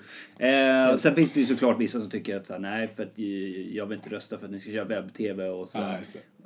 Eh, 0.49 0.97
sen 0.97 1.15
finns 1.15 1.33
det 1.33 1.41
ju 1.41 1.47
såklart 1.47 1.81
vissa 1.81 1.99
som 2.01 2.11
tycker 2.11 2.37
att 2.37 2.47
så 2.47 2.53
här, 2.53 2.61
nej, 2.61 2.89
för 2.97 3.03
att 3.03 3.13
jag 3.73 3.87
vill 3.87 3.99
inte 3.99 4.11
rösta 4.11 4.39
för 4.39 4.45
att 4.47 4.53
ni 4.53 4.59
ska 4.59 4.71
köra 4.73 4.85
webb-tv 4.85 5.49
och 5.49 5.69
så. 5.69 5.79
Ja. 5.79 5.95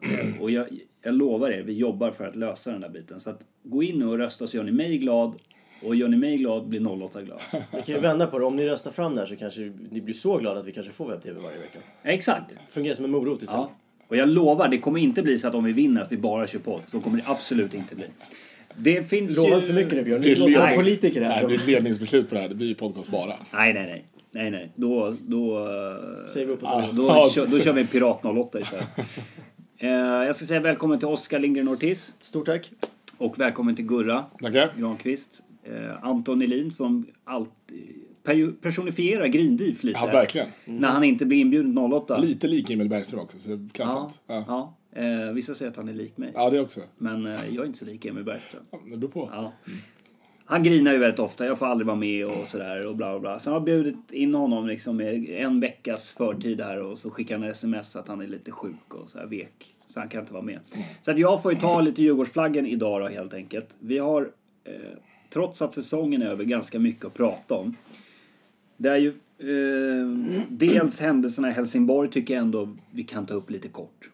Eh, 0.02 0.42
Och 0.42 0.50
jag, 0.50 0.66
jag 1.02 1.14
lovar 1.14 1.50
er, 1.50 1.62
vi 1.62 1.72
jobbar 1.72 2.10
för 2.10 2.26
att 2.26 2.36
lösa 2.36 2.70
den 2.72 2.80
där 2.80 2.88
biten. 2.88 3.20
Så 3.20 3.30
att 3.30 3.40
gå 3.62 3.82
in 3.82 3.98
nu 3.98 4.06
och 4.06 4.18
rösta 4.18 4.46
så 4.46 4.56
gör 4.56 4.64
ni 4.64 4.72
mig 4.72 4.98
glad. 4.98 5.34
Och 5.82 5.94
gör 5.96 6.08
ni 6.08 6.16
mig 6.16 6.36
glad 6.36 6.68
blir 6.68 7.02
08 7.02 7.22
glad. 7.22 7.40
Vi 7.52 7.82
kan 7.82 7.94
ju 7.94 8.00
vända 8.00 8.26
på 8.26 8.38
det. 8.38 8.44
Om 8.44 8.56
ni 8.56 8.66
röstar 8.66 8.90
fram 8.90 9.14
det 9.14 9.20
här 9.20 9.26
så 9.28 9.36
kanske 9.36 9.72
ni 9.90 10.00
blir 10.00 10.14
så 10.14 10.36
glada 10.38 10.60
att 10.60 10.66
vi 10.66 10.72
kanske 10.72 10.92
får 10.92 11.08
webb-tv 11.08 11.40
varje 11.40 11.58
vecka. 11.58 11.78
Exakt. 12.02 12.54
Fungerar 12.68 12.94
som 12.94 13.04
en 13.04 13.10
morot 13.10 13.42
istället. 13.42 13.60
Ja. 13.60 13.70
Och 14.08 14.16
jag 14.16 14.28
lovar, 14.28 14.68
det 14.68 14.78
kommer 14.78 15.00
inte 15.00 15.22
bli 15.22 15.38
så 15.38 15.48
att 15.48 15.54
om 15.54 15.64
vi 15.64 15.72
vinner 15.72 16.02
att 16.02 16.12
vi 16.12 16.16
bara 16.16 16.46
kör 16.46 16.58
podd. 16.58 16.82
Så 16.86 17.00
kommer 17.00 17.18
det 17.18 17.24
absolut 17.26 17.74
inte 17.74 17.96
bli. 17.96 18.04
Det 18.76 19.02
finns 19.02 19.36
Lova 19.36 19.48
ju... 19.48 19.54
inte 19.54 19.66
för 19.66 19.74
mycket 19.74 19.92
nu 19.92 20.02
Björn. 20.04 20.20
Det 20.22 20.38
låter 20.38 20.52
som 20.68 20.76
politiker 20.76 21.22
här. 21.22 21.28
Nej, 21.28 21.44
det 21.48 21.54
är 21.54 21.58
ett 21.58 21.66
ledningsbeslut 21.66 22.28
på 22.28 22.34
det 22.34 22.40
här. 22.40 22.48
Det 22.48 22.54
blir 22.54 22.66
ju 22.68 22.74
podcast 22.74 23.10
bara. 23.10 23.34
Nej, 23.52 23.74
nej, 23.74 23.86
nej. 23.86 24.04
Nej, 24.30 24.50
nej. 24.50 24.70
Då... 24.74 25.14
Då, 25.26 25.58
eh, 25.58 26.28
Säger 26.32 26.46
vi 26.46 26.52
upp 26.52 26.62
oss 26.62 26.90
då, 26.92 27.06
Ja. 27.06 27.30
kör, 27.34 27.46
då 27.46 27.60
kör 27.60 27.72
vi 27.72 27.80
en 27.80 27.86
Pirat 27.86 28.24
08 28.24 28.60
istället. 28.60 28.86
Eh, 29.78 29.90
jag 29.90 30.36
ska 30.36 30.46
säga 30.46 30.60
välkommen 30.60 30.98
till 30.98 31.08
Oskar 31.08 31.38
Lindgren 31.38 31.68
Ortiz. 31.68 32.14
Stort 32.18 32.46
tack. 32.46 32.70
Och 33.18 33.40
välkommen 33.40 33.76
till 33.76 33.84
Gurra 33.86 34.24
Tackar. 34.42 34.70
Granqvist. 34.78 35.42
Eh, 35.64 36.04
Anton 36.04 36.42
Elin 36.42 36.72
som 36.72 37.06
alltid 37.24 38.04
personifierar 38.60 39.26
Grindif 39.26 39.82
lite. 39.84 39.98
Ja, 40.02 40.06
verkligen. 40.06 40.48
När 40.64 40.88
han 40.88 41.04
inte 41.04 41.26
blir 41.26 41.38
inbjuden 41.38 41.78
08. 41.78 42.18
Lite 42.18 42.48
lik 42.48 42.70
Emil 42.70 42.88
Bergström 42.88 43.20
också, 43.20 43.38
så 43.38 43.48
det 43.48 43.54
är 43.54 43.58
Ja, 43.58 43.68
klädsamt. 43.72 44.20
Ja. 44.26 44.44
ja. 44.48 44.76
Eh, 45.02 45.32
vissa 45.32 45.54
säger 45.54 45.70
att 45.70 45.76
han 45.76 45.88
är 45.88 45.92
lik 45.92 46.16
mig. 46.16 46.30
ja, 46.34 46.50
det 46.50 46.60
också. 46.60 46.80
Men 46.98 47.26
eh, 47.26 47.40
jag 47.50 47.62
är 47.62 47.66
inte 47.66 47.78
så 47.78 47.84
lik 47.84 48.04
Emil 48.04 48.24
Bergström. 48.24 48.62
Ja, 48.70 48.78
det 48.90 48.96
beror 48.96 49.10
på. 49.10 49.30
Ja. 49.32 49.52
Han 50.44 50.62
grinar 50.62 50.92
ju 50.92 50.98
väldigt 50.98 51.18
ofta. 51.20 51.46
Jag 51.46 51.58
får 51.58 51.66
aldrig 51.66 51.86
vara 51.86 51.96
med 51.96 52.26
och 52.26 52.46
sådär 52.48 52.86
och 52.86 52.96
bla 52.96 53.10
bla 53.10 53.20
bla. 53.20 53.38
Sen 53.38 53.52
har 53.52 53.60
jag 53.60 53.64
bjudit 53.64 54.12
in 54.12 54.34
honom 54.34 54.66
liksom 54.66 54.96
med 54.96 55.28
en 55.30 55.60
veckas 55.60 56.12
förtid 56.12 56.60
här 56.60 56.82
och 56.82 56.98
så 56.98 57.10
skickar 57.10 57.38
han 57.38 57.48
sms 57.50 57.96
att 57.96 58.08
han 58.08 58.20
är 58.20 58.26
lite 58.26 58.50
sjuk 58.50 58.94
och 58.94 59.10
så 59.10 59.18
här 59.18 59.26
vek. 59.26 59.72
Så 59.86 60.00
han 60.00 60.08
kan 60.08 60.20
inte 60.20 60.32
vara 60.32 60.42
med. 60.42 60.58
Så 61.02 61.10
att 61.10 61.18
jag 61.18 61.42
får 61.42 61.52
ju 61.52 61.58
ta 61.60 61.80
lite 61.80 62.02
Djurgårdsflaggen 62.02 62.66
idag 62.66 63.00
då 63.00 63.08
helt 63.08 63.34
enkelt. 63.34 63.76
Vi 63.78 63.98
har, 63.98 64.30
eh, 64.64 64.72
trots 65.32 65.62
att 65.62 65.72
säsongen 65.74 66.22
är 66.22 66.26
över, 66.26 66.44
ganska 66.44 66.78
mycket 66.78 67.04
att 67.04 67.14
prata 67.14 67.54
om. 67.54 67.76
Det 68.76 68.88
är 68.88 68.96
ju 68.96 69.08
eh, 69.38 70.08
dels 70.50 71.00
händelserna 71.00 71.48
i 71.50 71.52
Helsingborg 71.52 72.10
tycker 72.10 72.34
jag 72.34 72.40
ändå 72.42 72.76
vi 72.92 73.02
kan 73.02 73.26
ta 73.26 73.34
upp 73.34 73.50
lite 73.50 73.68
kort. 73.68 74.10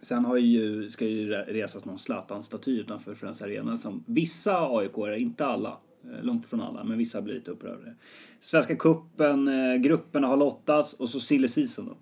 Sen 0.00 0.24
har 0.24 0.36
ju, 0.36 0.90
ska 0.90 1.06
ju 1.06 1.30
re- 1.32 1.52
resas 1.52 1.84
någon 1.84 1.98
Zlatan-staty 1.98 2.70
utanför 2.80 3.14
Friends 3.14 3.42
Arena 3.42 3.76
som 3.76 4.04
vissa 4.06 4.58
aik 4.78 4.92
inte 5.18 5.46
alla, 5.46 5.76
eh, 6.04 6.24
långt 6.24 6.44
ifrån 6.44 6.60
alla, 6.60 6.84
men 6.84 6.98
vissa 6.98 7.22
blir 7.22 7.34
lite 7.34 7.50
upprörda. 7.50 7.90
Svenska 8.40 8.76
cupen, 8.76 9.48
eh, 9.48 9.76
grupperna 9.76 10.26
har 10.26 10.36
lottats 10.36 10.92
och 10.92 11.08
så 11.08 11.20
silly 11.20 11.48
season 11.48 11.86
då. 11.86 11.96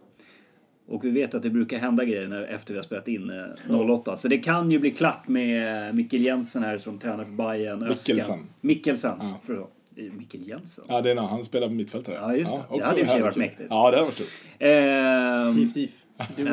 Och 0.86 1.04
vi 1.04 1.10
vet 1.10 1.34
att 1.34 1.42
det 1.42 1.50
brukar 1.50 1.78
hända 1.78 2.04
grejer 2.04 2.28
när, 2.28 2.42
efter 2.42 2.74
vi 2.74 2.78
har 2.78 2.84
spelat 2.84 3.08
in 3.08 3.30
eh, 3.70 3.80
08. 3.90 4.16
Så 4.16 4.28
det 4.28 4.38
kan 4.38 4.70
ju 4.70 4.78
bli 4.78 4.90
klart 4.90 5.28
med 5.28 5.86
eh, 5.88 5.92
Mikkel 5.94 6.22
Jensen 6.22 6.62
här 6.62 6.78
som 6.78 6.98
tränar 6.98 7.24
för 7.24 7.32
Bayern. 7.32 7.82
Öskan. 7.82 8.14
Mikkelsen. 8.16 8.38
Mikkelsen. 8.60 9.18
Ja. 9.20 9.68
Det 9.94 10.06
är 10.06 10.10
Mikkel 10.10 10.48
Jensen. 10.48 10.84
Ja, 10.88 11.00
det 11.00 11.10
är 11.10 11.14
när 11.14 11.22
han 11.22 11.44
spelar 11.44 11.68
på 11.68 11.74
mittfältare. 11.74 12.14
Ja, 12.20 12.36
just 12.36 12.52
det. 12.52 12.58
Det 12.58 12.74
också 12.74 12.88
hade 12.88 13.04
härligt 13.04 13.24
varit 13.24 13.36
mäktigt. 13.36 13.66
Ja, 13.70 13.90
det 13.90 13.96
hade 13.96 14.06
varit 14.06 14.16
kul. 14.16 14.26
Ehm, 14.58 15.68
diff. 15.74 15.90
Du 16.36 16.48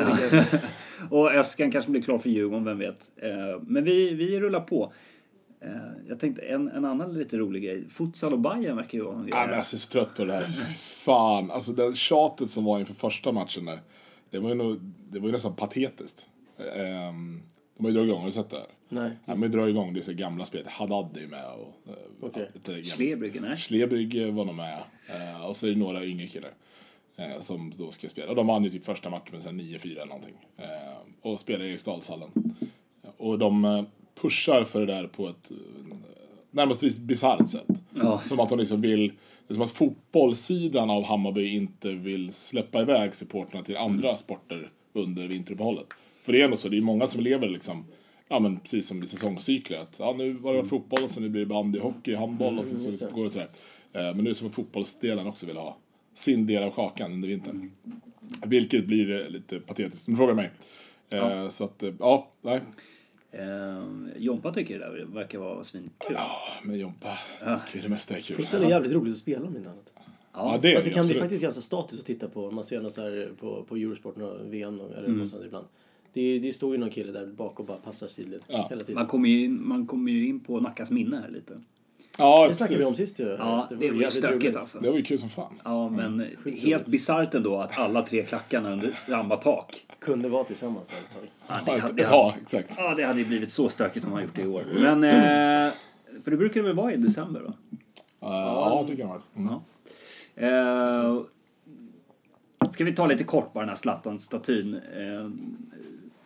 och 1.10 1.32
Öskan 1.32 1.70
kanske 1.70 1.90
blir 1.90 2.02
klar 2.02 2.18
för 2.18 2.28
Djurgården, 2.30 2.64
vem 2.64 2.78
vet. 2.78 3.10
Eh, 3.16 3.30
Men 3.66 3.84
vi, 3.84 4.14
vi 4.14 4.40
rullar 4.40 4.60
på. 4.60 4.92
Eh, 5.60 5.68
Jag 6.08 6.20
tänkte 6.20 6.42
en, 6.42 6.68
en 6.68 6.84
annan 6.84 7.14
lite 7.14 7.36
rolig 7.36 7.62
grej. 7.62 7.88
Futsal 7.90 8.32
och 8.32 8.40
Bayern 8.40 8.76
verkar 8.76 8.98
ju 8.98 9.04
vara 9.04 9.14
en 9.16 9.22
grej. 9.22 9.30
Ja, 9.32 9.40
men 9.40 9.50
jag 9.50 9.58
är 9.58 9.62
så 9.62 9.88
trött 9.92 10.16
på 10.16 10.24
det 10.24 10.32
här. 10.32 10.46
Fan, 10.78 11.50
alltså 11.50 11.72
det 11.72 11.96
tjatet 11.96 12.50
som 12.50 12.64
var 12.64 12.78
inför 12.80 12.94
första 12.94 13.32
matchen 13.32 13.64
där. 13.64 13.78
Det 14.30 14.38
var 14.38 14.48
ju, 14.48 14.54
nog, 14.54 14.76
det 15.10 15.20
var 15.20 15.26
ju 15.26 15.32
nästan 15.32 15.56
patetiskt. 15.56 16.26
Ehm, 16.76 17.42
de 17.82 17.84
har 17.84 17.90
ju 17.90 17.94
dragit 17.96 18.08
igång, 18.10 18.20
har 18.20 18.26
du 18.26 18.32
sett 18.32 18.50
det 18.50 18.56
här? 18.56 18.66
Nej. 18.88 19.10
Ja, 19.24 19.34
men 19.34 19.50
drar 19.50 19.66
igång 19.68 19.94
det 19.94 20.02
så 20.02 20.12
gamla 20.12 20.44
spelet. 20.44 20.66
Haddad 20.68 21.16
är 21.16 21.26
med 21.26 21.44
och... 21.46 21.88
eh, 21.92 21.94
Okej. 22.20 22.48
gamla- 22.66 22.84
Slebryggen, 22.84 23.42
nej? 23.42 23.56
Schlebrygg 23.56 24.32
var 24.32 24.44
nog 24.44 24.54
med. 24.54 24.78
Eh, 25.08 25.44
och 25.46 25.56
så 25.56 25.66
är 25.66 25.70
det 25.70 25.76
några 25.76 26.04
yngre 26.04 26.26
killar. 26.26 26.50
Eh, 27.16 27.40
som 27.40 27.72
då 27.78 27.90
ska 27.90 28.08
spela. 28.08 28.28
Och 28.30 28.36
de 28.36 28.46
vann 28.46 28.64
ju 28.64 28.70
typ 28.70 28.84
första 28.84 29.10
matchen 29.10 29.28
med 29.32 29.42
så 29.42 29.48
här 29.48 29.56
9-4 29.56 29.92
eller 29.92 30.06
någonting. 30.06 30.34
Eh, 30.56 30.66
och 31.30 31.40
spelar 31.40 31.64
i 31.64 31.70
Eriksdalshallen. 31.70 32.28
Och 33.16 33.38
de 33.38 33.64
eh, 33.64 33.84
pushar 34.20 34.64
för 34.64 34.86
det 34.86 34.92
där 34.92 35.06
på 35.06 35.28
ett 35.28 35.50
eh, 35.50 35.96
närmast 36.50 36.98
bisarrt 36.98 37.50
sätt. 37.50 37.82
Ja. 37.94 38.22
Som 38.24 38.40
att 38.40 38.48
de 38.48 38.58
liksom 38.58 38.80
vill... 38.80 39.12
Det 39.48 39.54
är 39.54 39.54
som 39.54 39.62
att 39.62 39.70
fotbollssidan 39.70 40.90
av 40.90 41.04
Hammarby 41.04 41.48
inte 41.56 41.92
vill 41.92 42.32
släppa 42.32 42.80
iväg 42.80 43.14
supporterna 43.14 43.62
till 43.62 43.76
andra 43.76 44.16
sporter 44.16 44.70
under 44.92 45.28
vinteruppehållet. 45.28 45.86
För 46.22 46.32
det 46.32 46.40
är 46.40 46.44
ändå 46.44 46.56
så, 46.56 46.68
det 46.68 46.76
är 46.76 46.80
många 46.80 47.06
som 47.06 47.20
lever 47.22 47.48
liksom, 47.48 47.84
ja 48.28 48.40
men 48.40 48.58
precis 48.60 48.86
som 48.86 49.02
i 49.02 49.06
säsongscykler. 49.06 49.78
Att, 49.78 49.96
ja, 50.00 50.14
nu 50.18 50.32
var 50.32 50.54
det 50.54 50.64
fotboll 50.64 51.04
och 51.04 51.10
så 51.10 51.20
nu 51.20 51.28
blir 51.28 51.40
det 51.40 51.46
bandy, 51.46 51.78
hockey, 51.78 52.14
handboll 52.14 52.58
och 52.58 52.64
så, 52.64 52.76
så 52.76 52.86
just 52.86 53.00
det. 53.00 53.08
går 53.14 53.24
det 53.24 53.30
sådär. 53.30 53.48
Eh, 53.92 54.02
Men 54.02 54.16
nu 54.16 54.22
är 54.22 54.28
det 54.28 54.34
som 54.34 54.46
att 54.46 54.54
fotbollsdelen 54.54 55.26
också 55.26 55.46
vill 55.46 55.56
ha 55.56 55.76
sin 56.14 56.46
del 56.46 56.62
av 56.62 56.70
kakan 56.70 57.12
under 57.12 57.28
vintern. 57.28 57.70
Vilket 58.46 58.86
blir 58.86 59.20
eh, 59.24 59.28
lite 59.28 59.60
patetiskt, 59.60 60.08
om 60.08 60.14
du 60.14 60.18
frågar 60.18 60.34
mig. 60.34 60.50
Eh, 61.10 61.48
Så 61.48 61.64
att, 61.64 61.84
ja, 61.98 62.30
nej. 62.42 62.60
Eh, 63.32 63.82
Jompa 64.16 64.52
tycker 64.52 64.78
det 64.78 64.84
där 64.84 65.04
verkar 65.04 65.38
vara 65.38 65.64
svinkul. 65.64 65.90
Ja, 66.14 66.30
men 66.62 66.78
Jompa, 66.78 67.18
tycker 67.72 67.82
det 67.82 67.88
mesta 67.88 68.16
är 68.16 68.20
kul. 68.20 68.36
Futsal 68.36 68.62
är 68.62 68.68
jävligt 68.70 68.92
roligt 68.92 69.12
att 69.12 69.18
spela 69.18 69.46
om 69.46 69.56
inte 69.56 69.70
annat. 69.70 69.92
Ja, 70.34 70.58
det 70.62 70.68
är 70.70 70.74
Fast 70.74 70.84
det 70.86 70.90
kan 70.90 70.92
bli 70.92 71.00
absolut. 71.00 71.20
faktiskt 71.22 71.42
ganska 71.42 71.60
statiskt 71.60 72.00
att 72.00 72.06
titta 72.06 72.28
på. 72.28 72.50
Man 72.50 72.64
ser 72.64 72.80
något 72.80 72.92
så 72.92 73.00
här 73.02 73.32
på, 73.40 73.64
på 73.68 73.76
Eurosport, 73.76 74.14
VM 74.44 74.80
eller 74.80 74.98
Mm. 75.04 75.18
något 75.18 75.28
sånt 75.28 75.44
ibland. 75.44 75.66
Det, 76.12 76.38
det 76.38 76.52
står 76.52 76.72
ju 76.74 76.78
någon 76.80 76.90
kille 76.90 77.12
där 77.12 77.26
bak 77.26 77.60
och 77.60 77.66
bara 77.66 77.76
passar 77.76 78.08
sidled 78.08 78.42
Ja. 78.46 78.66
hela 78.70 78.80
tiden. 78.80 78.94
Man 78.94 79.06
kommer 79.06 79.28
ju 79.28 79.44
in, 79.44 79.68
man 79.68 79.86
kommer 79.86 80.12
ju 80.12 80.26
in 80.28 80.40
på 80.40 80.60
Nackas 80.60 80.90
minne 80.90 81.16
här 81.16 81.28
lite. 81.30 81.60
Ja, 82.18 82.48
Det 82.48 82.54
snackade 82.54 82.78
vi 82.78 82.84
om 82.84 82.94
sist 82.94 83.18
ju. 83.20 83.24
Ja, 83.28 83.66
det, 83.70 83.90
var 83.90 83.98
ju 84.02 84.10
stökigt 84.10 84.44
roligt. 84.44 84.56
alltså. 84.56 84.78
Det 84.80 84.90
var 84.90 84.96
ju 84.96 85.02
kul 85.02 85.18
som 85.18 85.28
fan. 85.28 85.60
Ja, 85.64 85.88
men 85.88 86.26
Sjukt 86.44 86.62
helt 86.62 86.86
bisarrt 86.86 87.34
ändå 87.34 87.56
att 87.56 87.78
alla 87.78 88.02
tre 88.02 88.22
klackarna 88.22 88.72
under 88.72 88.92
samma 88.92 89.36
tak. 89.36 89.86
Kunde 89.98 90.28
vara 90.28 90.44
tillsammans 90.44 90.88
där 90.88 90.94
ett 90.96 91.12
tag. 91.12 91.30
Ja, 91.48 91.60
det, 91.66 91.72
ett, 91.76 91.82
hade, 91.82 92.02
ett 92.02 92.08
tag, 92.08 92.32
exakt. 92.42 92.74
ja, 92.78 92.94
det 92.94 93.02
hade 93.04 93.18
ju 93.18 93.24
blivit 93.24 93.50
så 93.50 93.68
stökigt 93.68 94.04
om 94.06 94.10
man 94.12 94.22
gjort 94.22 94.34
det 94.34 94.42
i 94.42 94.46
år. 94.46 94.64
Men, 94.80 95.04
eh, 95.04 95.72
för 96.24 96.30
det 96.30 96.36
brukar 96.36 96.60
det 96.60 96.66
väl 96.66 96.76
vara 96.76 96.92
i 96.92 96.96
december 96.96 97.40
va? 97.40 97.52
Ja, 98.20 98.84
det 98.88 98.96
kan 98.96 99.08
man. 99.08 99.22
Mm. 99.36 99.54
Ja. 100.34 100.46
Eh, 100.46 101.22
ska 102.70 102.84
vi 102.84 102.94
ta 102.94 103.06
lite 103.06 103.24
kort 103.24 103.52
bara 103.52 103.60
den 103.60 103.68
här 103.68 103.76
Zlatan-statyn. 103.76 104.74
Eh, 104.74 105.30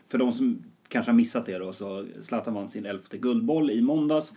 för 0.09 0.19
de 0.19 0.33
som 0.33 0.63
kanske 0.89 1.13
har 1.13 1.17
missat 1.17 1.47
det 1.47 1.59
då 1.59 1.73
så 1.73 2.07
Zlatan 2.23 2.55
vann 2.55 2.69
sin 2.69 2.87
elfte 2.87 3.19
guldboll 3.19 3.71
i 3.71 3.83
måndags. 3.83 4.33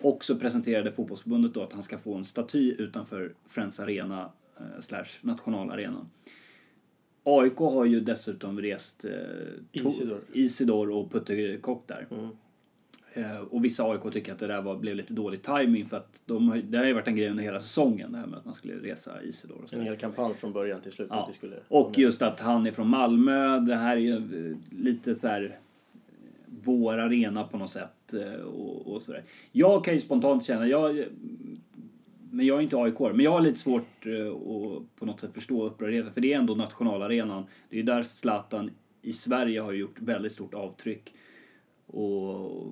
Och 0.00 0.24
så 0.24 0.36
presenterade 0.36 0.92
fotbollsförbundet 0.92 1.54
då 1.54 1.62
att 1.62 1.72
han 1.72 1.82
ska 1.82 1.98
få 1.98 2.14
en 2.14 2.24
staty 2.24 2.74
utanför 2.78 3.34
Friends 3.48 3.80
Arena 3.80 4.30
eh, 4.56 4.80
slash 4.80 5.06
nationalarena. 5.20 6.06
AIK 7.24 7.56
har 7.56 7.84
ju 7.84 8.00
dessutom 8.00 8.60
rest 8.60 9.04
eh, 9.04 9.10
Isidor. 9.72 10.20
Isidor 10.32 10.90
och 10.90 11.12
Putte 11.12 11.56
Kock 11.56 11.88
där. 11.88 12.06
Eh, 12.10 12.28
och 13.50 13.64
vissa 13.64 13.84
AIK 13.84 14.12
tycker 14.12 14.32
att 14.32 14.38
det 14.38 14.46
där 14.46 14.62
var, 14.62 14.76
blev 14.76 14.96
lite 14.96 15.14
dålig 15.14 15.42
timing 15.42 15.86
för 15.86 15.96
att 15.96 16.22
de, 16.26 16.48
har- 16.48 16.56
det 16.56 16.78
har 16.78 16.84
ju 16.84 16.92
varit 16.92 17.08
en 17.08 17.16
grej 17.16 17.28
under 17.30 17.44
hela 17.44 17.60
säsongen 17.60 18.12
det 18.12 18.18
här 18.18 18.26
med 18.26 18.38
att 18.38 18.44
man 18.44 18.54
skulle 18.54 18.74
resa 18.74 19.22
Isidor 19.22 19.60
och 19.64 19.70
så. 19.70 19.76
En 19.76 19.82
hel 19.82 19.96
kampanj 19.96 20.34
från 20.34 20.52
början 20.52 20.80
till 20.80 20.92
slut. 20.92 21.08
Ja. 21.10 21.28
skulle, 21.32 21.56
Och 21.68 21.98
just 21.98 22.22
att 22.22 22.40
han 22.40 22.66
är 22.66 22.72
från 22.72 22.88
Malmö. 22.88 23.60
Det 23.60 23.74
här 23.74 23.96
är 23.96 24.00
ju 24.00 24.16
eh, 24.50 24.56
lite 24.70 25.14
så 25.14 25.28
här 25.28 25.42
eh, 25.44 25.50
vår 26.64 26.98
arena 26.98 27.44
på 27.44 27.58
något 27.58 27.70
sätt. 27.70 28.14
eh, 28.14 28.40
Och, 28.42 28.86
och 28.94 29.02
sådär. 29.02 29.22
Jag 29.52 29.84
kan 29.84 29.94
ju 29.94 30.00
spontant 30.00 30.44
känna, 30.44 30.66
jag, 30.66 31.04
men 32.30 32.46
jag 32.46 32.58
är 32.58 32.62
inte 32.62 32.76
aik 32.76 32.98
men 32.98 33.20
jag 33.20 33.30
har 33.30 33.40
lite 33.40 33.58
svårt 33.58 34.06
eh, 34.06 34.26
att 34.32 34.96
på 34.98 35.06
något 35.06 35.20
sätt 35.20 35.34
förstå 35.34 35.66
upprördheten. 35.66 36.12
För 36.12 36.20
det 36.20 36.32
är 36.32 36.38
ändå 36.38 36.54
nationalarenan. 36.54 37.44
Det 37.68 37.76
är 37.76 37.80
ju 37.80 37.82
där 37.86 38.02
Zlatan 38.02 38.70
i 39.02 39.12
Sverige 39.12 39.60
har 39.60 39.72
gjort 39.72 40.00
väldigt 40.00 40.32
stort 40.32 40.54
avtryck. 40.54 41.14
Och, 41.86 42.66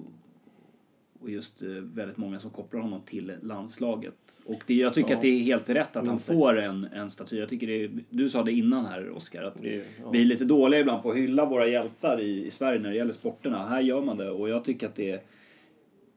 och 1.23 1.31
just 1.31 1.63
eh, 1.63 1.69
väldigt 1.69 2.17
många 2.17 2.41
som 2.41 2.51
kopplar 2.51 2.81
honom 2.81 3.01
till 3.07 3.33
landslaget. 3.43 4.43
Och 4.45 4.63
det, 4.67 4.75
jag 4.75 4.95
tycker 4.95 5.11
Ja. 5.11 5.17
att 5.17 5.23
det 5.23 5.29
är 5.29 5.39
helt 5.43 5.69
rätt 5.71 5.97
att 5.97 6.07
han 6.07 6.19
får 6.19 6.59
en, 6.59 6.87
en 6.95 7.11
staty. 7.11 7.37
Jag 7.39 7.49
tycker 7.49 7.67
det 7.67 7.91
du 8.11 8.29
sa 8.29 8.43
det 8.43 8.53
innan 8.53 8.87
här 8.87 9.11
Oskar, 9.11 9.43
att 9.43 9.63
Det 9.63 9.85
ja. 10.03 10.11
vi 10.11 10.21
är 10.21 10.25
lite 10.25 10.45
dåliga 10.45 10.81
ibland 10.81 11.03
på 11.03 11.11
att 11.11 11.17
hylla 11.17 11.45
våra 11.45 11.67
hjältar 11.67 12.21
i, 12.21 12.47
i 12.47 12.51
Sverige 12.51 12.81
när 12.81 12.91
det 12.91 12.97
gäller 12.97 13.13
sporterna. 13.13 13.67
Här 13.69 13.81
gör 13.81 14.03
man 14.03 14.17
det 14.17 14.31
och 14.31 14.49
jag 14.49 14.65
tycker 14.65 14.87
att 14.87 14.95
det 14.97 15.25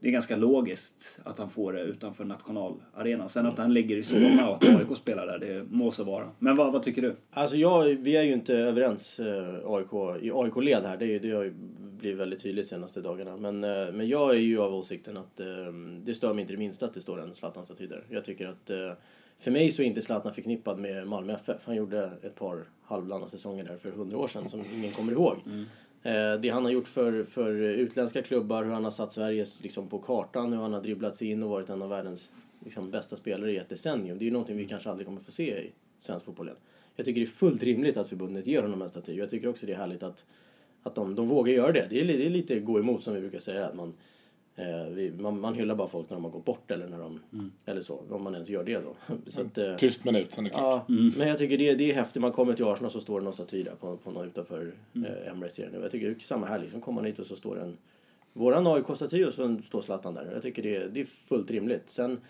det 0.04 0.10
är 0.10 0.12
ganska 0.12 0.36
logiskt 0.36 1.20
att 1.24 1.38
han 1.38 1.50
får 1.50 1.74
det 1.74 1.82
utanför 1.82 2.26
nationalarenan. 2.26 3.30
Sen 3.30 3.46
att 3.46 3.58
han 3.58 3.74
ligger 3.74 3.98
i 3.98 4.04
Solna 4.04 4.50
och 4.50 4.56
att 4.56 4.70
AIK 4.70 4.98
spelar 4.98 5.28
där, 5.28 5.40
det 5.40 5.66
må 5.70 5.92
så 5.92 6.04
vara. 6.04 6.30
Men 6.40 6.56
vad, 6.56 6.74
vad 6.74 6.84
tycker 6.84 7.02
du? 7.02 7.16
Alltså 7.32 7.58
jag, 7.58 7.84
vi 7.84 8.16
är 8.16 8.22
ju 8.24 8.34
inte 8.34 8.54
överens 8.54 9.20
eh, 9.20 9.60
AIK, 9.66 10.24
i 10.24 10.32
AIK-led 10.32 10.86
här. 10.86 10.98
Det, 10.98 11.06
är 11.06 11.20
det 11.20 11.32
har 11.32 11.44
ju 11.44 11.54
blivit 11.80 12.20
väldigt 12.20 12.44
tydligt 12.44 12.66
de 12.66 12.70
senaste 12.70 13.02
dagarna. 13.02 13.38
Men, 13.38 13.64
eh, 13.64 13.94
men 13.94 14.08
jag 14.08 14.30
är 14.30 14.40
ju 14.40 14.60
av 14.60 14.76
åsikten 14.76 15.18
att 15.18 15.40
eh, 15.40 15.48
det 16.02 16.14
stör 16.14 16.34
mig 16.34 16.42
inte 16.42 16.54
det 16.54 16.60
minsta 16.60 16.86
att 16.86 16.94
det 16.94 17.02
står 17.02 17.22
en 17.22 17.36
Zlatan-staty 17.36 17.88
där. 17.88 18.04
Jag 18.10 18.26
tycker 18.26 18.48
att 18.48 18.98
för 19.44 19.52
mig 19.52 19.72
så 19.72 19.82
är 19.82 19.86
inte 19.86 20.02
Zlatan 20.02 20.34
förknippad 20.34 20.80
med 20.80 21.08
Malmö 21.08 21.34
FF. 21.34 21.62
Han 21.66 21.76
gjorde 21.76 22.12
ett 22.22 22.36
par 22.36 22.64
halvlana 22.84 23.28
säsonger 23.28 23.64
där 23.64 23.78
för 23.78 23.92
hundra 23.92 24.18
år 24.18 24.28
sedan 24.28 24.50
som 24.50 24.64
ingen 24.74 24.92
kommer 24.92 25.12
ihåg. 25.12 25.34
Eh, 25.46 25.64
Eh, 26.04 26.40
det 26.42 26.50
han 26.50 26.64
har 26.64 26.72
gjort 26.72 26.88
för, 26.88 27.24
för 27.24 27.54
utländska 27.54 28.22
klubbar, 28.22 28.64
hur 28.64 28.72
han 28.72 28.84
har 28.84 28.92
satt 28.92 29.12
Sverige 29.12 29.46
liksom 29.62 29.88
på 29.88 30.00
kartan, 30.00 30.54
hur 30.54 30.60
han 30.60 30.74
har 30.74 30.82
dribblat 30.82 31.16
sig 31.16 31.30
in 31.32 31.44
och 31.44 31.50
varit 31.50 31.70
en 31.70 31.82
av 31.82 31.90
världens 31.90 32.32
liksom, 32.64 32.92
bästa 32.92 33.16
spelare 33.16 33.52
i 33.52 33.58
ett 33.58 33.70
decennium. 33.70 34.18
Det 34.18 34.24
är 34.24 34.26
ju 34.26 34.32
någonting 34.32 34.58
vi 34.58 34.66
kanske 34.66 34.90
aldrig 34.90 35.08
kommer 35.08 35.22
få 35.22 35.32
se 35.32 35.60
i 35.60 35.72
svensk 36.00 36.26
fotboll 36.26 36.48
igen. 36.48 36.58
Jag 36.96 37.06
tycker 37.06 37.22
det 37.22 37.26
är 37.26 37.30
fullt 37.30 37.64
rimligt 37.64 37.98
att 37.98 38.10
förbundet 38.10 38.48
ger 38.48 38.62
honom 38.62 38.82
en 38.82 38.90
staty. 38.90 39.14
Jag 39.14 39.30
tycker 39.30 39.48
också 39.48 39.66
det 39.66 39.74
är 39.74 39.78
härligt 39.78 40.04
att, 40.04 40.26
att 40.84 40.96
de, 40.96 41.16
de 41.16 41.28
vågar 41.28 41.54
göra 41.54 41.72
det. 41.72 41.88
Det 41.90 42.02
är, 42.02 42.06
det 42.06 42.26
är 42.26 42.30
lite 42.30 42.60
gå 42.60 42.80
emot 42.80 43.04
som 43.04 43.14
vi 43.14 43.20
brukar 43.20 43.40
säga. 43.40 43.66
Att 43.66 43.76
man, 43.76 43.94
man, 45.18 45.40
man 45.40 45.54
hyllar 45.54 45.76
bara 45.76 45.88
folk 45.88 46.10
när 46.10 46.18
de 46.18 46.24
har 46.24 46.32
gått 46.32 46.46
bort 46.46 46.72
eller 46.72 46.88
när 46.88 47.00
de, 47.00 47.20
eller 47.66 47.82
så. 47.82 48.02
Om 48.10 48.24
man 48.24 48.34
ens 48.34 48.50
gör 48.50 48.64
det 48.64 48.80
då. 48.80 49.16
så 49.28 49.42
att, 49.42 49.58
eh, 49.58 49.76
Tyst 49.76 50.06
minut, 50.06 50.34
sen 50.34 50.46
är 50.46 50.50
det 50.50 50.56
klart. 50.56 50.86
Ja, 50.88 50.96
men 51.18 51.28
jag 51.28 51.38
tycker 51.38 51.58
det, 51.58 51.76
det 51.76 51.92
är 51.92 51.96
häftigt. 51.96 52.22
Man 52.22 52.32
kommer 52.32 52.54
till 52.54 52.66
Arsenal 52.66 52.92
så 52.92 53.00
står 53.00 53.20
det 53.20 53.24
någon 53.24 53.34
staty 53.34 53.64
där 53.64 53.76
på, 53.76 53.98
på 53.98 54.12
någon 54.12 54.28
utanför 54.28 54.72
eh, 54.94 55.32
Emirates 55.32 55.60
igen. 55.60 55.72
Jag 55.82 55.92
tycker 55.92 56.08
det 56.08 56.14
är 56.14 56.20
samma 56.20 56.46
här 56.46 56.60
liksom. 56.60 56.82
Kommer 56.82 57.02
man 57.02 57.06
hit 57.06 57.20
och 57.20 57.26
så 57.26 57.36
står 57.36 57.56
det 57.56 57.62
en 57.62 57.78
våran 58.34 58.68
AIK-staty 58.68 59.26
och 59.26 59.34
så 59.34 59.58
står 59.64 59.82
Zlatan 59.82 60.14
där. 60.14 60.30
Jag 60.34 60.42
tycker 60.42 60.64
det, 60.64 60.88
det 60.88 61.02
är 61.02 61.06
fullt 61.06 61.52
rimligt. 61.52 61.90
Sen 61.90 62.22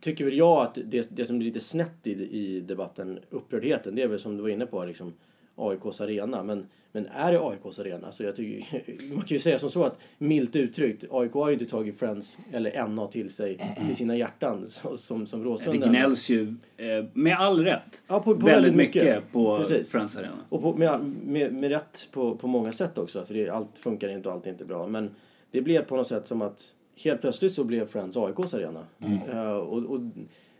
tycker 0.00 0.24
väl 0.24 0.36
jag 0.36 0.62
att 0.62 0.78
det, 0.84 1.08
det 1.10 1.24
som 1.24 1.38
blir 1.38 1.48
lite 1.48 1.60
snett 1.60 2.06
i, 2.06 2.10
i 2.10 2.60
debatten, 2.60 3.18
upprördheten, 3.30 3.94
det 3.94 4.02
är 4.02 4.08
väl 4.08 4.18
som 4.18 4.36
du 4.36 4.42
var 4.42 4.48
inne 4.48 4.66
på 4.66 4.84
liksom 4.84 5.12
AIKs 5.56 6.00
arena. 6.00 6.42
Men, 6.42 6.66
men 6.92 7.06
är 7.06 7.32
det 7.32 7.38
AIKs 7.40 7.78
arena? 7.78 8.12
Så 8.12 8.22
jag 8.22 8.36
tycker, 8.36 8.82
man 9.14 9.20
kan 9.24 9.28
ju 9.34 9.38
säga 9.38 9.58
som 9.58 9.70
så 9.70 9.84
att 9.84 9.98
milt 10.18 10.56
uttryckt, 10.56 11.04
AIK 11.10 11.32
har 11.32 11.48
ju 11.48 11.52
inte 11.52 11.66
tagit 11.66 11.98
Friends 11.98 12.38
eller 12.52 12.88
NA 12.88 13.06
till 13.06 13.30
sig 13.30 13.74
till 13.86 13.96
sina 13.96 14.16
hjärtan 14.16 14.66
så, 14.68 14.96
som, 14.96 15.26
som 15.26 15.42
Det 15.42 15.48
Råsunda. 15.48 15.88
gnälls 15.88 16.28
ju, 16.28 16.54
eh, 16.76 17.04
med 17.12 17.36
all 17.36 17.64
rätt, 17.64 18.02
Ja, 18.06 18.20
på, 18.20 18.34
på 18.34 18.46
väldigt 18.46 18.74
mycket, 18.74 19.32
på 19.32 19.58
Precis. 19.58 19.92
Friends 19.92 20.16
Arena. 20.16 20.38
Och 20.48 20.62
på, 20.62 20.76
med, 20.76 21.00
med, 21.26 21.54
med 21.54 21.70
rätt 21.70 22.08
på, 22.12 22.36
på 22.36 22.46
många 22.46 22.72
sätt 22.72 22.98
också, 22.98 23.24
för 23.24 23.34
det, 23.34 23.48
allt 23.48 23.78
funkar 23.78 24.08
inte 24.08 24.28
och 24.28 24.34
allt 24.34 24.46
är 24.46 24.50
inte 24.50 24.64
bra. 24.64 24.86
Men 24.86 25.10
det 25.50 25.60
blev 25.60 25.82
på 25.82 25.96
något 25.96 26.06
sätt 26.08 26.26
som 26.26 26.42
att 26.42 26.74
helt 26.96 27.20
plötsligt 27.20 27.52
så 27.52 27.64
blev 27.64 27.86
Friends 27.86 28.16
AIKs 28.16 28.54
arena. 28.54 28.84
Eh, 29.32 29.52
och, 29.56 29.84
och 29.84 30.00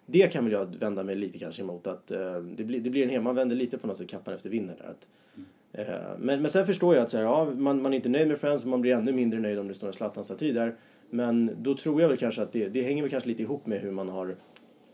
det 0.06 0.32
kan 0.32 0.44
väl 0.44 0.52
jag 0.52 0.76
vända 0.79 1.02
mig 1.02 1.14
lite 1.17 1.38
kanske 1.38 1.62
emot. 1.62 1.87
Att, 1.87 2.11
eh, 2.11 2.34
det, 2.37 2.64
blir, 2.64 2.81
det 2.81 2.90
blir 2.90 3.02
en 3.02 3.11
hel, 3.11 3.23
man 3.23 3.34
vänder 3.34 3.56
lite 3.56 3.79
på 3.79 3.87
något 3.87 3.99
sätt 3.99 4.08
kappan 4.08 4.34
efter 4.34 4.50
vinden 4.50 4.76
där. 4.79 4.84
Att, 4.90 5.08
eh, 5.37 5.43
men, 6.19 6.42
men 6.42 6.50
sen 6.50 6.66
förstår 6.66 6.94
jag 6.94 7.02
att 7.02 7.10
så 7.10 7.16
här, 7.16 7.24
ja, 7.24 7.44
man, 7.44 7.82
man 7.82 7.92
är 7.92 7.96
inte 7.96 8.08
nöjd 8.08 8.28
med 8.28 8.38
Friends 8.38 8.64
och 8.64 8.70
man 8.70 8.80
blir 8.80 8.92
ännu 8.92 9.12
mindre 9.12 9.40
nöjd 9.40 9.58
om 9.58 9.69
det 9.69 9.74
står 9.74 9.86
en 9.86 9.92
Zlatan-staty 9.92 10.52
där. 10.52 10.76
Men 11.10 11.50
då 11.58 11.74
tror 11.74 12.00
jag 12.00 12.08
väl 12.08 12.16
kanske 12.16 12.42
att 12.42 12.52
det, 12.52 12.69
det 12.69 12.82
hänger 12.82 13.02
väl 13.02 13.10
kanske 13.10 13.28
lite 13.28 13.42
ihop 13.42 13.66
med 13.66 13.80
hur 13.80 13.90
man 13.90 14.08
har 14.08 14.36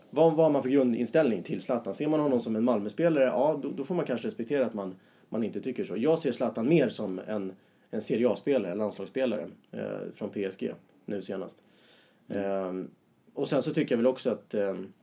vad, 0.09 0.33
vad 0.33 0.51
man 0.51 0.63
för 0.63 0.69
grundinställning 0.69 1.43
till 1.43 1.61
Zlatan? 1.61 1.93
Ser 1.93 2.07
man 2.07 2.19
honom 2.19 2.41
som 2.41 2.55
en 2.55 2.63
Malmöspelare, 2.63 3.23
ja 3.23 3.59
då, 3.63 3.71
då 3.71 3.83
får 3.83 3.95
man 3.95 4.05
kanske 4.05 4.27
respektera 4.27 4.65
att 4.65 4.73
man, 4.73 4.95
man 5.29 5.43
inte 5.43 5.61
tycker 5.61 5.83
så. 5.83 5.97
Jag 5.97 6.19
ser 6.19 6.31
Zlatan 6.31 6.69
mer 6.69 6.89
som 6.89 7.21
en, 7.27 7.53
en 7.91 8.01
Serie 8.01 8.29
A-spelare, 8.29 8.75
landslagsspelare 8.75 9.47
eh, 9.71 10.11
från 10.13 10.29
PSG 10.29 10.71
nu 11.05 11.21
senast. 11.21 11.57
Ehm, 12.27 12.89
och 13.33 13.49
sen 13.49 13.63
så 13.63 13.73
tycker 13.73 13.95
jag 13.95 13.97
väl 13.97 14.07
också 14.07 14.29
att 14.29 14.53
ehm, 14.53 14.93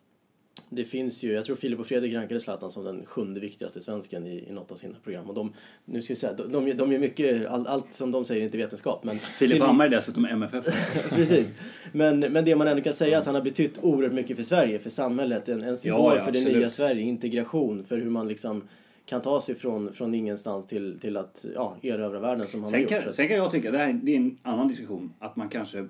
det 0.76 0.84
finns 0.84 1.22
ju, 1.22 1.32
jag 1.32 1.44
tror 1.44 1.56
Filip 1.56 1.80
och 1.80 1.86
Fredrik 1.86 2.14
rankade 2.14 2.40
Zlatan 2.40 2.70
som 2.70 2.84
den 2.84 3.06
sjunde 3.06 3.40
viktigaste 3.40 3.80
svensken 3.80 4.26
i, 4.26 4.48
i 4.48 4.52
något 4.52 4.72
av 4.72 4.76
sina 4.76 4.94
program. 5.04 5.28
Och 5.28 5.34
de, 5.34 5.52
nu 5.84 6.02
ska 6.02 6.10
jag 6.10 6.18
säga, 6.18 6.32
de, 6.32 6.52
de, 6.52 6.72
de 6.72 6.92
är 6.92 6.98
mycket, 6.98 7.46
all, 7.46 7.66
allt 7.66 7.92
som 7.92 8.12
de 8.12 8.24
säger 8.24 8.40
är 8.40 8.44
inte 8.44 8.58
vetenskap. 8.58 9.04
Men 9.04 9.18
Filip 9.18 9.62
Hammar 9.62 9.86
är 9.86 9.90
dessutom 9.90 10.24
MFF. 10.24 10.64
Precis. 11.10 11.52
Men, 11.92 12.20
men 12.20 12.44
det 12.44 12.56
man 12.56 12.68
ändå 12.68 12.82
kan 12.82 12.94
säga 12.94 13.16
är 13.16 13.20
att 13.20 13.26
han 13.26 13.34
har 13.34 13.42
betytt 13.42 13.78
oerhört 13.82 14.12
mycket 14.12 14.36
för 14.36 14.44
Sverige, 14.44 14.78
för 14.78 14.90
samhället. 14.90 15.48
En, 15.48 15.62
en 15.62 15.76
symbol 15.76 16.00
Ja, 16.00 16.16
ja, 16.16 16.24
för 16.24 16.32
det 16.32 16.38
absolut. 16.38 16.58
nya 16.58 16.68
Sverige, 16.68 17.02
integration, 17.02 17.84
för 17.84 17.98
hur 17.98 18.10
man 18.10 18.28
liksom 18.28 18.62
kan 19.06 19.22
ta 19.22 19.40
sig 19.40 19.54
från, 19.54 19.92
från 19.92 20.14
ingenstans 20.14 20.66
till, 20.66 20.98
till 21.00 21.16
att 21.16 21.44
ja, 21.54 21.76
erövra 21.82 22.20
världen 22.20 22.46
som 22.46 22.62
han 22.62 22.72
har 22.72 22.78
Sen. 22.78 22.88
Så 22.88 23.04
kan, 23.04 23.12
sen 23.12 23.28
kan 23.28 23.36
jag 23.36 23.50
tycka, 23.50 23.70
det, 23.70 23.78
här, 23.78 24.00
det 24.02 24.12
är 24.12 24.16
en 24.16 24.38
annan 24.42 24.68
diskussion, 24.68 25.12
att 25.18 25.36
man 25.36 25.48
kanske 25.48 25.86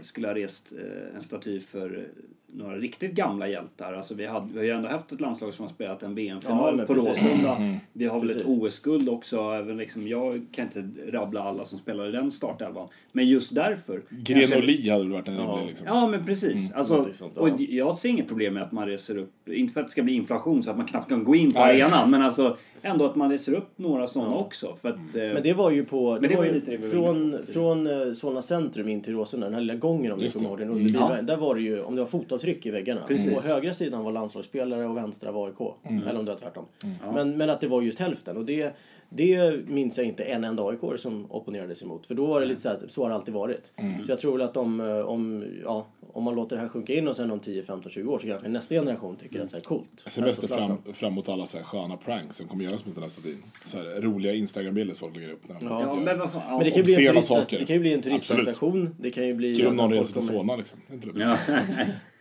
skulle 0.00 0.26
ha 0.26 0.34
rest 0.34 0.72
eh, 0.72 1.16
en 1.16 1.22
staty 1.22 1.60
för 1.60 2.08
några 2.54 2.76
riktigt 2.76 3.12
gamla 3.12 3.48
hjältar. 3.48 3.92
Alltså 3.92 4.14
vi, 4.14 4.26
hade, 4.26 4.46
vi 4.52 4.58
har 4.58 4.64
ju 4.64 4.70
ändå 4.70 4.88
haft 4.88 5.12
ett 5.12 5.20
landslag 5.20 5.54
som 5.54 5.64
har 5.64 5.72
spelat 5.72 6.02
en 6.02 6.10
Ja, 6.10 6.14
VM-final 6.14 6.76
men 6.76 6.86
på. 6.86 6.94
Råsunda. 6.94 7.56
Vi 7.92 8.06
har 8.06 8.20
väl 8.20 8.30
ett. 8.30 8.42
OS-guld 8.46 9.08
också. 9.08 9.36
Även 9.40 9.76
liksom, 9.76 10.08
jag 10.08 10.46
kan 10.52 10.64
inte 10.64 10.84
rabbla 11.12 11.40
alla 11.40 11.64
som 11.64 11.78
spelar 11.78 12.08
i 12.08 12.12
den 12.12 12.30
startelvan. 12.32 12.88
Men 13.12 13.26
just 13.26 13.54
därför. 13.54 14.02
kanske- 14.08 14.32
Grenoli 14.46 14.88
hade 14.90 15.02
väl 15.04 15.12
varit 15.12 15.28
en 15.28 15.34
Ja. 15.34 15.40
rimlig 15.40 15.66
liksom. 15.68 15.86
Ja, 15.86 16.06
men 16.06 16.26
precis. 16.26 16.72
alltså, 16.72 17.06
sånt, 17.14 17.32
ja. 17.36 17.40
och 17.42 17.60
jag 17.60 17.98
ser 17.98 18.08
inget 18.08 18.28
problem 18.28 18.54
med 18.54 18.62
att 18.62 18.72
man 18.72 18.86
reser 18.88 19.18
upp, 19.18 19.48
inte 19.48 19.72
för 19.74 19.80
att 19.80 19.86
det 19.86 19.90
ska 19.92 20.02
bli 20.02 20.14
inflation 20.14 20.62
så 20.62 20.70
att 20.70 20.76
man 20.76 20.86
knappt 20.86 21.08
kan 21.08 21.24
gå 21.24 21.34
in 21.34 21.50
på 21.52 21.58
Nej. 21.60 21.82
arenan, 21.82 22.10
men 22.10 22.22
alltså 22.22 22.56
ändå 22.82 23.04
att 23.04 23.16
man 23.16 23.30
reser 23.30 23.54
upp 23.54 23.68
några 23.78 24.06
sådana 24.06 24.34
också. 24.36 24.76
För 24.82 24.88
att, 24.88 24.96
eh, 25.16 25.22
Men 25.22 25.42
det 25.42 25.52
var 25.52 25.70
ju 25.70 25.84
på, 25.84 26.18
det 26.18 26.28
det 26.28 26.36
var 26.36 26.44
ju 26.44 26.52
lite 26.52 26.78
från, 26.78 27.38
från 27.52 27.86
eh, 27.86 28.12
Solna 28.12 28.42
centrum 28.42 28.88
in 28.88 29.00
till 29.00 29.12
Råsunda, 29.14 29.46
den 29.46 29.54
här 29.54 29.60
lilla 29.60 29.74
gången 29.74 30.12
om 30.12 30.18
ni 30.18 30.30
kommer 30.30 30.44
det. 30.44 30.48
ihåg 30.50 30.58
den 30.58 30.68
under 30.70 31.12
Mm. 31.12 31.26
Där 31.26 31.36
var 31.36 31.54
det 31.54 31.60
ju, 31.60 31.82
om 31.82 31.94
det 31.94 32.00
var 32.00 32.06
fotavtryck 32.42 32.66
i 32.66 32.70
väggarna. 32.70 33.00
Precis. 33.08 33.34
På 33.34 33.40
högra 33.40 33.72
sidan 33.72 34.04
var 34.04 34.12
landslagsspelare 34.12 34.86
och 34.86 34.96
vänstra 34.96 35.32
var 35.32 35.46
AIK. 35.46 35.76
Mm. 35.84 36.08
Eller 36.08 36.18
om 36.18 36.24
det 36.24 36.32
var 36.32 36.38
tvärtom. 36.38 36.66
Men, 37.14 37.36
men 37.36 37.50
att 37.50 37.60
det 37.60 37.68
var 37.68 37.82
just 37.82 37.98
hälften. 37.98 38.36
Och 38.36 38.44
det, 38.44 38.76
det 39.14 39.66
minns 39.66 39.98
jag 39.98 40.06
inte 40.06 40.24
en 40.24 40.44
enda 40.44 40.62
AIK 40.62 40.80
som 40.96 41.32
opponerade 41.32 41.74
sig 41.74 41.84
emot. 41.84 42.06
För 42.06 42.14
då 42.14 42.26
var 42.26 42.40
det 42.40 42.46
lite 42.46 42.60
så 42.60 42.68
här, 42.68 42.78
så 42.88 43.02
har 43.02 43.08
det 43.08 43.14
alltid 43.14 43.34
varit. 43.34 43.72
Mm. 43.76 44.04
Så 44.04 44.12
jag 44.12 44.18
tror 44.18 44.32
väl 44.32 44.42
att 44.42 44.56
om, 44.56 44.80
eh, 44.80 44.98
om, 44.98 45.44
ja, 45.64 45.86
om 46.12 46.24
man 46.24 46.34
låter 46.34 46.56
det 46.56 46.62
här 46.62 46.68
sjunka 46.68 46.94
in 46.94 47.08
och 47.08 47.16
sen 47.16 47.30
om 47.30 47.40
10, 47.40 47.62
15, 47.62 47.92
20 47.92 48.12
år 48.12 48.18
så 48.18 48.26
kanske 48.26 48.48
nästa 48.48 48.74
generation 48.74 49.16
tycker 49.16 49.34
att 49.34 49.40
det 49.40 49.44
är 49.44 49.46
så 49.46 49.56
här 49.56 49.76
coolt. 49.76 50.02
Jag 50.04 50.12
ser 50.12 50.22
mest 50.22 50.46
Zlatan. 50.46 50.78
fram, 50.84 50.94
fram 50.94 51.12
emot 51.12 51.28
alla 51.28 51.46
så 51.46 51.56
här 51.56 51.64
sköna 51.64 51.96
pranks 51.96 52.36
som 52.36 52.48
kommer 52.48 52.64
göras 52.64 52.86
mot 52.86 52.94
den 52.94 53.02
här 53.02 53.10
statyn. 53.10 53.42
Så 53.64 53.78
här 53.78 54.00
roliga 54.00 54.34
Instagram-bilder 54.34 54.94
som 54.94 55.08
folk 55.08 55.16
lägger 55.16 55.32
upp. 55.32 55.48
När 55.48 55.56
Ja, 55.60 55.80
ja, 55.80 55.94
men 55.94 56.64
det 56.64 56.70
kan 56.70 56.82
ju 56.82 56.82
bli 56.82 57.06
en, 57.06 57.12
turist, 57.12 57.28
saker. 57.28 57.58
det 57.58 57.64
kan 57.64 57.76
ju 57.76 57.80
bli 57.80 57.92
en 57.92 57.98
Absolut. 57.98 58.20
turistsensation. 58.20 58.96
Det 58.98 59.10
kan 59.10 59.26
ju 59.26 59.34
bli... 59.34 59.56
Kul 59.56 59.66
om 59.66 59.76
någon 59.76 59.88
folk 59.88 60.00
reser 60.00 60.12
till 60.12 60.22
Solna 60.22 60.56
liksom. 60.56 60.78
Inte 60.92 61.08
det. 61.08 61.20
Ja. 61.20 61.38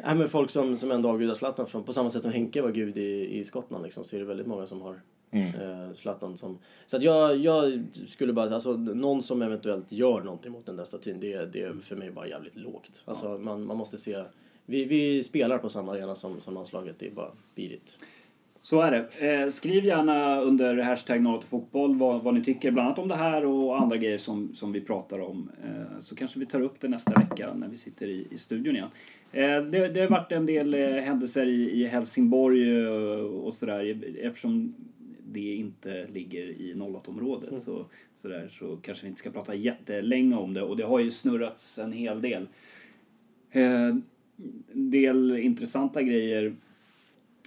Nej, 0.05 0.15
men 0.15 0.29
folk 0.29 0.51
som, 0.51 0.77
som 0.77 0.91
ändå 0.91 1.10
avgudar 1.10 1.33
Zlatan 1.33 1.67
från, 1.67 1.83
på 1.83 1.93
samma 1.93 2.10
sätt 2.10 2.21
som 2.21 2.31
Henke 2.31 2.62
var 2.62 2.71
gud 2.71 2.98
i, 2.98 3.39
i 3.39 3.43
Skottland 3.43 3.83
liksom, 3.83 4.03
så 4.03 4.15
är 4.15 4.19
det 4.19 4.25
väldigt 4.25 4.48
många 4.48 4.65
som 4.65 4.81
har 4.81 5.01
eh, 5.31 5.93
Zlatan 5.93 6.38
som... 6.38 6.57
Så 6.88 6.97
att 6.97 7.03
jag, 7.03 7.38
jag 7.38 7.83
skulle 8.07 8.33
bara 8.33 8.45
säga, 8.45 8.55
alltså 8.55 8.73
någon 8.73 9.23
som 9.23 9.41
eventuellt 9.41 9.91
gör 9.91 10.21
någonting 10.21 10.51
mot 10.51 10.65
den 10.65 10.75
där 10.75 10.85
statyn, 10.85 11.19
det, 11.19 11.53
det 11.53 11.61
är 11.61 11.73
för 11.73 11.95
mig 11.95 12.11
bara 12.11 12.27
jävligt 12.27 12.55
lågt. 12.55 13.03
Alltså 13.05 13.38
man, 13.38 13.65
man 13.65 13.77
måste 13.77 13.97
se... 13.97 14.23
Vi, 14.65 14.85
vi 14.85 15.23
spelar 15.23 15.57
på 15.57 15.69
samma 15.69 15.91
arena 15.91 16.15
som, 16.15 16.41
som 16.41 16.53
landslaget, 16.53 16.95
det 17.00 17.07
är 17.07 17.11
bara 17.11 17.31
birigt. 17.55 17.97
Så 18.63 18.81
är 18.81 18.91
det. 18.91 19.27
Eh, 19.31 19.50
skriv 19.50 19.85
gärna 19.85 20.41
under 20.41 20.77
hashtag 20.77 21.21
0 21.21 21.39
till 21.39 21.50
fotboll 21.50 21.95
vad, 21.95 22.23
vad 22.23 22.33
ni 22.33 22.43
tycker 22.43 22.71
bland 22.71 22.88
annat 22.88 23.00
om 23.00 23.07
det 23.07 23.15
här 23.15 23.45
och 23.45 23.81
andra 23.81 23.97
grejer 23.97 24.17
som, 24.17 24.55
som 24.55 24.71
vi 24.71 24.81
pratar 24.81 25.19
om. 25.19 25.51
Eh, 25.63 26.00
så 26.00 26.15
kanske 26.15 26.39
vi 26.39 26.45
tar 26.45 26.61
upp 26.61 26.79
det 26.79 26.88
nästa 26.88 27.13
vecka 27.13 27.53
när 27.53 27.67
vi 27.67 27.77
sitter 27.77 28.07
i, 28.07 28.27
i 28.31 28.38
studion 28.38 28.75
igen. 28.75 28.89
Eh, 29.31 29.63
det, 29.63 29.88
det 29.88 30.01
har 30.01 30.07
varit 30.07 30.31
en 30.31 30.45
del 30.45 30.73
eh, 30.73 30.89
händelser 30.89 31.45
i, 31.45 31.81
i 31.81 31.88
Helsingborg 31.88 32.83
eh, 32.83 33.19
och 33.19 33.53
sådär 33.53 34.01
eftersom 34.21 34.75
det 35.31 35.55
inte 35.55 36.07
ligger 36.07 36.41
i 36.41 36.73
08-området 36.73 37.61
så, 37.61 37.85
så, 38.15 38.27
där, 38.27 38.47
så 38.47 38.77
kanske 38.77 39.03
vi 39.03 39.09
inte 39.09 39.19
ska 39.19 39.31
prata 39.31 39.55
jättelänge 39.55 40.35
om 40.35 40.53
det. 40.53 40.61
Och 40.61 40.77
det 40.77 40.83
har 40.83 41.00
ju 41.00 41.11
snurrats 41.11 41.79
en 41.79 41.93
hel 41.93 42.21
del. 42.21 42.47
Eh, 43.51 43.95
del 44.73 45.38
intressanta 45.38 46.01
grejer. 46.01 46.55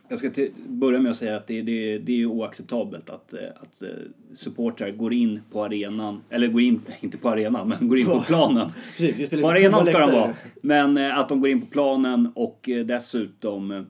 Jag 0.09 0.19
ska 0.19 0.31
till, 0.31 0.51
börja 0.69 1.01
med 1.01 1.11
att 1.11 1.17
säga 1.17 1.37
att 1.37 1.47
det, 1.47 1.63
det, 1.63 1.99
det 1.99 2.23
är 2.23 2.27
oacceptabelt 2.27 3.11
att, 3.11 3.33
eh, 3.33 3.41
att 3.61 3.83
eh, 3.83 3.89
supportrar 4.35 4.91
går 4.91 5.13
in 5.13 5.41
på 5.53 5.65
arenan, 5.65 6.23
eller 6.31 6.49
går 6.49 6.63
in, 6.63 6.81
inte 7.01 7.19
på 7.19 7.29
arenan, 7.29 7.69
men 7.69 7.89
går 7.89 7.99
in 7.99 8.07
på 8.07 8.25
planen. 8.27 8.71
Precis, 8.97 9.31
På 9.31 9.51
arenan 9.51 9.85
ska 9.85 9.99
de 9.99 10.13
vara. 10.13 10.35
Men 10.63 10.97
eh, 10.97 11.19
att 11.19 11.29
de 11.29 11.41
går 11.41 11.51
in 11.51 11.61
på 11.61 11.67
planen 11.67 12.33
och 12.35 12.69
dessutom 12.85 13.87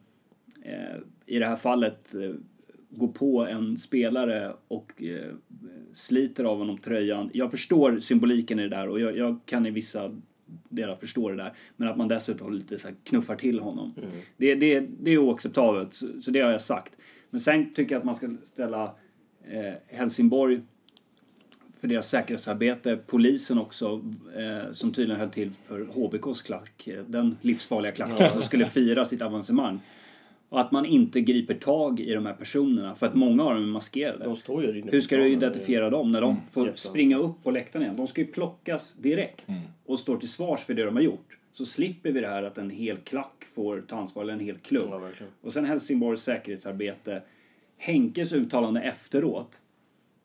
i 1.27 1.39
det 1.39 1.47
här 1.47 1.57
fallet 1.57 2.15
går 2.97 3.09
på 3.09 3.47
en 3.47 3.77
spelare 3.79 4.53
och 4.69 5.03
eh, 5.03 5.35
sliter 5.93 6.45
av 6.45 6.59
honom 6.59 6.79
tröjan. 6.79 7.31
Jag 7.35 7.51
förstår 7.51 7.99
symboliken 7.99 8.59
i 8.59 8.63
det 8.63 8.69
där 8.69 8.89
och 8.89 9.01
jag, 9.01 9.17
jag 9.17 9.39
kan 9.47 9.67
i 9.67 9.71
vissa 9.71 10.11
delar 10.69 10.97
förstår 10.97 11.31
det 11.31 11.37
där. 11.43 11.53
Men 11.77 11.89
att 11.89 11.97
man 11.97 12.09
dessutom 12.09 12.53
lite 12.53 12.79
så 12.79 12.89
knuffar 13.05 13.37
till 13.37 13.61
honom. 13.61 13.95
Det, 14.37 14.55
det, 14.55 14.81
det 15.01 15.11
är 15.11 15.19
oacceptabelt, 15.19 15.95
så, 15.95 16.07
så 16.23 16.31
det 16.31 16.41
har 16.41 16.51
jag 16.51 16.61
sagt. 16.61 16.93
Men 17.31 17.41
sen 17.41 17.75
tycker 17.75 17.95
jag 17.95 17.99
att 18.01 18.05
man 18.07 18.15
ska 18.15 18.29
ställa 18.45 18.85
eh, 19.51 19.75
Helsingborg 19.87 20.61
för 21.81 21.89
deras 21.89 22.09
säkerhetsarbete. 22.09 22.99
Polisen 23.07 23.59
också, 23.59 24.03
eh, 24.37 24.73
som 24.73 24.93
tydligen 24.93 25.21
höll 25.21 25.31
till 25.31 25.51
för 25.65 25.85
HBKs 25.85 26.43
klack. 26.43 26.89
eh, 26.89 27.05
Den 27.07 27.37
livsfarliga 27.41 27.93
klacken 27.93 28.31
som 28.31 28.43
skulle 28.43 28.67
fira 28.67 29.05
sitt 29.05 29.23
avancemang. 29.23 29.81
Och 30.55 30.61
att 30.61 30.73
man 30.73 30.87
inte 30.87 31.21
griper 31.21 31.55
tag 31.55 32.01
i 32.01 32.15
de 32.15 32.27
här 32.27 32.33
personerna, 32.35 32.95
för 32.95 33.07
att 33.07 33.15
många 33.15 33.45
av 33.45 33.55
dem 33.55 33.63
är 33.63 33.67
maskerade. 33.67 34.25
De 34.25 34.37
står 34.37 34.63
ju 34.63 34.83
Hur 34.91 35.01
ska 35.01 35.17
du 35.17 35.29
identifiera 35.29 35.91
dem 35.91 36.13
när 36.13 36.21
de 36.21 36.37
får 36.37 36.63
Jättekonstigt. 36.63 36.91
springa 36.91 37.19
upp 37.19 37.43
på 37.43 37.51
läktaren 37.51 37.83
igen? 37.85 37.97
De 37.97 38.07
ska 38.07 38.21
ju 38.21 38.27
plockas 38.27 38.95
direkt 38.95 39.49
Mm. 39.49 39.61
och 39.87 40.01
står 40.01 40.17
till 40.17 40.29
svars 40.29 40.61
för 40.61 40.75
det 40.75 40.85
de 40.85 40.95
har 40.97 41.03
gjort. 41.03 41.39
Så 41.53 41.67
slipper 41.67 42.11
vi 42.13 42.21
det 42.21 42.29
här 42.29 42.43
att 42.43 42.59
en 42.59 42.71
hel 42.71 42.97
klack 42.97 43.45
får 43.55 43.81
ta 43.89 43.97
ansvar, 43.97 44.23
eller 44.23 44.33
en 44.33 44.41
hel 44.41 44.59
klubb. 44.59 44.89
Ja, 44.91 45.01
och 45.43 45.53
sen 45.53 45.65
Helsingborgs 45.65 46.23
säkerhetsarbete. 46.23 47.23
Henkes 47.79 48.33
uttalande 48.33 48.81
efteråt. 48.81 49.61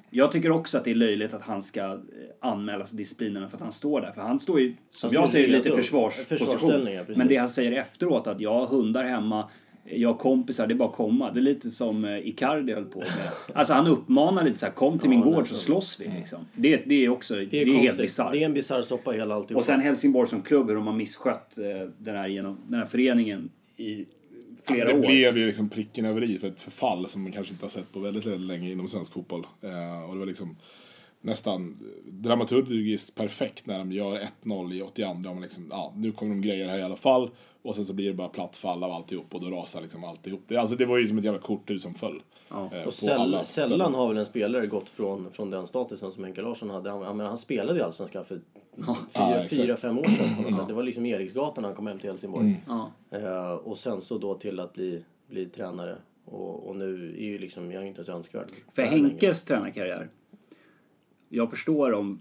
Jag 0.09 0.31
tycker 0.31 0.51
också 0.51 0.77
att 0.77 0.83
det 0.83 0.91
är 0.91 0.95
löjligt 0.95 1.33
att 1.33 1.41
han 1.41 1.62
ska 1.62 1.81
eh, 1.81 1.98
anmälas 2.39 2.91
disciplinerna 2.91 3.50
för 3.50 3.57
att 3.57 3.63
han 3.63 3.71
står 3.71 4.01
där. 4.01 4.12
För 4.12 4.21
han 4.21 4.39
står 4.39 4.59
ju, 4.59 4.75
som 4.91 5.09
står 5.09 5.21
jag 5.21 5.29
säger, 5.29 5.48
redo. 5.48 5.57
lite 5.63 5.75
försvarsposition. 5.75 6.88
Men 7.15 7.27
det 7.27 7.36
han 7.36 7.50
säger 7.50 7.71
efteråt, 7.71 8.27
att 8.27 8.41
jag 8.41 8.53
har 8.53 8.65
hundar 8.67 9.03
hemma, 9.03 9.50
jag 9.91 10.10
har 10.10 10.17
kompisar, 10.17 10.67
det 10.67 10.74
är 10.74 10.75
bara 10.75 10.89
att 10.89 10.96
komma. 10.96 11.31
Det 11.31 11.39
är 11.39 11.41
lite 11.41 11.72
som 11.72 12.05
eh, 12.05 12.27
Icardi 12.27 12.74
höll 12.74 12.86
på 12.86 13.00
med. 13.00 13.29
Alltså 13.53 13.74
han 13.74 13.88
uppmanar 13.88 14.43
lite 14.43 14.60
så 14.60 14.65
här, 14.65 14.74
kom 14.74 15.00
till 15.00 15.10
min 15.10 15.19
Ja, 15.19 15.25
gård 15.25 15.48
så 15.48 15.55
slåss 15.55 16.00
vi 16.00 16.12
liksom. 16.19 16.39
Det, 16.55 16.84
det 16.86 17.05
är 17.05 17.10
också, 17.10 17.36
det 17.36 17.46
Det 17.46 17.62
är, 17.62 17.67
är, 17.67 17.74
helt 17.74 17.98
bisarrt. 17.98 18.31
Det 18.31 18.41
är 18.41 18.46
en 18.46 18.53
bisarr 18.53 18.81
soppa 18.81 19.12
hela 19.12 19.36
alltihop. 19.36 19.60
Och 19.60 19.65
sen 19.65 19.79
Helsingborg 19.79 20.29
som 20.29 20.41
klubb, 20.41 20.67
hur 20.67 20.75
de 20.75 20.88
har 20.88 20.93
misskött 20.93 21.58
eh, 21.58 21.89
den 21.98 22.15
här, 22.15 22.27
genom, 22.27 22.58
den 22.67 22.79
här 22.79 22.86
föreningen 22.86 23.50
i 23.77 24.05
flera 24.63 24.86
det 24.88 25.00
år. 25.00 25.08
blev 25.08 25.38
ju 25.38 25.46
liksom 25.46 25.69
pricken 25.69 26.05
över 26.05 26.24
i 26.24 26.38
för 26.38 26.48
ett 26.48 26.62
förfall 26.62 27.08
som 27.08 27.24
man 27.24 27.31
kanske 27.31 27.53
inte 27.53 27.65
har 27.65 27.69
sett 27.69 27.93
på 27.93 28.00
väldigt, 28.00 28.25
väldigt 28.25 28.48
länge 28.48 28.72
inom 28.72 28.88
svensk 28.88 29.13
fotboll. 29.13 29.48
Eh, 29.62 30.03
och 30.10 30.13
det 30.13 30.19
var 30.19 30.25
liksom 30.25 30.55
nästan 31.21 31.77
dramaturgiskt 32.05 33.15
perfekt 33.15 33.65
när 33.65 33.77
de 33.79 33.91
gör 33.91 34.19
1-0 34.43 34.73
i 34.73 34.81
82 34.81 35.09
och 35.09 35.15
man 35.17 35.41
liksom, 35.41 35.67
ja, 35.71 35.93
nu 35.95 36.11
kommer 36.11 36.35
de 36.35 36.41
grejer 36.41 36.67
här 36.67 36.77
i 36.79 36.83
alla 36.83 36.95
fall. 36.95 37.29
Och 37.61 37.75
sen 37.75 37.85
så 37.85 37.93
blir 37.93 38.07
det 38.07 38.13
bara 38.13 38.27
platt 38.27 38.55
fall 38.55 38.83
av 38.83 38.91
alltihop 38.91 39.35
och 39.35 39.41
då 39.41 39.47
rasar 39.47 39.81
liksom 39.81 40.03
alltihop. 40.03 40.41
Det, 40.47 40.57
alltså 40.57 40.75
det 40.75 40.85
var 40.85 40.97
ju 40.97 41.07
som 41.07 41.17
ett 41.17 41.23
jävla 41.23 41.39
korthus 41.41 41.83
som 41.83 41.93
föll. 41.93 42.21
Ja. 42.49 42.69
eh, 42.73 42.79
Och 42.79 42.85
på 42.85 42.91
säll, 42.91 43.39
sällan 43.43 43.93
har 43.95 44.07
väl 44.07 44.17
en 44.17 44.25
spelare 44.25 44.67
gått 44.67 44.89
från, 44.89 45.31
från 45.31 45.49
den 45.49 45.67
statusen 45.67 46.11
som 46.11 46.23
Henke 46.23 46.41
Larsson 46.41 46.69
hade. 46.69 46.89
Han, 46.89 47.17
menar, 47.17 47.27
han 47.29 47.38
spelade 47.38 47.79
ju 47.79 47.85
Allsvenskan 47.85 48.25
för 48.25 48.41
Ja, 48.88 48.97
fyra, 49.13 49.35
exakt. 49.43 49.61
fyra, 49.61 49.77
fem 49.77 49.97
år 49.99 50.03
sedan. 50.03 50.35
På 50.35 50.41
något 50.41 50.53
sätt. 50.55 50.67
Det 50.67 50.73
var 50.73 50.83
liksom 50.83 51.05
Eriksgatan 51.05 51.61
när 51.61 51.69
han 51.69 51.75
kom 51.75 51.88
hem 51.88 51.99
till 51.99 52.09
Helsingborg. 52.09 52.63
Ja. 52.67 52.91
Eh, 53.11 53.51
och 53.51 53.77
sen 53.77 54.01
så 54.01 54.17
då 54.17 54.35
till 54.35 54.59
att 54.59 54.73
bli, 54.73 55.03
bli 55.29 55.45
tränare. 55.45 55.95
Och, 56.25 56.67
och 56.69 56.75
nu 56.75 57.15
är 57.17 57.23
ju 57.25 57.38
liksom, 57.38 57.71
jag 57.71 57.83
är 57.83 57.88
inte 57.88 57.99
ens 57.99 58.09
önskvärd. 58.09 58.47
För. 58.73 58.81
Henkes 58.81 59.43
tränarkarriär. 59.43 60.09
Jag 61.29 61.50
förstår 61.50 61.93
om 61.93 62.19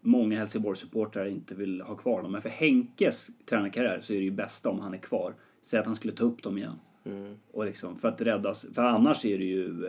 många 0.00 0.38
Helsingborgs-supportrar 0.38 1.26
inte 1.26 1.54
vill 1.54 1.80
ha 1.80 1.96
kvar 1.96 2.22
dem. 2.22 2.32
Men 2.32 2.42
för 2.42 2.48
Henkes 2.48 3.30
tränarkarriär 3.46 4.00
så 4.00 4.12
är 4.12 4.16
det 4.16 4.24
ju 4.24 4.30
bästa 4.30 4.70
om 4.70 4.80
han 4.80 4.94
är 4.94 4.98
kvar. 4.98 5.34
Säg 5.62 5.80
att 5.80 5.86
han 5.86 5.96
skulle 5.96 6.12
ta 6.12 6.24
upp 6.24 6.42
dem 6.42 6.58
igen. 6.58 6.78
Mm. 7.04 7.34
Och 7.52 7.64
liksom, 7.64 7.98
för 7.98 8.08
att 8.08 8.20
räddas. 8.20 8.66
För 8.74 8.82
annars 8.82 9.24
är 9.24 9.38
det 9.38 9.44
ju... 9.44 9.86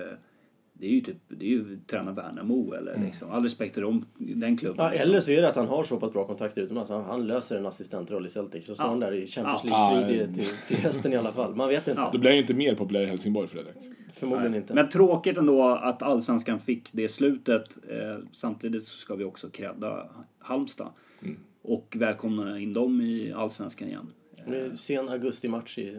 Det 0.80 0.86
är 0.86 0.90
ju 0.92 1.02
typ, 1.02 1.18
det 1.28 1.46
är 1.46 1.50
ju 1.50 1.80
träna 1.88 2.12
Värnamo 2.12 2.74
eller 2.74 3.00
liksom. 3.06 3.32
All 3.32 3.44
respekt 3.44 3.74
till 3.74 3.84
dem, 3.84 4.06
den 4.18 4.58
klubben. 4.58 4.86
Ja, 4.86 4.92
liksom. 4.92 5.10
eller 5.10 5.20
så 5.20 5.32
är 5.32 5.42
det 5.42 5.50
att 5.50 5.56
han 5.56 5.68
har 5.68 5.84
så 5.84 6.00
pass 6.00 6.14
bra 6.14 6.28
kontakter 6.28 6.62
utomlands. 6.62 6.90
Han, 6.90 7.04
han 7.06 7.28
löser 7.28 7.58
en 7.58 7.66
assistentroll 7.66 8.26
i 8.26 8.30
Celtic. 8.30 8.66
Så 8.66 8.76
står 8.76 8.86
Ja. 8.86 8.90
han 8.90 9.00
där 9.00 9.12
i 9.12 9.28
Champions 9.28 9.62
Ja. 9.64 9.92
League-strid 9.92 10.30
Ja. 10.32 10.36
till, 10.36 10.76
till 10.76 10.86
hösten 10.86 11.14
i 11.14 11.16
alla 11.16 11.32
fall. 11.32 11.56
Man 11.56 11.68
vet 11.68 11.88
inte. 11.88 12.02
Ja. 12.02 12.10
Då 12.14 12.18
blir 12.20 12.32
ju 12.32 12.38
inte 12.40 12.54
mer 12.54 12.76
populär 12.76 13.02
i 13.02 13.06
Helsingborg 13.06 13.48
för 13.48 13.58
det 13.58 13.64
direkt. 13.64 13.86
Förmodligen 14.14 14.56
inte. 14.56 14.74
Men 14.74 14.90
tråkigt 14.90 15.38
ändå 15.38 15.64
att 15.70 16.02
Allsvenskan 16.02 16.60
fick 16.60 16.90
det 16.94 17.10
slutet. 17.10 17.78
Eh, 17.90 18.18
samtidigt 18.32 18.84
så 18.84 18.96
ska 18.96 19.16
vi 19.16 19.24
också 19.24 19.50
credda 19.50 20.10
Halmstad. 20.40 20.88
Mm. 21.24 21.38
Och 21.62 21.96
välkomna 22.00 22.60
in 22.60 22.74
dem 22.74 23.02
i 23.02 23.34
Allsvenskan 23.34 23.88
igen. 23.88 24.08
Det 24.48 24.58
är 24.58 24.76
sen 24.76 25.10
augusti-match 25.10 25.78
i 25.78 25.98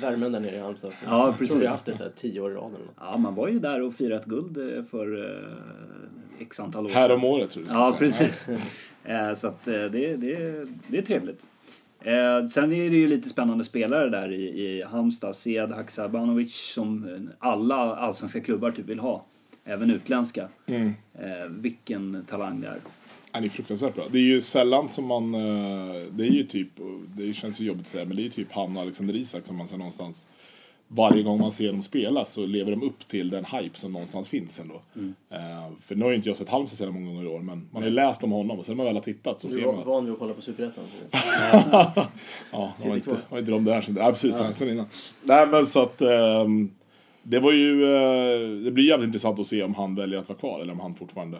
värmen 0.00 0.32
där 0.32 0.40
nere 0.40 0.56
i 0.56 0.60
Halmstad. 0.60 0.92
Ja, 1.04 1.26
Jag 1.26 1.38
tror 1.38 1.46
vi 1.46 1.54
precis. 1.54 1.70
haft 1.70 1.86
det 1.86 1.94
så 1.94 2.02
här 2.04 2.12
tio 2.16 2.40
år 2.40 2.50
i 2.50 2.54
rad 2.54 2.74
eller 2.74 2.84
något. 2.84 2.94
Ja, 3.00 3.16
man 3.16 3.34
var 3.34 3.48
ju 3.48 3.58
där 3.58 3.82
och 3.82 3.94
firat 3.94 4.24
guld 4.24 4.76
eh, 4.76 4.84
för 4.84 5.24
eh, 5.24 6.42
x 6.42 6.60
antal 6.60 6.86
år 6.86 6.90
Här 6.90 7.12
om 7.14 7.24
året 7.24 7.50
tror 7.50 7.64
jag 7.64 7.74
du 7.74 7.78
Ja, 7.78 7.96
precis. 7.98 8.48
Eh, 9.04 9.34
så 9.34 9.48
att 9.48 9.68
eh, 9.68 9.74
det, 9.74 10.16
det, 10.16 10.66
det 10.88 10.98
är 10.98 11.02
trevligt. 11.02 11.46
Eh, 12.00 12.44
sen 12.46 12.72
är 12.72 12.90
det 12.90 12.96
ju 12.96 13.08
lite 13.08 13.28
spännande 13.28 13.64
spelare 13.64 14.08
där 14.10 14.32
i, 14.32 14.42
i 14.42 14.82
Halmstad. 14.82 15.36
Sead 15.36 15.72
Haksabanovic 15.72 16.54
som 16.54 17.08
eh, 17.08 17.48
alla 17.48 17.74
allsvenska 17.96 18.40
klubbar 18.40 18.70
typ 18.70 18.86
vill 18.86 18.98
ha. 18.98 19.24
Även 19.64 19.90
utländska. 19.90 20.48
Mm. 20.66 20.92
Eh, 21.14 21.46
vilken 21.48 22.24
talang 22.28 22.60
det 22.60 22.68
är. 22.68 22.78
Han 23.36 23.44
är 23.44 23.48
fruktansvärt 23.48 23.94
bra. 23.94 24.04
Det 24.10 24.18
är 24.18 24.22
ju 24.22 24.40
sällan 24.40 24.88
som 24.88 25.06
man... 25.06 25.34
eh, 25.34 25.94
Det 26.10 26.24
är 26.24 26.30
ju 26.30 26.42
typ, 26.42 26.68
det 27.16 27.34
känns 27.34 27.60
ju 27.60 27.64
jobbigt 27.64 27.82
att 27.82 27.88
säga, 27.88 28.04
men 28.04 28.16
det 28.16 28.22
är 28.22 28.24
ju 28.24 28.30
typ 28.30 28.52
han 28.52 28.76
och 28.76 28.82
Alexander 28.82 29.16
Isak 29.16 29.44
som 29.44 29.56
man 29.56 29.68
ser 29.68 29.76
någonstans... 29.76 30.26
Varje 30.88 31.22
gång 31.22 31.40
man 31.40 31.52
ser 31.52 31.72
dem 31.72 31.82
spela 31.82 32.24
så 32.24 32.46
lever 32.46 32.70
de 32.70 32.82
upp 32.82 33.08
till 33.08 33.30
den 33.30 33.44
hype 33.44 33.78
som 33.78 33.92
någonstans 33.92 34.28
finns 34.28 34.60
ändå. 34.60 34.74
Eh, 35.30 35.38
för 35.82 35.94
nu 35.94 36.02
har 36.04 36.10
ju 36.10 36.16
inte 36.16 36.28
jag 36.28 36.36
sett 36.36 36.48
Halmstad 36.48 36.78
så 36.88 36.92
många 36.92 37.06
gånger 37.06 37.24
i 37.24 37.26
år, 37.26 37.38
men 37.40 37.68
man 37.72 37.82
har 37.82 37.88
ju 37.88 37.94
läst 37.94 38.24
om 38.24 38.30
honom 38.32 38.58
och 38.58 38.66
sen 38.66 38.72
när 38.72 38.76
man 38.76 38.86
väl 38.86 38.94
har 38.94 39.02
tittat 39.02 39.40
så 39.40 39.48
Du 39.48 39.54
ser 39.54 39.62
är 39.62 39.66
man 39.66 39.78
att... 39.78 39.86
van 39.86 40.04
vid 40.04 40.12
att 40.12 40.18
kolla 40.18 40.34
på 40.34 40.40
Superettan. 40.42 40.84
Ja, 42.52 42.72
Sitter 42.76 42.88
var 42.88 42.96
inte, 42.96 43.16
var 43.28 43.38
inte 43.38 43.50
de 43.50 43.64
där 43.64 43.80
sen. 43.80 43.96
Ja, 43.96 44.10
precis. 44.10 44.36
Sen 44.52 44.70
innan. 44.70 44.86
Nej, 45.22 45.46
men 45.46 45.66
så 45.66 45.82
att... 45.82 46.00
ehm, 46.00 46.70
det 47.22 47.38
var 47.40 47.52
ju... 47.52 47.84
eh, 47.84 48.48
det 48.64 48.70
blir 48.70 48.84
jävligt 48.84 49.06
intressant 49.06 49.38
att 49.38 49.46
se 49.46 49.62
om 49.62 49.74
han 49.74 49.94
väljer 49.94 50.18
att 50.18 50.28
vara 50.28 50.38
kvar 50.38 50.60
eller 50.60 50.72
om 50.72 50.80
han 50.80 50.94
fortfarande 50.94 51.38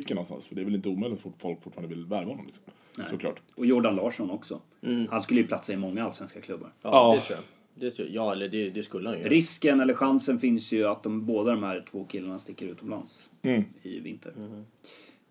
sticker 0.00 0.14
någonstans. 0.14 0.46
För 0.46 0.54
det 0.54 0.60
är 0.60 0.64
väl 0.64 0.74
inte 0.74 0.88
omöjligt 0.88 1.26
att 1.26 1.42
folk 1.42 1.62
fortfarande 1.62 1.94
vill 1.94 2.04
värva 2.06 2.30
honom. 2.30 2.46
Liksom. 2.46 2.64
Såklart. 3.06 3.40
Och 3.56 3.66
Jordan 3.66 3.96
Larsson 3.96 4.30
också. 4.30 4.60
Mm. 4.82 5.06
Han 5.10 5.22
skulle 5.22 5.40
ju 5.40 5.46
platsa 5.46 5.72
i 5.72 5.76
många 5.76 6.04
allsvenska 6.04 6.40
klubbar. 6.40 6.72
Ja, 6.82 6.90
Ja. 6.92 7.14
det 7.16 7.22
tror 7.26 7.38
jag. 7.38 7.44
Det 7.84 7.90
tror 7.90 8.08
jag. 8.08 8.14
Ja, 8.16 8.32
eller 8.32 8.48
det, 8.48 8.70
det 8.70 8.82
skulle 8.82 9.08
han 9.08 9.18
ju. 9.18 9.24
Risken 9.28 9.80
eller 9.80 9.94
chansen 9.94 10.38
finns 10.38 10.72
ju 10.72 10.84
att 10.84 11.02
de, 11.02 11.26
båda 11.26 11.50
de 11.50 11.62
här 11.62 11.84
två 11.90 12.04
killarna 12.04 12.38
sticker 12.38 12.66
utomlands 12.66 13.30
Mm. 13.42 13.64
i 13.82 14.00
vinter. 14.00 14.32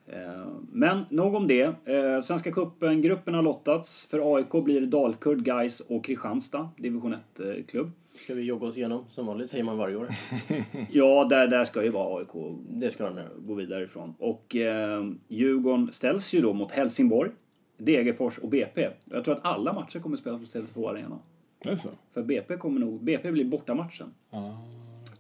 Eh, 0.08 0.48
Men 0.72 1.06
nog 1.10 1.36
om 1.36 1.48
det. 1.48 1.62
Eh, 1.86 2.20
Svenska 2.24 2.52
cupen, 2.52 3.02
gruppen 3.02 3.34
har 3.34 3.42
lottats. 3.42 4.06
För 4.06 4.36
AIK 4.36 4.64
blir 4.64 4.82
det 4.82 4.88
Dalkurd, 4.88 5.44
Gais 5.44 5.80
och 5.80 6.06
Kristianstad, 6.06 6.70
division 6.78 7.16
1-klubb. 7.36 7.92
Ska 8.16 8.34
vi 8.34 8.42
jogga 8.42 8.68
oss 8.68 8.78
igenom 8.78 9.06
som 9.10 9.26
vanligt, 9.26 9.50
säger 9.50 9.64
man 9.64 9.78
varje 9.78 9.96
år. 9.96 10.08
Ja, 10.92 11.28
där, 11.30 11.48
där 11.48 11.64
ska 11.64 11.84
ju 11.84 11.90
vara 11.90 12.20
AIK 12.20 12.58
Det 12.70 12.92
ska 12.92 13.10
de 13.10 13.22
gå 13.38 13.54
vidare 13.54 13.84
ifrån. 13.84 14.14
Och 14.20 14.56
eh, 14.56 15.12
Djurgården 15.28 15.94
ställs 15.94 16.34
ju 16.34 16.42
då 16.42 16.54
mot 16.54 16.72
Helsingborg, 16.72 17.32
Degerfors 17.78 18.38
och 18.38 18.50
BP. 18.50 18.90
Jag 19.06 19.26
tror 19.26 19.36
att 19.36 19.46
alla 19.46 19.74
matcher 19.74 20.00
kommer 20.00 20.18
spelas 20.18 20.42
på 20.42 20.60
Tele2 20.60 20.90
Arena. 20.90 21.20
Det 21.64 21.70
är 21.70 21.76
så. 21.76 21.90
För 22.14 22.24
BP 22.24 22.58
kommer 22.58 22.80
nog, 22.80 23.04
BP 23.04 23.32
blir 23.32 23.46
bortamatchen. 23.46 24.14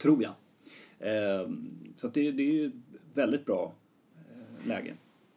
Tror 0.01 0.23
jag. 0.23 0.33
Eh, 0.99 1.49
så 1.97 2.07
att 2.07 2.13
det, 2.13 2.31
det 2.31 2.43
är 2.43 2.53
ju 2.53 2.71
väldigt 3.13 3.45
bra 3.45 3.73
eh, 4.15 4.67
läge. 4.67 4.93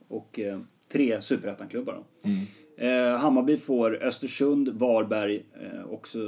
Och 0.08 0.38
eh, 0.38 0.60
tre 0.88 1.20
superettan-klubbar 1.22 1.94
då. 1.94 2.28
Eh, 2.84 3.16
Hammarby 3.18 3.56
får 3.56 4.02
Östersund, 4.02 4.68
Varberg 4.68 5.42
eh, 5.62 5.75
också. 5.96 6.18
eh, 6.18 6.24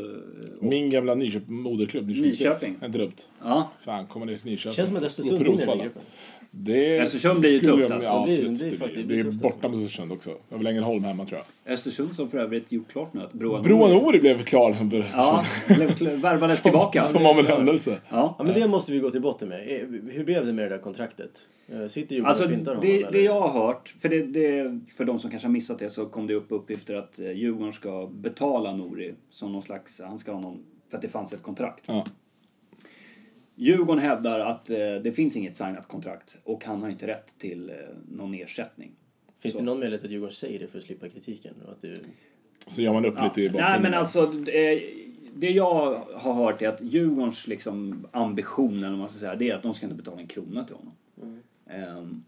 och, 0.58 0.64
Min 0.64 0.90
gamla 0.90 1.14
Nyköping, 1.14 1.54
moderklubb, 1.54 2.06
Nyköping. 2.06 2.30
Nyköping. 2.30 2.76
Är 2.80 2.86
Inte 2.86 2.98
dumt. 2.98 3.12
ja, 3.42 3.70
Fan, 3.84 4.06
kommer 4.06 4.26
ner 4.26 4.36
till 4.36 4.50
Nyköping. 4.50 4.74
Känns 4.74 4.88
som 4.88 4.96
att 4.98 5.02
Östersund 5.04 5.38
vinner 5.38 5.56
gruppen. 5.84 6.02
Det 6.60 7.00
Östersund 7.00 7.40
blir 7.40 7.50
ju 7.50 7.60
tufft, 7.60 7.80
jag- 7.80 7.92
alltså. 7.92 8.08
Ja, 8.10 8.24
Det 8.26 8.32
absolut. 8.32 8.58
det 8.80 9.02
Det 9.02 9.14
det 9.14 9.28
är 9.28 9.32
borta 9.32 9.68
mot 9.68 9.76
Östersund 9.84 10.12
också. 10.12 10.30
Jag 10.48 10.58
vill 10.58 10.66
Ängelholm 10.66 11.04
hemma 11.04 11.24
tror 11.24 11.40
jag. 11.64 11.72
Östersund 11.72 12.14
som 12.16 12.30
för 12.30 12.38
övrigt 12.38 12.72
gjort 12.72 12.88
klart 12.88 13.14
nu 13.14 13.20
att 13.22 13.32
Broa 13.32 13.62
Broa 13.62 13.88
Nori 13.88 14.18
blev 14.20 14.44
klar 14.44 14.72
för 14.72 14.84
Östersund. 14.84 15.12
Ja, 15.16 15.44
blev 15.96 16.20
värvades 16.20 16.62
tillbaka. 16.62 17.02
Som 17.02 17.26
av 17.26 17.38
en 17.38 17.46
händelse. 17.46 17.98
Ja. 18.08 18.34
Ja, 18.38 18.44
men 18.44 18.54
det 18.54 18.68
måste 18.68 18.92
vi 18.92 18.98
gå 18.98 19.10
till 19.10 19.20
botten 19.20 19.48
med. 19.48 19.60
Eh, 19.82 19.86
Hur 20.12 20.24
blev 20.24 20.46
det 20.46 20.52
med 20.52 20.64
det 20.64 20.68
där 20.68 20.82
kontraktet? 20.82 21.30
Eh, 21.68 21.86
Sitter 21.86 22.14
Djurgården 22.16 22.26
Alltså 22.30 22.44
och 22.44 22.50
pyntar 22.50 22.74
honom? 22.74 22.90
det, 22.90 22.96
eller? 23.02 23.12
det 23.12 23.20
jag 23.22 23.40
har 23.40 23.66
hört, 23.66 23.94
för, 24.00 24.08
det, 24.08 24.22
det, 24.22 24.80
för 24.96 25.04
de 25.04 25.18
som 25.18 25.30
kanske 25.30 25.48
har 25.48 25.52
missat 25.52 25.78
det 25.78 25.90
så 25.90 26.06
kom 26.06 26.26
det 26.26 26.34
upp 26.34 26.46
uppgifter 26.48 26.94
att 26.94 27.18
eh, 27.18 27.30
Djurgården 27.32 27.72
ska 27.72 28.06
betala 28.12 28.72
Nori 28.76 29.14
som 29.30 29.52
någon 29.52 29.62
slags, 29.62 30.00
han 30.00 30.18
ska 30.18 30.32
ha 30.32 30.40
någon, 30.40 30.58
för 30.90 30.96
att 30.96 31.02
det 31.02 31.08
fanns 31.08 31.32
ett 31.32 31.42
kontrakt. 31.42 31.84
Ja. 31.86 32.04
Djurgården 33.60 34.02
hävdar 34.02 34.40
att 34.40 34.70
eh, 34.70 34.76
det 34.76 35.12
finns 35.12 35.36
inget 35.36 35.56
signat 35.56 35.88
kontrakt 35.88 36.36
och 36.44 36.64
han 36.64 36.82
har 36.82 36.90
inte 36.90 37.06
rätt 37.06 37.38
till 37.38 37.70
eh, 37.70 37.74
någon 38.08 38.34
ersättning. 38.34 38.90
Finns 39.40 39.52
Så. 39.54 39.58
det 39.60 39.64
någon 39.64 39.78
möjlighet 39.80 40.04
att 40.04 40.10
Djurgården 40.10 40.34
säger 40.34 40.58
det 40.58 40.66
för 40.66 40.78
att 40.78 40.84
slippa 40.84 41.08
kritiken? 41.08 41.54
Och 41.66 41.72
Att 41.72 41.82
det... 41.82 41.98
Så 42.66 42.82
gör 42.82 42.92
man 42.92 43.04
upp 43.04 43.14
Ja. 43.18 43.24
lite 43.24 43.40
i 43.40 43.44
Nej 43.44 43.52
bakgrunden. 43.52 43.82
men 43.82 43.94
alltså, 43.94 44.22
eh, 44.48 44.82
det 45.34 45.50
jag 45.50 45.94
har 46.14 46.32
hört 46.34 46.62
är 46.62 46.68
att 46.68 46.80
Djurgårdens 46.82 47.46
liksom, 47.46 48.06
ambition, 48.12 48.84
eller 48.84 48.96
man 48.96 49.08
ska 49.08 49.18
säga, 49.20 49.34
det 49.36 49.50
är 49.50 49.54
att 49.54 49.62
de 49.62 49.74
ska 49.74 49.86
inte 49.86 49.96
betala 49.96 50.20
en 50.20 50.26
krona 50.26 50.64
till 50.64 50.74
honom. 50.76 50.92
Ehm, 51.70 52.24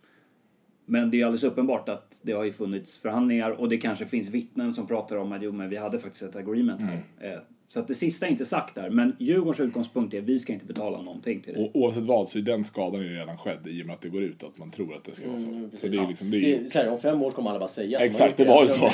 Men 0.87 1.11
det 1.11 1.21
är 1.21 1.25
alldeles 1.25 1.45
uppenbart 1.45 1.89
att 1.89 2.21
det 2.23 2.33
har 2.33 2.45
ju 2.45 2.53
funnits 2.53 2.99
förhandlingar 2.99 3.51
och 3.51 3.69
det 3.69 3.77
kanske 3.77 4.07
finns 4.07 4.29
vittnen 4.29 4.73
som 4.73 4.87
pratar 4.87 5.17
om 5.17 5.33
att 5.33 5.43
jo 5.43 5.53
men 5.53 5.69
vi 5.71 5.77
hade 5.77 5.99
faktiskt 5.99 6.23
ett 6.23 6.37
agreement 6.37 6.81
här. 6.83 7.03
Mm. 7.21 7.41
Så 7.73 7.81
att 7.81 7.89
det 7.89 7.95
sista 7.95 8.27
är 8.27 8.31
inte 8.31 8.45
sagt 8.45 8.75
där. 8.75 8.91
Men 8.91 9.17
Djurgårdens 9.19 9.61
utgångspunkt 9.61 10.15
är 10.15 10.19
att 10.19 10.25
vi 10.25 10.39
ska 10.39 10.53
inte 10.53 10.65
betala 10.65 11.03
någonting 11.03 11.41
till 11.41 11.55
det. 11.55 11.61
Och 11.61 11.71
oavsett 11.77 12.05
vad 12.05 12.29
så 12.29 12.39
är 12.39 12.43
den 12.43 12.65
skadan 12.65 13.03
ju 13.03 13.09
redan 13.09 13.39
skedd 13.39 13.67
i 13.67 13.83
och 13.83 13.87
med 13.87 13.95
att 13.95 14.01
det 14.01 14.09
går 14.09 14.23
ut 14.23 14.43
att 14.43 14.59
man 14.59 14.71
tror 14.71 14.95
att 14.95 15.05
det 15.05 15.15
ska 15.15 15.29
vara 15.29 15.39
så. 15.39 15.69
så 15.75 15.89
det 15.89 15.99
är 15.99 16.09
liksom, 16.09 16.31
det 16.31 16.37
är 16.37 16.41
Det 16.41 16.65
är, 16.65 16.69
så 16.69 16.79
här, 16.79 16.89
om 16.89 17.01
fem 17.01 17.23
år 17.23 17.31
kommer 17.31 17.51
alla 17.51 17.59
bara 17.59 17.69
säga 17.69 17.99
Exakt, 17.99 18.37
det 18.37 18.45
var 18.45 18.63
ju 18.63 18.69
så. 18.69 18.91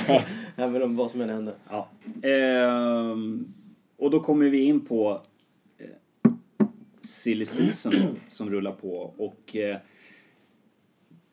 Även 0.56 0.82
om 0.82 0.96
vad 0.96 1.10
som 1.10 1.20
än 1.20 1.28
hände. 1.28 1.54
Ja. 1.70 1.88
Ehm, 2.28 3.54
och 3.96 4.10
då 4.10 4.20
kommer 4.20 4.48
vi 4.48 4.64
in 4.64 4.86
på 4.86 5.22
eh, 5.78 6.30
silly 7.00 7.44
season 7.44 7.92
som 8.32 8.50
rullar 8.50 8.72
på. 8.72 9.14
Och 9.16 9.56
eh, 9.56 9.76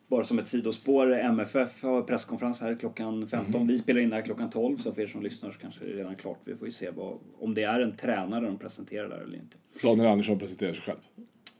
bara 0.08 0.24
som 0.24 0.38
ett 0.38 0.48
sidospår, 0.48 1.12
MFF 1.14 1.82
har 1.82 2.02
presskonferens 2.02 2.60
här 2.60 2.74
klockan 2.80 3.28
15. 3.28 3.66
Vi 3.66 3.78
spelar 3.78 4.00
in 4.00 4.10
det 4.10 4.16
här 4.16 4.22
klockan 4.22 4.50
12 4.50 4.78
så 4.78 4.92
för 4.92 5.02
er 5.02 5.06
som 5.06 5.22
lyssnar 5.22 5.50
så 5.50 5.58
kanske 5.58 5.84
det 5.84 5.90
är 5.92 5.96
redan 5.96 6.16
klart. 6.16 6.38
Vi 6.44 6.54
får 6.56 6.66
ju 6.68 6.72
se 6.72 6.90
vad, 6.90 7.18
om 7.40 7.54
det 7.54 7.62
är 7.62 7.80
en 7.80 7.96
tränare 7.96 8.44
de 8.46 8.58
presenterar 8.58 9.08
där 9.08 9.16
eller 9.16 9.34
inte. 9.36 9.56
Daniel 9.82 10.06
Andersson 10.06 10.38
presenterar 10.38 10.72
sig 10.72 10.82
själv. 10.82 10.98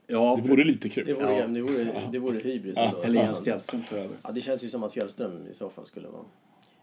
Ja, 0.07 0.39
Det 0.43 0.49
vore 0.49 0.63
lite 0.63 0.89
kul. 0.89 1.05
Det 1.05 1.13
vore, 1.13 1.37
Ja. 1.39 1.47
det 1.47 1.61
vore, 1.61 1.93
det 2.11 2.19
vore 2.19 2.39
hybris. 2.39 2.77
ändå. 2.77 3.01
eller 3.03 3.21
Jens 3.23 3.43
Fjällström 3.43 3.83
tar 3.89 3.97
över. 3.97 4.15
Ja, 4.23 4.31
det 4.31 4.41
känns 4.41 4.63
ju 4.63 4.67
som 4.69 4.83
att 4.83 4.93
Fjällström 4.93 5.47
i 5.51 5.53
så 5.53 5.69
fall 5.69 5.85
skulle 5.87 6.07
vara... 6.07 6.23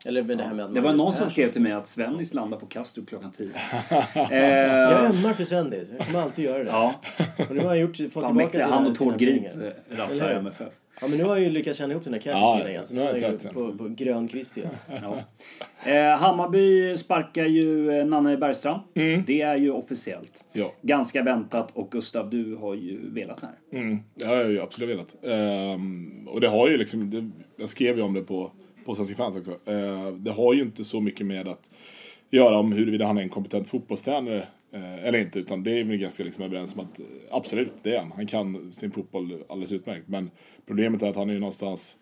Eller 0.06 0.22
med 0.22 0.38
det 0.38 0.44
här 0.44 0.54
med 0.54 0.70
Det 0.70 0.80
var 0.80 0.92
någon 0.94 1.14
som 1.14 1.28
skrev 1.30 1.48
till 1.48 1.62
mig 1.62 1.72
att 1.72 1.88
Svennis 1.88 2.34
landar 2.34 2.58
på 2.58 2.66
Kastrup 2.66 3.08
klockan 3.08 3.30
10. 3.30 3.50
Jag 4.14 5.04
eh, 5.04 5.10
ömmar 5.10 5.32
för 5.32 5.44
Svennis. 5.44 5.92
Jag 5.98 6.06
kommer 6.06 6.22
alltid 6.22 6.44
göra 6.44 6.58
det. 6.64 6.70
ja, 6.70 7.00
Och 7.48 7.54
nu 7.54 7.60
har 7.60 7.68
han 7.68 7.78
gjort, 7.80 7.96
fått 7.96 7.98
fan 7.98 8.10
tillbaka 8.12 8.32
mäktiga. 8.34 8.66
Han 8.68 8.86
och 8.86 8.96
Tord 8.96 9.18
Grip 9.18 9.42
eh, 9.44 9.96
rattar? 9.96 10.30
MFF. 10.30 10.72
Ja, 11.00 11.08
men 11.08 11.18
nu 11.18 11.24
har 11.24 11.30
han 11.30 11.42
ju 11.42 11.50
lyckats 11.50 11.78
tjäna 11.78 11.92
ihop 11.92 12.04
den 12.04 12.12
här 12.12 12.20
cashen 12.20 12.40
Ja, 12.40 12.68
igen. 12.68 12.86
Så 12.86 12.94
nu 12.94 13.02
är 13.02 13.22
jag 13.22 13.54
på, 13.54 13.74
på 13.74 13.88
grön 13.88 14.28
kvist 14.28 14.56
igen. 14.56 14.70
Ja. 15.02 15.18
Eh, 15.90 16.18
Hammarby 16.18 16.96
sparkar 16.96 17.44
ju 17.46 17.90
eh, 17.90 18.06
Nanne 18.06 18.36
Bergstrand. 18.36 18.80
Det 19.26 19.42
är 19.42 19.56
ju 19.56 19.70
officiellt. 19.70 20.44
Ja. 20.52 20.72
Ganska 20.82 21.22
väntat 21.22 21.70
och 21.72 21.90
Gustav, 21.90 22.30
du 22.30 22.56
har 22.56 22.74
ju 22.74 23.10
velat 23.10 23.40
det 23.40 23.46
här. 23.46 23.80
Mm, 23.80 23.98
det 24.14 24.24
har 24.24 24.36
jag 24.36 24.50
ju 24.50 24.60
absolut 24.60 24.90
velat. 24.90 25.16
Ehm, 25.24 26.28
och 26.28 26.40
det 26.40 26.48
har 26.48 26.68
ju 26.68 26.76
liksom, 26.76 27.10
det, 27.10 27.30
jag 27.56 27.68
skrev 27.68 27.96
ju 27.96 28.02
om 28.02 28.14
det 28.14 28.22
på, 28.22 28.50
på 28.84 28.94
Svenska 28.94 29.16
fans 29.16 29.36
också. 29.36 29.70
Ehm, 29.70 30.24
det 30.24 30.30
har 30.30 30.54
ju 30.54 30.62
inte 30.62 30.84
så 30.84 31.00
mycket 31.00 31.26
med 31.26 31.48
att 31.48 31.70
göra 32.30 32.58
om 32.58 32.72
huruvida 32.72 33.06
han 33.06 33.18
är 33.18 33.22
en 33.22 33.28
kompetent 33.28 33.68
fotbollstränare 33.68 34.46
Eh, 34.72 35.04
eller 35.04 35.18
inte. 35.18 35.38
Utan 35.38 35.62
det 35.62 35.80
är 35.80 35.84
vi 35.84 35.98
ganska 35.98 36.24
liksom 36.24 36.44
överens 36.44 36.74
om 36.74 36.80
att 36.80 37.00
eh, 37.00 37.06
absolut, 37.30 37.72
det 37.82 37.94
är 37.94 37.98
han. 37.98 38.12
Han 38.12 38.26
kan 38.26 38.72
sin 38.72 38.90
fotboll 38.90 39.38
alldeles 39.48 39.72
utmärkt. 39.72 40.08
Men 40.08 40.30
problemet 40.66 41.02
är 41.02 41.10
att 41.10 41.16
han 41.16 41.30
är 41.30 41.34
ju 41.34 41.40
någonstans 41.40 41.96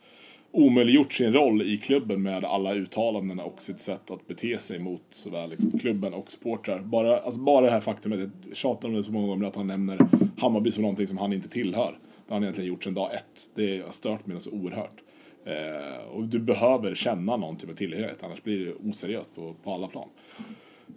omöjliggjort 0.52 1.12
sin 1.12 1.32
roll 1.32 1.62
i 1.62 1.78
klubben 1.78 2.22
med 2.22 2.44
alla 2.44 2.74
uttalanden 2.74 3.40
och 3.40 3.62
sitt 3.62 3.80
sätt 3.80 4.10
att 4.10 4.28
bete 4.28 4.58
sig 4.58 4.78
mot 4.78 5.02
såväl 5.10 5.50
liksom 5.50 5.78
klubben 5.78 6.14
och 6.14 6.30
supportrar. 6.30 6.80
Bara, 6.80 7.18
alltså 7.18 7.40
bara 7.40 7.64
det 7.64 7.70
här 7.70 7.80
faktumet, 7.80 8.30
jag 8.48 8.56
tjatar 8.56 8.88
om 8.88 8.94
det 8.94 9.04
så 9.04 9.12
många 9.12 9.26
gånger, 9.26 9.46
att 9.46 9.56
han 9.56 9.66
nämner 9.66 9.98
Hammarby 10.38 10.70
som 10.70 10.82
någonting 10.82 11.06
som 11.06 11.18
han 11.18 11.32
inte 11.32 11.48
tillhör. 11.48 11.98
Det 12.26 12.32
har 12.32 12.36
han 12.36 12.42
egentligen 12.42 12.68
gjort 12.68 12.84
sedan 12.84 12.94
dag 12.94 13.14
ett. 13.14 13.50
Det 13.54 13.84
har 13.84 13.92
stört 13.92 14.26
mig 14.26 14.40
så 14.40 14.50
oerhört. 14.50 15.02
Eh, 15.44 16.08
och 16.10 16.24
du 16.24 16.38
behöver 16.38 16.94
känna 16.94 17.36
någon 17.36 17.56
typ 17.56 17.70
av 17.70 17.74
tillhörighet, 17.74 18.22
annars 18.22 18.42
blir 18.42 18.66
det 18.66 18.72
oseriöst 18.88 19.34
på, 19.34 19.54
på 19.64 19.72
alla 19.72 19.86
plan. 19.86 20.08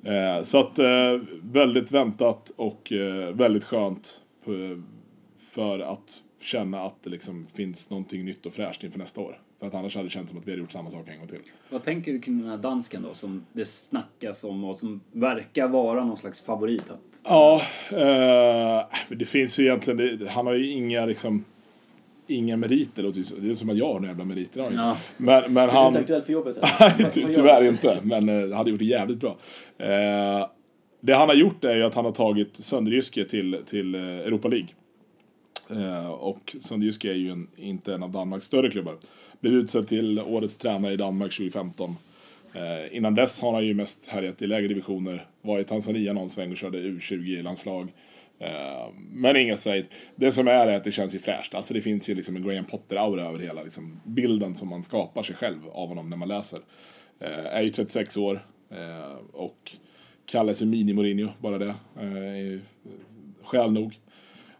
Eh, 0.05 0.43
så 0.43 0.59
att 0.59 0.79
eh, 0.79 1.19
väldigt 1.41 1.91
väntat 1.91 2.51
och 2.55 2.91
eh, 2.91 3.35
väldigt 3.35 3.63
skönt 3.63 4.21
eh, 4.45 4.77
för 5.37 5.79
att 5.79 6.21
känna 6.41 6.81
att 6.81 7.03
det 7.03 7.09
liksom 7.09 7.47
finns 7.53 7.89
någonting 7.89 8.25
nytt 8.25 8.45
och 8.45 8.53
fräscht 8.53 8.83
inför 8.83 8.99
nästa 8.99 9.21
år. 9.21 9.39
För 9.59 9.67
att 9.67 9.73
annars 9.73 9.95
hade 9.95 10.07
det 10.07 10.11
känts 10.11 10.29
som 10.29 10.39
att 10.39 10.47
vi 10.47 10.51
hade 10.51 10.61
gjort 10.61 10.71
samma 10.71 10.91
sak 10.91 11.07
en 11.07 11.19
gång 11.19 11.27
till. 11.27 11.39
Vad 11.69 11.83
tänker 11.83 12.13
du 12.13 12.19
kring 12.19 12.39
den 12.39 12.49
här 12.49 12.57
dansken 12.57 13.01
då 13.01 13.13
som 13.13 13.45
det 13.53 13.65
snackas 13.65 14.43
om 14.43 14.63
och 14.63 14.77
som 14.77 15.01
verkar 15.11 15.67
vara 15.67 16.05
någon 16.05 16.17
slags 16.17 16.41
favorit? 16.41 16.89
Att... 16.89 17.21
Ja, 17.25 17.61
eh, 17.91 19.15
det 19.17 19.25
finns 19.25 19.59
ju 19.59 19.63
egentligen, 19.63 20.17
det, 20.19 20.29
han 20.29 20.47
har 20.47 20.53
ju 20.53 20.71
inga 20.71 21.05
liksom 21.05 21.45
Inga 22.27 22.57
meriter, 22.57 23.03
det 23.41 23.51
är 23.51 23.55
som 23.55 23.69
att 23.69 23.77
jag 23.77 23.85
har 23.85 23.93
några 23.93 24.07
jävla 24.07 24.25
meriter. 24.25 24.61
jag. 24.61 24.73
Ja. 24.73 24.97
Men, 25.17 25.53
men 25.53 25.69
Han... 25.69 25.69
Är 25.69 25.73
han... 25.73 25.87
inte 25.87 25.99
aktuell 25.99 26.21
för 26.21 26.33
jobbet? 26.33 26.57
Nej, 26.79 27.11
ty, 27.11 27.33
tyvärr 27.33 27.53
han? 27.53 27.67
inte. 27.67 27.99
Men 28.03 28.29
eh, 28.29 28.57
hade 28.57 28.69
gjort 28.69 28.79
det 28.79 28.85
jävligt 28.85 29.19
bra. 29.19 29.37
Eh, 29.77 30.47
det 30.99 31.13
han 31.13 31.29
har 31.29 31.35
gjort 31.35 31.63
är 31.63 31.75
ju 31.75 31.83
att 31.83 31.95
han 31.95 32.05
har 32.05 32.11
tagit 32.11 32.55
Sönderjyske 32.55 33.25
till, 33.25 33.59
till 33.65 33.95
eh, 33.95 34.01
Europa 34.01 34.47
League. 34.47 34.67
Eh, 35.69 36.07
och 36.11 36.55
Sönderjyske 36.61 37.09
är 37.09 37.15
ju 37.15 37.29
en, 37.29 37.47
inte 37.55 37.93
en 37.93 38.03
av 38.03 38.11
Danmarks 38.11 38.45
större 38.45 38.71
klubbar. 38.71 38.95
Blev 39.39 39.53
utsedd 39.53 39.87
till 39.87 40.19
årets 40.19 40.57
tränare 40.57 40.93
i 40.93 40.97
Danmark 40.97 41.31
2015. 41.31 41.95
Eh, 42.53 42.97
innan 42.97 43.15
dess 43.15 43.41
har 43.41 43.53
han 43.53 43.65
ju 43.65 43.73
mest 43.73 44.05
härjat 44.05 44.41
i 44.41 44.47
lägre 44.47 44.67
divisioner. 44.67 45.25
Var 45.41 45.59
i 45.59 45.63
Tanzania 45.63 46.13
någon 46.13 46.29
sväng 46.29 46.51
och 46.51 46.57
körde 46.57 46.77
U20-landslag. 46.77 47.87
Eh, 48.39 48.93
men 49.11 49.35
inga 49.35 49.57
säg. 49.57 49.89
Det 50.15 50.31
som 50.31 50.47
är 50.47 50.67
är 50.67 50.75
att 50.75 50.83
det 50.83 50.91
känns 50.91 51.15
ju 51.15 51.19
fräscht. 51.19 51.55
Alltså 51.55 51.73
det 51.73 51.81
finns 51.81 52.09
ju 52.09 52.15
liksom 52.15 52.35
en 52.35 52.43
Graham 52.47 52.65
Potter-aura 52.65 53.21
över 53.21 53.39
hela 53.39 53.63
liksom, 53.63 54.01
bilden 54.05 54.55
som 54.55 54.69
man 54.69 54.83
skapar 54.83 55.23
sig 55.23 55.35
själv 55.35 55.69
av 55.69 55.87
honom 55.87 56.09
när 56.09 56.17
man 56.17 56.27
läser. 56.27 56.59
Eh, 57.19 57.45
är 57.45 57.61
ju 57.61 57.69
36 57.69 58.17
år 58.17 58.45
eh, 58.71 59.17
och 59.33 59.71
kallar 60.25 60.53
sig 60.53 60.67
Mini-Mourinho, 60.67 61.29
bara 61.39 61.57
det. 61.57 61.75
Eh, 61.99 62.53
eh, 62.53 62.59
skäl 63.43 63.71
nog. 63.71 63.99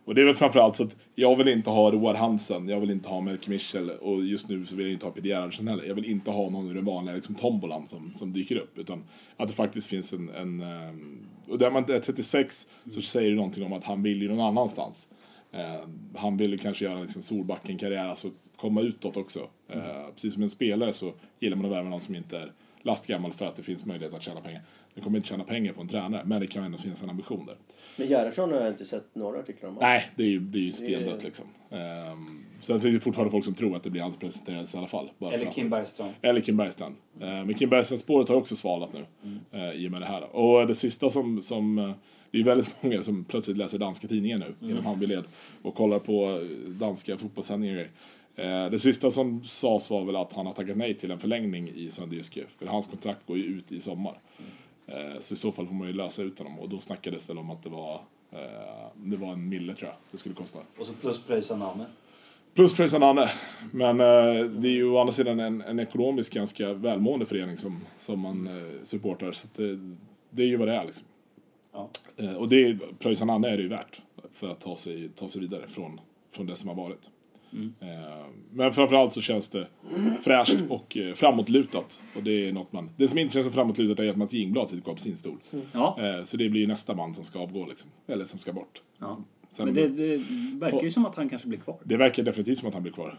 Och 0.06 0.16
det 0.16 0.22
är 0.22 0.26
väl 0.26 0.36
framförallt 0.36 0.76
så 0.76 0.84
att 0.84 0.96
jag 1.16 1.36
vill 1.36 1.48
inte 1.48 1.70
ha 1.70 1.92
Roar 1.92 2.14
Hansen, 2.14 2.70
jag 2.70 2.80
vill 2.80 2.92
inte 2.92 3.10
ha 3.10 3.22
Melker 3.22 3.50
Michel 3.50 3.90
och 3.90 4.24
just 4.24 4.50
nu 4.50 4.66
så 4.66 4.76
vill 4.76 4.86
jag 4.86 4.94
inte 4.94 5.06
ha 5.06 5.12
Peter 5.12 5.28
Gerhardsen 5.28 5.68
heller. 5.68 5.84
Jag 5.84 5.96
vill 5.96 6.06
inte 6.06 6.32
ha 6.32 6.50
någon 6.50 6.70
ur 6.70 6.74
den 6.74 6.86
vanliga 6.86 7.16
liksom, 7.16 7.36
tombolan 7.36 7.88
som, 7.88 8.14
som 8.16 8.34
dyker 8.34 8.56
upp. 8.56 8.78
Utan 8.78 9.04
att 9.38 9.48
det 9.48 9.54
faktiskt 9.54 9.88
finns 9.88 10.14
en... 10.14 10.30
en 10.30 10.62
ehm, 10.62 11.28
och 11.48 11.60
där 11.60 11.72
man 11.72 11.92
är 11.92 12.00
36 12.00 12.68
så 12.92 13.02
säger 13.02 13.30
det 13.30 13.36
någonting 13.36 13.64
om 13.64 13.74
att 13.74 13.84
han 13.84 14.04
vill 14.04 14.22
ju 14.22 14.30
någon 14.30 14.40
annanstans. 14.40 15.08
Eh, 15.52 15.88
han 16.16 16.38
vill 16.38 16.60
kanske 16.60 16.86
göra 16.86 17.02
liksom 17.02 17.22
Solbacken-karriär, 17.22 18.08
alltså 18.08 18.32
komma 18.56 18.82
utåt 18.82 19.18
också. 19.18 19.40
Eh, 19.70 20.08
precis 20.14 20.34
som 20.34 20.44
en 20.44 20.50
spelare 20.50 20.94
så 20.94 21.14
gillar 21.40 21.58
man 21.58 21.66
att 21.66 21.72
värva 21.72 21.90
någon 21.90 22.02
som 22.02 22.16
inte 22.16 22.38
är 22.38 22.52
lastgammal 22.82 23.34
för 23.34 23.46
att 23.46 23.56
det 23.56 23.64
finns 23.64 23.86
möjlighet 23.86 24.14
att 24.14 24.22
tjäna 24.22 24.42
pengar. 24.42 24.62
Det 24.96 25.02
kommer 25.02 25.18
inte 25.18 25.30
tjäna 25.30 25.44
pengar 25.44 25.74
på 25.74 25.82
en 25.82 25.88
tränare, 25.88 26.22
men 26.26 26.42
det 26.42 26.48
kan 26.48 26.64
ändå 26.64 26.78
finnas 26.78 27.04
en 27.04 27.10
ambition 27.10 27.46
där. 27.46 27.56
Men 27.96 28.08
Gerhardsson 28.08 28.52
har 28.52 28.60
jag 28.60 28.70
inte 28.70 28.86
sett 28.86 29.16
några 29.16 29.40
artiklar 29.40 29.70
om. 29.70 29.78
Nej, 29.82 30.10
det 30.16 30.24
är 30.24 30.28
ju, 30.28 30.40
det 30.40 30.58
är 30.58 30.64
ju 30.64 30.72
stendött 30.72 31.24
liksom. 31.24 31.46
Um, 31.70 32.46
sen 32.62 32.82
finns 32.82 32.96
det 32.96 33.00
fortfarande 33.02 33.32
folk 33.32 33.46
som 33.46 33.54
tror 33.54 33.76
att 33.76 33.84
det 33.84 33.90
blir 33.90 34.02
han 34.02 34.12
som 34.12 34.20
presenteras 34.20 34.76
i 34.76 34.78
alla 34.78 34.88
fall. 34.88 35.10
Bara 35.18 35.34
Eller 35.34 35.52
Kim 35.52 35.70
Bergstrand. 35.70 36.14
Eller 36.22 36.42
Kim 36.42 36.58
Bergstrand. 36.58 36.96
Eh, 37.20 37.28
men 37.28 37.54
Kim 37.54 37.70
Bergstrand-spåret 37.70 38.30
har 38.30 38.36
också 38.36 38.56
svalnat 38.56 38.90
nu 38.94 39.06
eh, 39.52 39.72
i 39.72 39.88
och 39.88 39.92
med 39.92 40.02
det 40.02 40.06
här. 40.06 40.36
Och 40.36 40.68
det 40.68 40.76
sista 40.76 41.10
som, 41.10 41.42
som 41.42 41.80
eh, 41.80 41.92
det 42.32 42.38
är 42.38 42.40
ju 42.40 42.44
väldigt 42.44 42.84
många 42.84 43.02
som 43.02 43.24
plötsligt 43.24 43.58
läser 43.58 43.78
danska 43.78 44.08
tidningar 44.08 44.38
nu 44.38 44.70
inom 44.70 44.86
Hammarbyled 44.86 45.24
och 45.62 45.76
kollar 45.76 46.00
på 46.00 46.26
eh, 46.26 46.70
danska 46.70 47.18
fotbollssändningar. 47.18 47.74
och 47.74 47.78
grejer. 47.78 47.92
Eh, 48.36 48.72
det 48.72 48.80
sista 48.80 49.12
som 49.12 49.44
sades 49.44 49.90
var 49.90 50.06
väl 50.06 50.16
att 50.16 50.34
han 50.34 50.46
har 50.46 50.54
tackat 50.54 50.78
nej 50.78 50.94
till 50.94 51.12
en 51.12 51.20
förlängning 51.20 51.70
i 51.76 51.92
Sönderjyske. 51.92 52.44
För 52.60 52.66
hans 52.66 52.88
kontrakt 52.88 53.28
går 53.28 53.38
ju 53.38 53.44
ut 53.44 53.72
i 53.72 53.80
sommar. 53.80 54.12
Eh, 54.12 54.46
så 55.20 55.34
i 55.34 55.38
så 55.38 55.52
fall 55.52 55.68
får 55.68 55.74
man 55.74 55.88
ju 55.88 55.94
lösa 55.94 56.24
ut 56.24 56.40
honom. 56.40 56.60
Och 56.60 56.70
då 56.70 56.80
snackades 56.80 57.28
det 57.28 57.34
om 57.34 57.52
att 57.52 57.64
det 57.64 57.70
var, 57.70 57.94
eh, 58.32 58.88
det 58.96 59.18
var 59.18 59.34
en 59.34 59.50
mille 59.50 59.74
tror 59.74 59.90
jag 59.90 59.98
det 60.12 60.18
skulle 60.18 60.36
kosta. 60.36 60.60
Och 60.80 60.86
så 60.86 60.94
plus 60.94 61.24
pröjsa 61.24 61.56
namnet. 61.56 61.88
Plus 62.54 62.76
pröjsa 62.76 62.98
Nanne. 62.98 63.30
Men 63.72 64.00
eh, 64.00 64.46
det 64.46 64.68
är 64.68 64.74
ju 64.74 64.90
å 64.90 64.98
andra 64.98 65.14
sidan 65.14 65.40
en, 65.40 65.62
en 65.62 65.80
ekonomiskt 65.80 66.34
ganska 66.34 66.74
välmående 66.74 67.26
förening 67.26 67.58
som, 67.58 67.82
som 68.00 68.20
man 68.20 68.48
eh, 68.48 68.84
supportar. 68.84 69.32
Så 69.32 69.48
det, 69.56 69.98
det 70.30 70.44
är 70.44 70.48
ju 70.48 70.58
vad 70.58 70.68
det 70.68 70.76
är 70.76 70.86
liksom. 70.86 71.06
Ja. 71.74 71.90
Eh, 72.18 72.34
och 72.34 72.50
det 72.50 72.78
pröjsa 73.00 73.26
Nanne 73.26 73.50
är 73.50 73.58
det 73.58 73.64
ju 73.64 73.70
värt 73.70 74.02
för 74.32 74.52
att 74.52 74.60
ta 74.60 74.76
sig, 74.76 75.10
ta 75.10 75.28
sig 75.28 75.42
vidare 75.42 75.68
från, 75.68 76.00
från 76.32 76.46
det 76.46 76.56
som 76.56 76.70
har 76.70 76.76
varit. 76.76 77.10
Eh, 77.82 78.26
men 78.52 78.74
framförallt 78.74 79.14
så 79.14 79.22
känns 79.22 79.50
det 79.50 79.68
fräscht 80.24 80.56
och 80.70 80.98
eh, 80.98 81.14
framåtlutat. 81.14 82.04
Och 82.16 82.24
det 82.24 82.48
är 82.48 82.54
något 82.54 82.74
man... 82.74 82.90
Det 82.98 83.08
som 83.08 83.20
inte 83.20 83.34
känns 83.34 83.46
så 83.46 83.52
framåtlutat 83.52 84.00
är 84.00 84.10
att 84.10 84.16
Mats 84.16 84.34
Jingblad 84.34 84.70
sitter 84.70 84.84
kvar 84.84 84.94
på 84.94 85.00
sin 85.00 85.18
stol. 85.18 85.38
Ja. 85.72 85.98
Eh, 86.00 86.24
så 86.24 86.38
det 86.38 86.50
blir 86.50 86.62
ju 86.62 86.68
nästa 86.68 86.96
man 86.96 87.16
som 87.16 87.26
ska 87.26 87.40
avgå 87.40 87.66
liksom. 87.66 87.90
Eller 88.08 88.26
som 88.26 88.40
ska 88.40 88.54
bort. 88.54 88.82
ja. 89.00 89.18
Sen, 89.52 89.66
Men 89.66 89.76
det, 89.76 89.88
det 89.88 90.24
verkar 90.60 90.82
ju 90.82 90.92
som 90.92 91.06
att 91.06 91.16
han 91.16 91.30
kanske 91.30 91.48
blir 91.48 91.60
kvar. 91.60 91.78
det 91.84 91.98
verkar 91.98 92.24
definitivt 92.24 92.58
som 92.58 92.68
att 92.68 92.74
han 92.74 92.84
blir 92.84 92.94
kvar. 92.94 93.18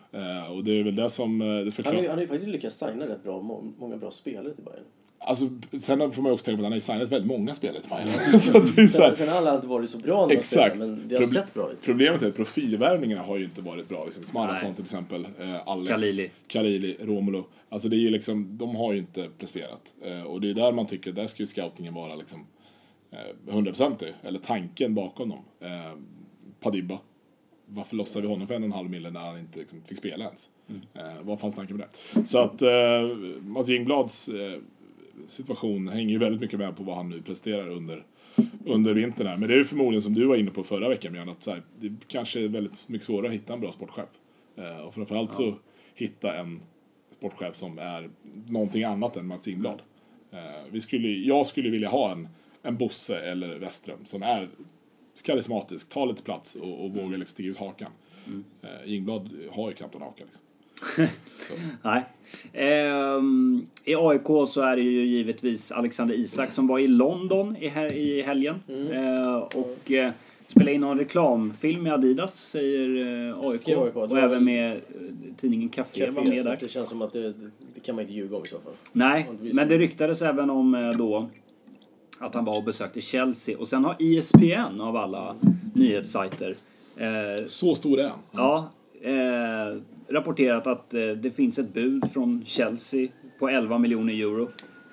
Och 0.51 0.65
det 0.65 0.79
är 0.81 0.83
väl 0.85 0.95
det 0.95 1.11
som... 1.11 1.39
Det 1.39 1.45
Han 1.47 1.65
har, 1.65 1.71
förklarar... 1.71 2.03
ju, 2.03 2.09
han 2.09 2.17
har 2.17 2.23
ju 2.23 2.29
faktiskt 2.29 2.51
lyckats 2.51 2.79
signa 2.79 3.07
rätt 3.07 3.23
bra, 3.23 3.43
må- 3.43 3.73
många 3.79 3.97
bra 3.97 4.11
spelare 4.11 4.55
till 4.55 4.65
Bayern. 4.65 4.85
Alltså, 5.27 5.49
sen 5.81 6.13
får 6.13 6.23
man 6.23 6.33
också 6.33 6.45
tänka 6.45 6.57
på 6.57 6.61
att 6.61 6.65
han 6.65 6.73
har 6.73 6.77
ju 6.77 6.81
signat 6.81 7.13
väldigt 7.13 7.27
många 7.29 7.55
spelare 7.55 7.81
till 7.81 7.91
Bayern. 7.91 8.39
så 8.41 8.59
att 8.59 8.77
det 8.77 8.83
är 8.83 8.87
så 8.87 8.93
Sen, 8.97 9.03
här, 9.05 9.15
sen 9.15 9.29
har 9.29 9.37
alla 9.37 9.55
inte 9.55 9.67
varit 9.67 9.91
så 9.91 9.99
bra 9.99 10.27
de 10.27 10.37
Exakt. 10.37 10.77
spelar, 10.77 10.91
men 10.93 11.09
det 11.09 11.15
har 11.17 11.23
Proble- 11.23 11.27
sett 11.27 11.55
bra 11.55 11.73
ut. 11.73 11.79
Problemet 11.83 12.23
är 12.23 12.29
att 12.29 12.37
profilvärvningarna 12.37 13.23
har 13.23 13.37
ju 13.37 13.45
inte 13.45 13.63
varit 13.63 13.89
bra. 13.89 14.05
Liksom. 14.05 14.23
Smarason 14.23 14.75
till 14.75 14.85
exempel, 14.85 15.27
eh, 15.41 15.69
Alex, 15.69 15.91
Khalili. 15.91 16.31
Khalili, 16.49 16.97
Romulo. 17.01 17.47
Alltså 17.69 17.89
det 17.89 17.97
är 17.97 18.01
ju 18.01 18.11
liksom, 18.11 18.59
de 18.59 18.77
har 18.77 18.93
ju 18.93 18.99
inte 18.99 19.29
presterat. 19.39 19.95
Eh, 20.05 20.23
och 20.23 20.41
det 20.41 20.51
är 20.51 20.55
där 20.55 20.73
man 20.73 20.87
tycker, 20.87 21.13
där 21.13 21.27
ska 21.27 21.43
ju 21.43 21.47
scoutingen 21.47 21.95
vara 21.95 22.15
liksom 22.15 22.47
eh, 23.11 23.53
hundraprocentig. 23.53 24.09
eller 24.23 24.39
tanken 24.39 24.95
bakom 24.95 25.29
dem. 25.29 25.45
Eh, 25.61 25.93
Padibba. 26.61 26.99
varför 27.67 27.97
lossar 27.97 28.21
vi 28.21 28.27
honom 28.27 28.47
för 28.47 28.55
en 28.55 28.63
och 28.63 28.67
en 28.67 28.73
halv 28.73 28.91
mille 28.91 29.11
när 29.11 29.21
han 29.21 29.39
inte 29.39 29.59
liksom, 29.59 29.83
fick 29.87 29.99
spela 29.99 30.25
ens? 30.25 30.49
Eh, 30.95 31.23
vad 31.23 31.41
fanns 31.41 31.55
tanken 31.55 31.77
med 31.77 31.87
det? 32.15 32.27
Så 32.27 32.39
att 32.39 32.63
eh, 32.63 32.69
Mats 33.43 33.69
Jingblads 33.69 34.29
eh, 34.29 34.59
situation 35.27 35.89
hänger 35.89 36.11
ju 36.11 36.19
väldigt 36.19 36.41
mycket 36.41 36.59
med 36.59 36.77
på 36.77 36.83
vad 36.83 36.97
han 36.97 37.09
nu 37.09 37.23
presterar 37.23 37.69
under, 37.69 38.05
under 38.65 38.95
vintern 38.95 39.27
här. 39.27 39.37
Men 39.37 39.49
det 39.49 39.55
är 39.55 39.59
ju 39.59 39.65
förmodligen 39.65 40.03
som 40.03 40.15
du 40.15 40.27
var 40.27 40.37
inne 40.37 40.51
på 40.51 40.65
förra 40.65 40.89
veckan 40.89 41.13
Björn, 41.13 41.29
att 41.29 41.43
så 41.43 41.51
här, 41.51 41.63
det 41.81 41.93
kanske 42.09 42.41
är 42.45 42.49
väldigt 42.49 42.89
mycket 42.89 43.07
svårare 43.07 43.27
att 43.27 43.35
hitta 43.35 43.53
en 43.53 43.61
bra 43.61 43.73
sportchef. 43.73 44.09
Eh, 44.57 44.79
och 44.79 44.95
framförallt 44.95 45.33
så 45.33 45.55
hitta 45.95 46.37
en 46.37 46.61
sportchef 47.11 47.55
som 47.55 47.79
är 47.79 48.11
någonting 48.47 48.85
annat 48.85 49.17
än 49.17 49.27
Mats 49.27 49.47
Jingbload. 49.47 49.83
Eh, 50.31 50.39
vi 50.71 50.81
skulle, 50.81 51.09
jag 51.09 51.47
skulle 51.47 51.71
vilja 51.71 51.89
ha 51.89 52.13
en, 52.13 52.29
en 52.63 52.77
Bosse 52.77 53.19
eller 53.19 53.59
Westström 53.59 54.05
som 54.05 54.23
är 54.23 54.49
karismatisk, 55.23 55.89
tar 55.89 56.07
lite 56.07 56.23
plats 56.23 56.55
och, 56.55 56.85
och 56.85 56.91
vågar 56.91 57.19
liksom 57.19 57.27
sticka 57.27 57.51
ut 57.51 57.57
hakan. 57.57 57.93
Eh, 58.63 58.91
Jingbload 58.91 59.31
har 59.51 59.69
ju 59.69 59.75
knappt 59.75 59.95
en 59.95 60.03
haka. 60.03 60.25
Liksom. 60.25 60.44
Nej. 61.83 62.03
Ehm, 62.53 63.67
I 63.85 63.95
AIK 63.95 64.27
så 64.49 64.61
är 64.61 64.77
det 64.77 64.83
ju 64.83 65.05
givetvis 65.07 65.73
Alexander 65.73 66.15
Isak 66.15 66.53
som 66.53 66.67
var 66.67 66.79
i 66.79 66.87
London 66.89 67.57
i, 67.57 67.69
hel- 67.69 67.93
i 67.93 68.23
helgen. 68.23 68.55
Eh, 68.93 69.37
och 69.37 69.91
eh, 69.93 70.11
spelade 70.49 70.73
in 70.73 70.81
någon 70.81 70.99
reklamfilm 70.99 71.83
med 71.83 71.93
Adidas, 71.93 72.35
säger 72.51 72.89
eh, 73.29 73.39
AIK. 73.49 73.69
AIK, 73.69 73.97
och 73.97 74.19
även 74.19 74.45
med 74.45 74.73
eh, 74.73 74.81
tidningen 75.37 75.69
Café 75.69 76.11
var 76.11 76.25
med 76.25 76.45
där. 76.45 76.59
Det 76.61 76.69
känns 76.69 76.89
som 76.89 77.03
att 77.03 77.13
det, 77.13 77.33
det 77.75 77.81
kan 77.83 77.95
man 77.95 78.03
inte 78.03 78.15
ljuga 78.15 78.37
om 78.37 78.45
i 78.45 78.49
så 78.49 78.59
fall. 78.59 78.73
Nej, 78.93 79.29
det 79.43 79.55
men 79.55 79.69
det 79.69 79.79
ryktades 79.79 80.23
även 80.23 80.51
om 80.51 80.75
eh, 80.75 80.91
då 80.91 81.29
att 82.19 82.35
han 82.35 82.45
var 82.45 82.57
och 82.57 82.65
besökte 82.65 83.01
Chelsea. 83.01 83.59
Och 83.59 83.69
sen 83.69 83.85
har 83.85 83.97
E 83.99 84.19
ESPN 84.19 84.81
av 84.81 84.97
alla 84.97 85.37
nyhetssajter 85.75 86.55
eh, 86.97 87.47
Så 87.47 87.75
stor 87.75 88.01
är 88.01 88.09
han. 88.09 88.19
ja, 88.33 88.71
eh, 89.03 89.77
rapporterat 90.09 90.67
att 90.67 90.95
eh, 90.95 91.01
det 91.09 91.31
finns 91.31 91.59
ett 91.59 91.75
bud 91.75 92.11
från 92.13 92.43
Chelsea 92.47 93.09
på 93.39 93.49
11 93.49 93.79
miljoner 93.79 94.13
euro. 94.15 94.49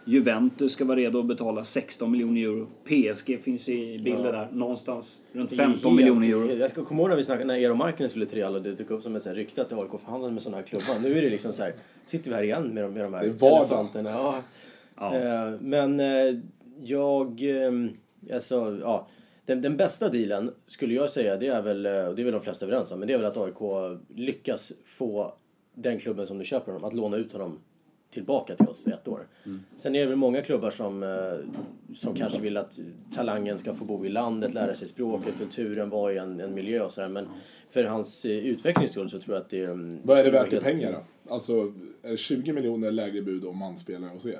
Juventus 0.06 0.71
ska 0.71 0.86
vara 0.86 0.97
redo 0.97 1.19
att 1.19 1.26
betala 1.26 1.63
16 1.63 2.12
miljoner 2.12 2.41
euro. 2.41 2.67
PSG 2.86 3.39
finns 3.43 3.69
i 3.69 4.00
bilden 4.04 4.26
Ja. 4.26 4.32
där 4.32 4.47
någonstans 4.52 5.21
runt 5.34 5.50
Det 5.50 5.56
är 5.56 5.58
15 5.58 5.91
helt- 5.91 5.95
miljoner 6.19 6.28
euro. 6.28 6.54
Jag 6.60 6.69
ska 6.71 6.86
komma 6.86 7.00
ihåg 7.02 7.10
när 7.10 7.15
vi 7.17 7.24
snackade 7.24 7.45
när 7.45 7.56
Eero 7.58 7.76
Markkinen 7.76 8.10
skulle 8.10 8.26
till 8.26 8.38
Real 8.38 8.56
och 8.56 8.62
det 8.62 8.71
dök 8.71 8.91
upp 8.91 9.04
som 9.04 9.15
ett 9.15 9.28
rykte 9.28 9.62
att 9.62 9.74
AIK 9.74 9.89
förhandlade 10.04 10.34
med 10.34 10.43
sådana 10.43 10.58
här 10.58 10.63
klubbar. 10.67 10.95
Nu 11.04 11.17
är 11.17 11.21
det 11.21 11.30
liksom 11.30 11.54
så 11.54 11.63
här, 11.63 11.74
sitter 12.06 12.30
vi 12.30 12.36
här 12.36 12.43
igen 12.43 12.63
med 12.63 12.84
de, 12.84 12.93
med 12.93 13.04
de 13.04 13.13
här 13.13 13.24
elefanterna. 13.24 14.10
Ja. 14.10 14.36
Ja. 15.00 15.15
Eh, 15.17 15.54
men 15.62 16.00
eh, 16.00 16.36
jag, 16.84 17.41
eh, 17.43 17.71
alltså, 18.36 18.78
ja. 18.82 19.08
Den, 19.45 19.62
den 19.62 19.77
bästa 19.77 20.10
dealen 20.10 20.51
skulle 20.65 20.93
jag 20.93 21.10
säga, 21.10 21.38
det 21.38 21.47
är 21.47 21.62
väl, 21.62 21.86
eh, 21.86 22.06
och 22.06 22.15
det 22.15 22.21
är 22.21 22.23
väl 22.23 22.34
de 22.34 22.41
flesta 22.41 22.65
överens 22.65 22.91
om, 22.91 22.99
men 22.99 23.08
det 23.08 23.13
är 23.13 23.17
väl 23.17 23.27
att 23.27 23.38
AIK 23.38 23.99
lyckas 24.15 24.73
få 24.86 25.34
den 25.73 25.99
klubben 25.99 26.27
som 26.27 26.38
nu 26.38 26.43
köper 26.43 26.71
honom 26.71 26.88
att 26.88 26.93
låna 26.93 27.17
ut 27.17 27.34
honom 27.34 27.60
tillbaka 28.10 28.56
till 28.56 28.69
oss 28.69 28.88
i 28.88 28.91
ett 28.91 29.08
år. 29.08 29.27
Sen 29.75 29.95
är 29.95 29.99
det 29.99 30.06
väl 30.06 30.15
många 30.15 30.41
klubbar 30.41 30.71
som, 30.71 31.04
eh, 31.04 31.95
som 31.95 32.15
kanske 32.15 32.41
vill 32.41 32.58
att 32.58 32.80
talangen 33.15 33.58
ska 33.58 33.73
få 33.75 33.86
bo 33.86 34.06
i 34.06 34.10
landet, 34.10 34.54
lära 34.54 34.75
sig 34.75 34.88
språket, 34.88 35.38
kulturen, 35.38 35.89
vara 35.89 36.13
i 36.13 36.17
en, 36.17 36.39
en 36.39 36.54
miljö 36.54 36.84
och 36.84 36.91
sådär. 36.91 37.08
Men 37.08 37.27
för 37.69 37.84
hans 37.84 38.25
eh, 38.25 38.32
utvecklings 38.32 38.91
skull 38.91 39.10
så 39.10 39.19
tror 39.19 39.36
jag 39.36 39.41
att 39.43 39.49
det... 39.49 39.63
mm, 39.63 39.99
Vad 40.04 40.19
är 40.19 40.23
det 40.23 40.32
värt 40.32 40.54
i 40.54 40.60
pengar 40.60 40.91
då? 40.91 41.34
Alltså, 41.34 41.54
är 42.04 42.12
det 42.12 42.17
20 42.17 42.54
miljoner 42.54 42.91
lägre 42.91 43.21
bud 43.21 43.45
om 43.45 43.58
man 43.58 43.77
spelar 43.77 44.08
hos 44.08 44.25
er? 44.25 44.39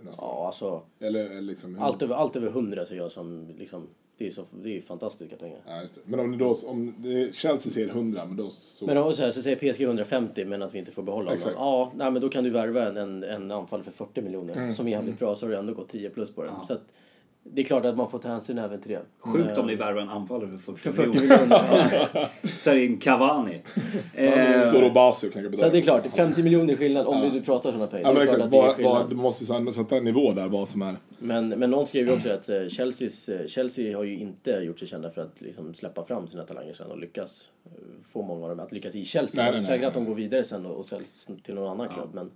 Nästan. 0.00 0.28
Ja, 0.28 0.46
alltså 0.46 0.82
Eller, 1.00 1.24
eller 1.24 1.40
liksom... 1.40 1.76
allt 1.80 2.02
över, 2.02 2.14
allt 2.14 2.36
över 2.36 2.48
100 2.48 2.86
ser 2.86 2.96
jag 2.96 3.10
som 3.12 3.54
liksom, 3.58 3.86
det 4.18 4.26
är, 4.26 4.30
så, 4.30 4.44
det 4.62 4.76
är 4.76 4.80
fantastiska 4.80 5.36
pengar. 5.36 5.58
Ja, 5.66 5.80
just 5.80 5.94
det. 5.94 6.00
Men 6.04 6.20
om, 6.20 6.32
det 6.32 6.38
då, 6.38 6.54
om 6.66 6.94
det, 6.98 7.34
Chelsea 7.34 7.72
säger 7.72 7.88
100, 7.88 8.24
men 8.26 8.36
då 8.36 8.50
så... 8.50 8.86
Men 8.86 8.96
då 8.96 9.12
så, 9.12 9.22
här, 9.22 9.30
så 9.30 9.42
säger 9.42 9.72
PSG 9.72 9.82
150 9.82 10.44
men 10.44 10.62
att 10.62 10.74
vi 10.74 10.78
inte 10.78 10.90
får 10.90 11.02
behålla 11.02 11.30
honom. 11.30 11.52
Ja, 11.56 11.92
nej, 11.96 12.10
men 12.10 12.22
då 12.22 12.28
kan 12.28 12.44
du 12.44 12.50
värva 12.50 12.86
en, 12.86 12.96
en, 12.96 13.24
en 13.24 13.50
anfall 13.50 13.82
för 13.82 13.90
40 13.90 14.22
miljoner 14.22 14.54
Mm. 14.56 14.72
som 14.72 14.86
är 14.86 14.90
jävligt 14.90 15.18
bra 15.18 15.36
så 15.36 15.46
har 15.46 15.50
du 15.50 15.56
ändå 15.56 15.74
gått 15.74 15.88
10 15.88 16.10
plus 16.10 16.30
på 16.30 16.42
det. 16.42 16.50
Så 16.66 16.72
att, 16.72 16.82
det 17.42 17.62
är 17.62 17.64
klart 17.64 17.84
att 17.84 17.96
man 17.96 18.10
får 18.10 18.18
ta 18.18 18.28
hänsyn 18.28 18.58
även 18.58 18.80
till 18.80 18.90
det. 18.90 19.00
Sjukt 19.18 19.58
om 19.58 19.66
ni 19.66 19.72
Eh, 19.72 19.78
värvar 19.78 20.02
en 20.02 20.08
anfallare 20.08 20.48
för 20.50 20.72
40, 20.72 20.78
för 20.78 20.92
40 20.92 21.08
miljoner. 21.08 22.28
Tar 22.64 22.74
in 22.74 22.98
Cavani. 22.98 23.62
Ja, 24.16 24.22
Eh, 24.22 24.68
Står 24.68 24.82
och 24.82 24.92
Basio 24.92 25.30
kanske 25.30 25.56
så 25.56 25.68
det 25.68 25.78
är 25.78 25.82
klart, 25.82 26.06
50 26.16 26.42
miljoner 26.42 26.76
skillnad 26.76 27.06
om 27.06 27.20
vi 27.20 27.30
nu 27.30 27.40
pratar 27.40 27.70
sådana 27.70 27.86
pengar. 27.86 28.08
Ja, 28.08 28.12
men 28.12 28.22
exakt. 28.22 29.10
du 29.10 29.16
måste 29.16 29.72
sätta 29.72 29.96
en 29.96 30.04
nivå 30.04 30.32
där, 30.32 30.48
vad 30.48 30.68
som 30.68 30.82
är... 30.82 30.96
Men, 31.18 31.48
men 31.48 31.70
någon 31.70 31.86
skrev 31.86 32.06
ju 32.06 32.12
också 32.14 32.32
att 32.32 32.48
eh, 32.48 32.68
Chelseas, 32.68 33.28
eh, 33.28 33.46
Chelsea 33.46 33.96
har 33.96 34.04
ju 34.04 34.18
inte 34.18 34.50
gjort 34.50 34.78
sig 34.78 34.88
kända 34.88 35.10
för 35.10 35.22
att 35.22 35.40
liksom 35.40 35.74
släppa 35.74 36.04
fram 36.04 36.28
sina 36.28 36.42
talanger 36.44 36.72
sen 36.72 36.90
och 36.90 36.98
lyckas 36.98 37.50
eh, 37.64 37.70
få 38.04 38.22
många 38.22 38.42
av 38.42 38.48
dem 38.50 38.60
att 38.60 38.72
lyckas 38.72 38.94
i 38.94 39.04
Chelsea. 39.04 39.42
Nej, 39.42 39.52
Nej, 39.52 39.60
nej, 39.60 39.68
Säkert 39.68 39.88
att 39.88 39.94
de 39.94 40.04
går 40.04 40.14
vidare 40.14 40.44
sen 40.44 40.66
och, 40.66 40.76
och 40.76 40.86
säljs 40.86 41.28
till 41.42 41.54
någon 41.54 41.70
annan 41.70 41.88
klubb. 41.88 42.10
Men 42.12 42.26
eh, 42.26 42.32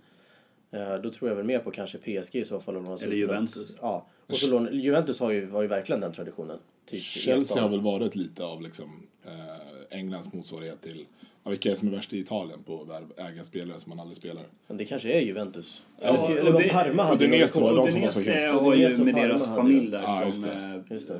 då 1.03 1.09
tror 1.09 1.29
jag 1.29 1.35
väl 1.35 1.45
mer 1.45 1.59
på 1.59 1.71
kanske 1.71 1.97
PSG 1.97 2.35
i 2.35 2.45
så 2.45 2.59
fall. 2.59 2.75
Och 2.77 3.03
Eller 3.03 3.15
Juventus. 3.15 3.77
Ja. 3.81 4.05
Och 4.27 4.35
så 4.35 4.47
lån, 4.47 4.69
Juventus 4.71 5.19
har 5.19 5.31
ju, 5.31 5.49
har 5.49 5.61
ju 5.61 5.67
verkligen 5.67 6.01
den 6.01 6.13
traditionen. 6.13 6.57
Typ 6.85 7.01
Chelsea 7.01 7.61
har 7.61 7.69
väl 7.69 7.81
varit 7.81 8.15
lite 8.15 8.43
av 8.45 8.61
liksom, 8.61 9.07
eh, 9.25 9.97
Englands 9.99 10.33
motsvarighet 10.33 10.81
till... 10.81 11.05
Ja, 11.43 11.49
vilka 11.49 11.71
är 11.71 11.75
som 11.75 11.87
är 11.87 11.91
värst 11.91 12.13
i 12.13 12.19
Italien 12.19 12.63
på 12.63 12.87
att 12.89 13.19
äga 13.19 13.43
spelare 13.43 13.79
som 13.79 13.89
man 13.89 13.99
aldrig 13.99 14.17
spelar? 14.17 14.43
Men 14.67 14.77
det 14.77 14.85
kanske 14.85 15.11
är 15.13 15.19
Juventus. 15.21 15.83
Ja, 16.01 16.07
eller, 16.07 16.19
och 16.19 16.29
eller 16.31 16.51
det- 16.63 16.69
Parma 16.69 17.03
hade 17.03 17.25
Udinese 17.25 17.59
ju- 17.59 17.63
var 17.65 17.75
de 17.75 17.91
som 17.91 18.01
var 18.01 18.09
så 18.09 18.19
Udinese 18.19 18.39
hets. 18.41 18.61
har 18.61 18.75
ju 18.75 18.85
Udinese 18.85 19.03
med 19.03 19.15
deras 19.15 19.55
familj 19.55 19.91
där 19.91 20.01
Ja, 20.01 20.25
just 20.25 20.41
som 20.41 20.49
det. 20.51 20.83
eh, 20.85 20.93
Just 20.93 21.07
det. 21.07 21.19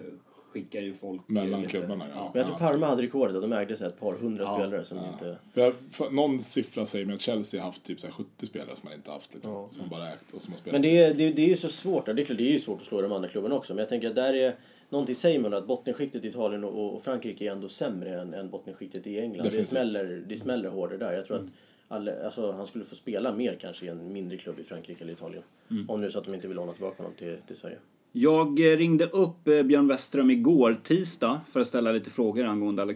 Skickar 0.54 0.82
ju 0.82 0.94
folk 0.94 1.22
Mellan 1.28 1.60
lite- 1.60 1.72
klubbarna, 1.72 2.06
ja. 2.16 2.30
Men 2.34 2.40
jag 2.40 2.46
tror 2.46 2.58
ja, 2.62 2.68
Parma 2.68 2.86
hade 2.86 3.02
rekordet. 3.02 3.42
De 3.42 3.54
ägde 3.54 3.78
så 3.78 3.84
här 3.84 3.92
ett 3.92 4.00
par 4.00 4.14
hundra 4.14 4.44
Ja. 4.44 4.56
spelare 4.58 4.86
som 4.86 4.98
inte... 4.98 5.38
För 5.54 5.62
jag, 5.62 5.74
för 5.92 6.10
någon 6.10 6.44
siffra 6.44 6.86
säger 6.86 7.06
mig 7.06 7.16
att 7.16 7.22
Chelsea 7.22 7.62
har 7.62 7.66
haft 7.66 7.84
typ 7.84 8.00
så 8.00 8.08
här 8.08 8.14
70 8.14 8.46
spelare 8.48 8.76
som 8.76 8.90
man 8.90 8.94
inte 8.94 9.12
haft. 9.12 9.34
Liksom, 9.34 9.52
Ja. 9.52 9.68
Som 9.72 9.80
man 9.82 9.90
bara 9.90 10.10
ägt 10.14 10.34
och 10.34 10.42
som 10.42 10.54
har 10.54 10.58
spelat. 10.58 10.74
Men 10.74 10.82
det 10.82 10.98
är, 10.98 11.14
det, 11.14 11.32
det 11.32 11.42
är 11.42 11.48
ju 11.48 11.56
så 11.58 11.70
svårt. 11.70 12.06
Det 12.06 12.12
är 12.12 12.26
klart, 12.26 12.38
det 12.38 12.48
är 12.50 12.52
ju 12.52 12.60
svårt 12.60 12.82
att 12.82 12.88
slå 12.88 13.02
de 13.02 13.12
andra 13.12 13.30
klubbarna 13.30 13.56
också. 13.56 13.74
Men 13.74 13.80
jag 13.80 13.90
tänker 13.90 14.10
att 14.10 14.16
där 14.16 14.34
är... 14.34 14.56
Någonting 14.90 15.16
säger 15.16 15.40
man 15.40 15.54
att 15.54 15.68
bottenskiktet 15.68 16.26
i 16.26 16.28
Italien 16.28 16.64
och, 16.64 16.96
och 16.96 17.04
Frankrike 17.04 17.46
är 17.46 17.52
ändå 17.52 17.68
sämre 17.70 18.22
än, 18.22 18.34
än 18.34 18.50
bottenskiktet 18.50 19.08
i 19.08 19.20
England. 19.20 19.50
Det 19.52 19.64
smäller, 19.64 20.24
det 20.28 20.38
smäller 20.38 20.70
hårdare 20.70 20.98
där. 20.98 21.14
Jag 21.14 21.26
tror 21.26 21.38
att 21.38 21.46
alla, 21.88 22.24
alltså, 22.26 22.52
han 22.52 22.68
skulle 22.68 22.86
få 22.86 22.96
spela 22.96 23.32
mer 23.34 23.58
kanske 23.62 23.86
i 23.86 23.90
en 23.90 24.14
mindre 24.14 24.38
klubb 24.38 24.60
i 24.60 24.64
Frankrike 24.64 25.04
eller 25.04 25.14
Italien. 25.14 25.44
Om 25.88 26.02
nu 26.02 26.12
så 26.12 26.20
att 26.20 26.26
de 26.26 26.34
inte 26.34 26.48
vill 26.48 26.58
låna 26.58 26.74
tillbaka 26.74 26.98
honom 27.04 27.14
till, 27.18 27.38
till 27.48 27.56
Sverige. 27.56 27.78
Jag 28.16 28.60
eh, 28.60 28.78
ringde 28.78 29.06
upp 29.06 29.48
eh, 29.48 29.64
Björn 29.64 29.88
Westström 29.88 30.30
igår, 30.30 30.78
tisdag, 30.84 31.42
för 31.52 31.60
att 31.60 31.68
ställa 31.68 31.92
lite 31.92 32.10
frågor 32.10 32.46
angående 32.46 32.96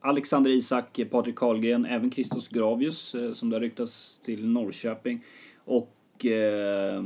Alexander 0.00 0.50
Isak, 0.50 0.98
eh, 0.98 1.06
Patrik 1.06 1.36
Karlgren, 1.36 1.84
även 1.84 2.10
Christos 2.10 2.48
Gravius 2.48 3.14
som 3.32 3.50
det 3.50 3.56
har 3.56 3.60
ryktats 3.60 4.20
till 4.24 4.48
Norrköping 4.48 5.24
och 5.64 6.26
eh, 6.26 7.02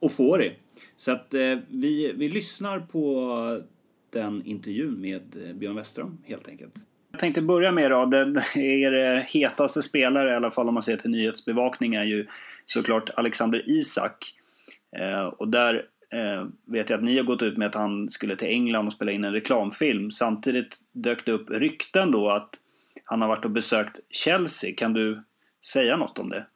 Ofori. 0.00 0.52
Så 0.96 1.12
att 1.12 1.34
eh, 1.34 1.58
vi, 1.68 2.12
vi 2.16 2.28
lyssnar 2.28 2.80
på 2.80 3.62
den 4.10 4.42
intervjun 4.44 5.00
med 5.00 5.54
Björn 5.54 5.76
Westström 5.76 6.18
helt 6.24 6.48
enkelt. 6.48 6.74
Jag 7.10 7.20
tänkte 7.20 7.42
börja 7.42 7.72
med 7.72 7.90
då, 7.90 8.04
den 8.06 8.36
er 8.54 9.26
hetaste 9.28 9.82
spelare 9.82 10.32
i 10.32 10.34
alla 10.34 10.50
fall 10.50 10.68
om 10.68 10.74
man 10.74 10.82
ser 10.82 10.96
till 10.96 11.10
nyhetsbevakning 11.10 11.94
är 11.94 12.04
ju 12.04 12.26
såklart 12.66 13.10
Alexander 13.10 13.70
Isak. 13.70 14.34
Eh, 14.96 15.24
och 15.24 15.48
där 15.48 15.86
eh, 16.12 16.46
vet 16.66 16.90
jag 16.90 16.98
att 16.98 17.04
ni 17.04 17.16
har 17.16 17.24
gått 17.24 17.42
ut 17.42 17.58
med 17.58 17.68
att 17.68 17.74
han 17.74 18.10
skulle 18.10 18.36
till 18.36 18.48
England 18.48 18.86
och 18.86 18.92
spela 18.92 19.12
in 19.12 19.24
en 19.24 19.32
reklamfilm. 19.32 20.10
Samtidigt 20.10 20.78
dök 20.92 21.24
det 21.26 21.32
upp 21.32 21.50
rykten 21.50 22.10
då 22.10 22.30
att 22.30 22.50
han 23.04 23.20
har 23.20 23.28
varit 23.28 23.44
och 23.44 23.50
besökt 23.50 23.96
Chelsea. 24.10 24.70
Kan 24.76 24.92
du 24.92 25.24
säga 25.72 25.96
något 25.96 26.18
om 26.18 26.28
det? 26.28 26.46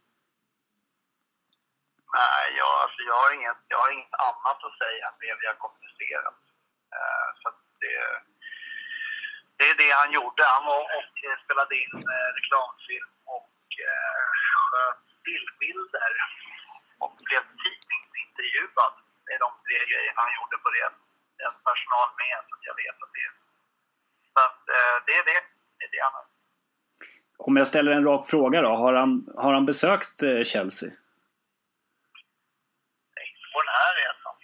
Nej, 2.18 2.44
jag, 2.60 2.72
alltså, 2.84 3.00
jag, 3.10 3.16
har 3.22 3.30
inget, 3.38 3.62
jag 3.72 3.78
har 3.82 3.90
inget 3.96 4.16
annat 4.28 4.58
att 4.66 4.78
säga 4.84 5.02
än 5.08 5.18
det 5.24 5.34
vi 5.40 5.46
har 5.50 5.58
kommunicerat. 5.64 6.40
Eh, 6.96 7.28
så 7.40 7.44
att 7.50 7.60
det, 7.82 7.96
det 9.58 9.66
är 9.70 9.76
det 9.82 9.92
han 10.02 10.12
gjorde. 10.18 10.42
Han 10.56 10.64
var 10.70 10.82
och 10.96 11.08
spelade 11.44 11.74
in 11.82 11.96
eh, 12.14 12.28
reklamfilm 12.38 13.12
och 13.36 13.66
eh, 13.90 14.26
sköt 14.66 15.02
stillbilder 15.18 16.12
och 17.04 17.14
blev 17.26 17.42
tidningsintervjuad. 17.62 18.94
Det 19.26 19.32
är 19.36 19.40
de 19.46 19.50
tre 19.66 19.78
grejerna 19.92 20.20
han 20.26 20.32
gjorde 20.38 20.56
på 20.64 20.68
det. 20.76 20.88
Den 21.42 21.54
personal 21.68 22.08
med, 22.22 22.36
så 22.48 22.52
att 22.56 22.64
jag 22.70 22.76
vet 22.82 22.96
att 23.04 23.12
det 23.16 23.22
är... 23.28 23.32
Så 24.34 24.40
att 24.48 24.62
eh, 24.76 24.96
det 25.06 25.14
är 25.20 25.24
det. 25.30 25.40
Det 25.78 25.84
är 25.86 25.90
det 25.96 26.02
han 26.06 26.14
har. 26.18 26.26
Om 27.46 27.56
jag 27.56 27.66
ställer 27.72 27.92
en 27.92 28.04
rak 28.10 28.26
fråga 28.32 28.58
då. 28.62 28.72
Har 28.84 28.92
han, 29.02 29.12
har 29.44 29.52
han 29.58 29.66
besökt 29.72 30.22
eh, 30.22 30.42
Chelsea? 30.52 30.90
inte 33.28 33.46
på 33.54 33.58
den 33.66 33.74
här 33.80 33.92
resan. 34.02 34.34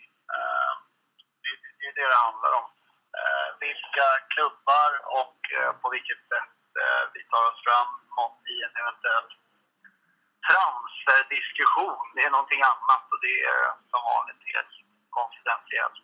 Det 1.42 1.52
det 1.78 1.86
är 1.90 1.94
det 2.00 2.06
det 2.14 2.20
handlar 2.26 2.52
om. 2.60 2.66
Eh, 3.20 3.48
Vilka 3.66 4.06
klubbar 4.34 4.90
och 5.20 5.38
på 5.80 5.86
vilket 5.96 6.22
sätt 6.32 6.54
vi 7.14 7.20
tar 7.30 7.42
oss 7.50 7.60
framåt 7.66 8.38
i 8.54 8.56
en 8.66 8.74
eventuell 8.82 9.28
transferdiskussion. 10.50 12.04
Det 12.14 12.22
är 12.26 12.32
någonting 12.36 12.62
annat 12.72 13.04
och 13.12 13.20
det 13.26 13.36
är 13.52 13.62
som 13.90 14.00
vanligt 14.12 14.42
helt 14.52 14.74
konfidentiellt. 15.18 15.98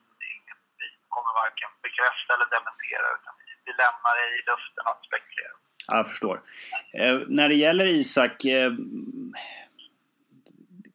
Vi 0.80 0.88
kommer 1.14 1.32
varken 1.42 1.70
bekräfta 1.86 2.30
eller 2.34 2.48
dementera 2.56 3.06
utan 3.16 3.32
vi 3.66 3.72
lämnar 3.82 4.12
det 4.18 4.26
i 4.38 4.40
luften 4.50 4.84
att 4.90 5.00
spekulera. 5.08 5.54
Ja, 5.88 5.96
jag 6.00 6.08
förstår. 6.12 6.36
Eh, 7.00 7.16
när 7.38 7.48
det 7.48 7.54
gäller 7.54 7.86
Isak, 7.86 8.44
eh, 8.44 8.72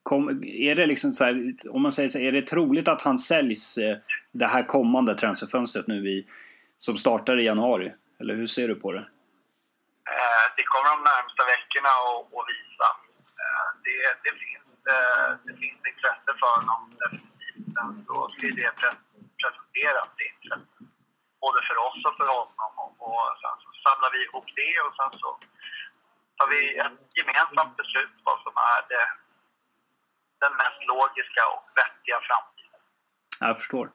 kom, 0.04 0.44
är 0.44 0.76
det 0.76 0.86
liksom 0.86 1.14
så 1.14 1.24
här, 1.24 1.56
om 1.70 1.82
man 1.82 1.92
säger 1.92 2.10
så, 2.10 2.20
är 2.20 2.32
det 2.32 2.48
troligt 2.54 2.88
att 2.88 3.02
han 3.02 3.18
säljs 3.18 3.78
eh, 3.78 3.98
det 4.32 4.46
här 4.46 4.64
kommande 4.64 5.16
transferfönstret 5.16 5.88
nu 5.88 6.10
i, 6.10 6.28
som 6.78 6.98
startar 6.98 7.40
i 7.40 7.46
januari? 7.46 7.94
Eller 8.20 8.36
hur 8.36 8.48
ser 8.48 8.68
du 8.68 8.76
på 8.76 8.92
det? 8.92 9.06
Eh, 10.16 10.46
det 10.58 10.64
kommer 10.72 10.90
de 10.96 11.00
närmsta 11.14 11.44
veckorna 11.54 11.90
att 12.38 12.46
visa. 12.52 12.71
Det, 13.88 14.00
det, 14.26 14.34
finns, 14.44 14.70
eh, 14.96 15.28
det 15.46 15.54
finns 15.62 15.82
intresse 15.92 16.32
för 16.42 16.50
honom 16.58 16.82
definitivt. 17.02 17.66
Sen 17.76 17.90
så 18.08 18.16
ska 18.34 18.42
ju 18.50 18.54
det 18.62 18.72
pre- 18.80 19.02
presenteras 19.42 20.08
det 20.18 20.26
intresset. 20.34 20.76
Både 21.44 21.60
för 21.68 21.78
oss 21.88 22.00
och 22.08 22.16
för 22.20 22.30
honom. 22.40 22.72
Och, 22.84 22.92
och 23.08 23.24
sen 23.42 23.56
så 23.64 23.70
samlar 23.86 24.10
vi 24.16 24.20
ihop 24.28 24.48
det 24.62 24.74
och 24.86 24.94
sen 25.00 25.12
så 25.22 25.30
tar 26.38 26.48
vi 26.54 26.62
ett 26.86 27.00
gemensamt 27.20 27.74
beslut 27.82 28.16
vad 28.28 28.38
som 28.46 28.54
är 28.74 28.80
det, 28.94 29.06
den 30.44 30.54
mest 30.62 30.80
logiska 30.94 31.42
och 31.56 31.64
vettiga 31.80 32.18
framtiden. 32.30 32.82
Ja, 33.40 33.48
Jag 33.48 33.58
förstår. 33.62 33.88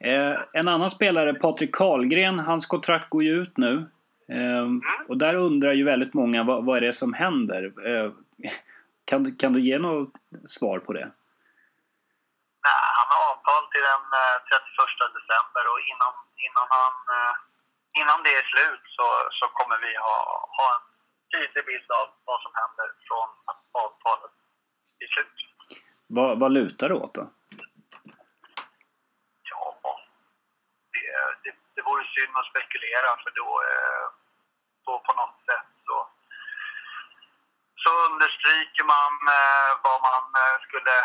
Eh, 0.00 0.36
en 0.52 0.68
annan 0.68 0.90
spelare, 0.90 1.34
Patrik 1.34 1.74
Karlgren, 1.74 2.38
hans 2.38 2.66
kontrakt 2.66 3.08
går 3.10 3.22
ju 3.22 3.32
ut 3.42 3.56
nu. 3.56 3.74
Eh, 4.28 4.66
och 5.08 5.18
där 5.18 5.34
undrar 5.34 5.72
ju 5.72 5.84
väldigt 5.84 6.14
många 6.14 6.42
vad, 6.44 6.64
vad 6.64 6.76
är 6.76 6.80
det 6.80 6.92
som 6.92 7.12
händer? 7.12 7.62
Eh, 7.86 8.10
kan, 9.10 9.20
du- 9.24 9.36
kan 9.42 9.52
du 9.56 9.60
ge 9.68 9.76
något 9.78 10.12
svar 10.56 10.78
på 10.86 10.90
det? 10.98 11.08
Nej, 12.66 12.80
han 12.98 13.06
har 13.12 13.20
avtal 13.32 13.62
till 13.72 13.84
den 13.92 14.04
eh, 14.20 14.36
31 14.48 15.16
december 15.18 15.64
och 15.72 15.80
innan, 15.92 16.14
innan, 16.46 16.66
han, 16.76 16.94
eh, 17.16 17.34
innan 18.00 18.18
det 18.24 18.32
är 18.40 18.44
slut 18.52 18.84
så, 18.96 19.06
så 19.38 19.44
kommer 19.58 19.78
vi 19.86 19.90
ha, 20.06 20.16
ha 20.58 20.66
en 20.76 20.84
tydlig 21.32 21.64
bild 21.70 21.90
av 22.00 22.06
vad 22.28 22.38
som 22.44 22.52
händer 22.60 22.88
från 23.08 23.28
att 23.50 23.62
avtalet 23.84 24.34
är 25.04 25.08
slut. 25.14 25.36
Vad, 26.16 26.30
vad 26.42 26.50
lutar 26.58 26.88
det 26.88 26.94
åt 27.04 27.14
då? 27.14 27.24
Ja, 29.50 29.64
det, 30.92 31.04
det, 31.44 31.52
det 31.74 31.82
vore 31.88 32.04
synd 32.14 32.32
att 32.36 32.50
spekulera 32.52 33.10
för 33.22 33.30
då, 33.40 33.48
eh, 33.70 34.04
då 34.86 34.92
på 35.06 35.12
något 35.20 35.38
sätt 35.48 35.68
så, 37.88 37.94
understryker 38.10 38.84
man 38.94 39.12
eh, 39.36 39.70
vad 39.84 39.98
man 40.08 40.24
eh, 40.42 40.56
skulle 40.66 40.96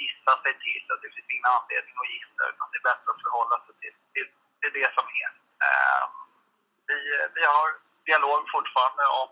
gissa 0.00 0.32
sig 0.42 0.54
till. 0.64 0.84
Att 0.92 1.02
det 1.02 1.12
finns 1.14 1.30
ingen 1.30 1.52
anledning 1.56 1.94
att 1.98 2.14
gissa 2.16 2.42
utan 2.50 2.68
det 2.70 2.78
är 2.80 2.88
bättre 2.90 3.08
att 3.10 3.24
förhålla 3.26 3.56
sig 3.64 3.74
till, 3.82 3.96
till, 4.14 4.28
till 4.60 4.72
det 4.78 4.90
som 4.96 5.06
är. 5.22 5.30
Eh, 5.66 6.04
vi, 6.90 6.98
vi 7.36 7.42
har 7.52 7.68
dialog 8.10 8.40
fortfarande 8.56 9.04
om 9.20 9.28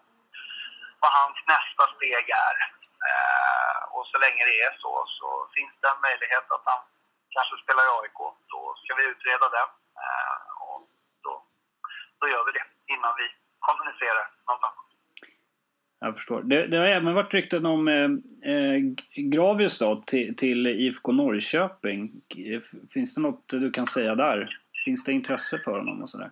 vad 1.02 1.12
hans 1.20 1.38
nästa 1.54 1.84
steg 1.94 2.24
är. 2.48 2.56
Eh, 3.08 3.78
och 3.94 4.06
så 4.10 4.16
länge 4.24 4.42
det 4.50 4.56
är 4.66 4.72
så, 4.84 4.92
så 5.18 5.28
finns 5.56 5.74
det 5.80 5.88
en 5.88 6.04
möjlighet 6.08 6.46
att 6.54 6.64
han 6.72 6.82
kanske 7.34 7.54
spelar 7.62 7.84
i 7.84 7.94
AIK. 7.98 8.20
Då 8.52 8.60
ska 8.80 8.90
vi 8.94 9.04
utreda 9.12 9.46
det. 9.56 9.66
Eh, 10.02 10.44
och 10.68 10.82
då, 11.24 11.32
då 12.20 12.24
gör 12.32 12.44
vi 12.44 12.52
det 12.58 12.66
innan 12.94 13.12
vi 13.20 13.26
kommunicerar 13.66 14.26
något 14.48 14.64
annat. 14.68 14.83
Jag 16.04 16.14
förstår. 16.14 16.42
Det, 16.42 16.66
det 16.66 16.76
har 16.76 16.86
även 16.86 17.14
varit 17.14 17.34
rykten 17.34 17.66
om 17.66 17.88
eh, 17.88 18.10
eh 18.52 18.78
Gravius 19.34 19.78
då, 19.78 19.90
till, 20.10 20.36
till 20.36 20.66
IFK 20.66 21.12
Norrköping. 21.12 22.00
Finns 22.94 23.14
det 23.14 23.20
något 23.20 23.44
du 23.48 23.70
kan 23.70 23.86
säga 23.86 24.14
där? 24.14 24.38
Finns 24.84 25.04
det 25.04 25.12
intresse 25.12 25.54
för 25.64 25.74
honom 25.80 26.02
och 26.02 26.10
sådär? 26.10 26.30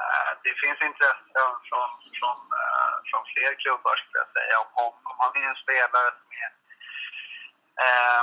Eh, 0.00 0.30
det 0.44 0.54
finns 0.62 0.80
intresse 0.90 1.40
från, 1.68 1.88
från, 2.18 2.38
eh, 2.60 2.94
från 3.08 3.22
fler 3.32 3.52
klubbar 3.62 3.94
skulle 3.96 4.20
jag 4.24 4.32
säga 4.38 4.54
om 4.64 4.70
honom. 4.80 5.12
Han 5.22 5.32
är 5.40 5.46
en 5.52 5.60
spelare 5.64 6.08
som 6.18 6.28
är, 6.42 6.50
eh, 7.84 8.22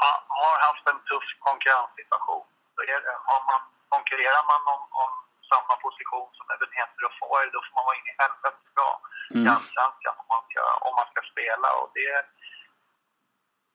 ja, 0.00 0.12
har 0.40 0.56
haft 0.68 0.86
en 0.92 1.00
tuff 1.08 1.28
konkurrenssituation. 1.48 2.46
Så 2.74 2.80
är 2.92 2.98
det, 3.06 3.14
har 3.30 3.40
man, 3.50 3.60
konkurrerar 3.94 4.44
man 4.52 4.62
om, 4.74 4.82
om 5.02 5.10
samma 5.52 5.74
position 5.86 6.28
som 6.36 6.46
Ebenezer 6.54 7.04
och 7.08 7.16
Foy, 7.20 7.44
då 7.54 7.58
får 7.64 7.74
man 7.76 7.86
vara 7.88 7.98
inne 7.98 8.10
i 8.12 8.20
helvete 8.22 8.68
bra 8.76 8.92
i 9.30 9.34
Mm. 9.34 9.52
Allsvenskan 9.52 10.14
om 10.22 10.28
man 10.34 10.42
ska, 10.48 10.62
om 10.86 10.92
man 10.98 11.08
ska 11.12 11.20
spela. 11.32 11.68
Och 11.80 11.88
det, 11.98 12.10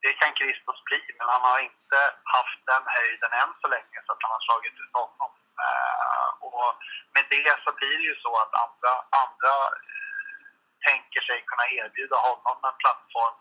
det 0.04 0.14
kan 0.20 0.32
Christos 0.40 0.80
bli, 0.88 1.02
men 1.18 1.28
han 1.34 1.44
har 1.50 1.60
inte 1.70 2.00
haft 2.36 2.62
den 2.72 2.84
höjden 2.98 3.32
än 3.42 3.52
så 3.62 3.68
länge 3.76 3.98
så 4.06 4.12
att 4.12 4.24
han 4.26 4.36
har 4.36 4.44
slagit 4.48 4.76
ut 4.84 4.94
honom. 5.02 5.32
Eh, 5.66 6.28
och 6.48 6.66
med 7.16 7.26
det 7.30 7.54
så 7.64 7.70
blir 7.78 7.96
det 8.00 8.08
ju 8.12 8.16
så 8.26 8.32
att 8.44 8.54
andra, 8.66 8.94
andra 9.24 9.54
eh, 9.90 10.40
tänker 10.88 11.22
sig 11.28 11.38
kunna 11.50 11.66
erbjuda 11.80 12.18
honom 12.28 12.58
en 12.70 12.78
plattform 12.84 13.38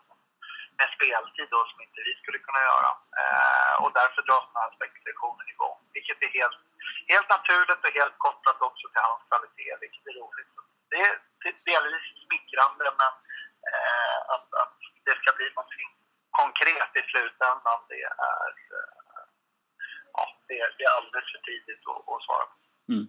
med 0.77 0.89
speltid 0.95 1.47
då 1.51 1.59
som 1.69 1.81
inte 1.85 1.99
vi 2.07 2.13
skulle 2.21 2.39
kunna 2.47 2.61
göra. 2.69 2.91
Eh, 3.21 3.73
och 3.83 3.91
därför 3.99 4.21
dras 4.21 4.45
den 4.51 4.61
här 4.63 4.71
spekulationen 4.77 5.47
igång. 5.53 5.77
Vilket 5.95 6.21
är 6.25 6.31
helt, 6.39 6.59
helt 7.13 7.29
naturligt 7.35 7.83
och 7.85 7.93
helt 7.99 8.17
kopplat 8.25 8.59
också 8.69 8.85
till 8.87 9.07
hans 9.07 9.23
kvalitet, 9.29 9.73
vilket 9.83 10.05
är 10.09 10.15
roligt. 10.21 10.51
Det 10.91 11.01
är 11.07 11.13
delvis 11.71 12.07
smickrande 12.23 12.85
men 13.01 13.13
eh, 13.71 14.19
att, 14.33 14.47
att 14.63 14.77
det 15.05 15.15
ska 15.21 15.29
bli 15.39 15.47
någonting 15.55 15.89
konkret 16.41 16.91
i 16.99 17.03
slutändan 17.11 17.79
det 17.89 18.01
är, 18.03 18.51
eh, 18.77 19.23
ja, 20.17 20.23
det 20.47 20.57
är, 20.63 20.67
det 20.77 20.83
är 20.89 20.93
alldeles 20.97 21.29
för 21.33 21.41
tidigt 21.49 21.83
att, 21.91 22.01
att 22.11 22.21
svara 22.27 22.45
på. 22.51 22.55
Mm. 22.93 23.05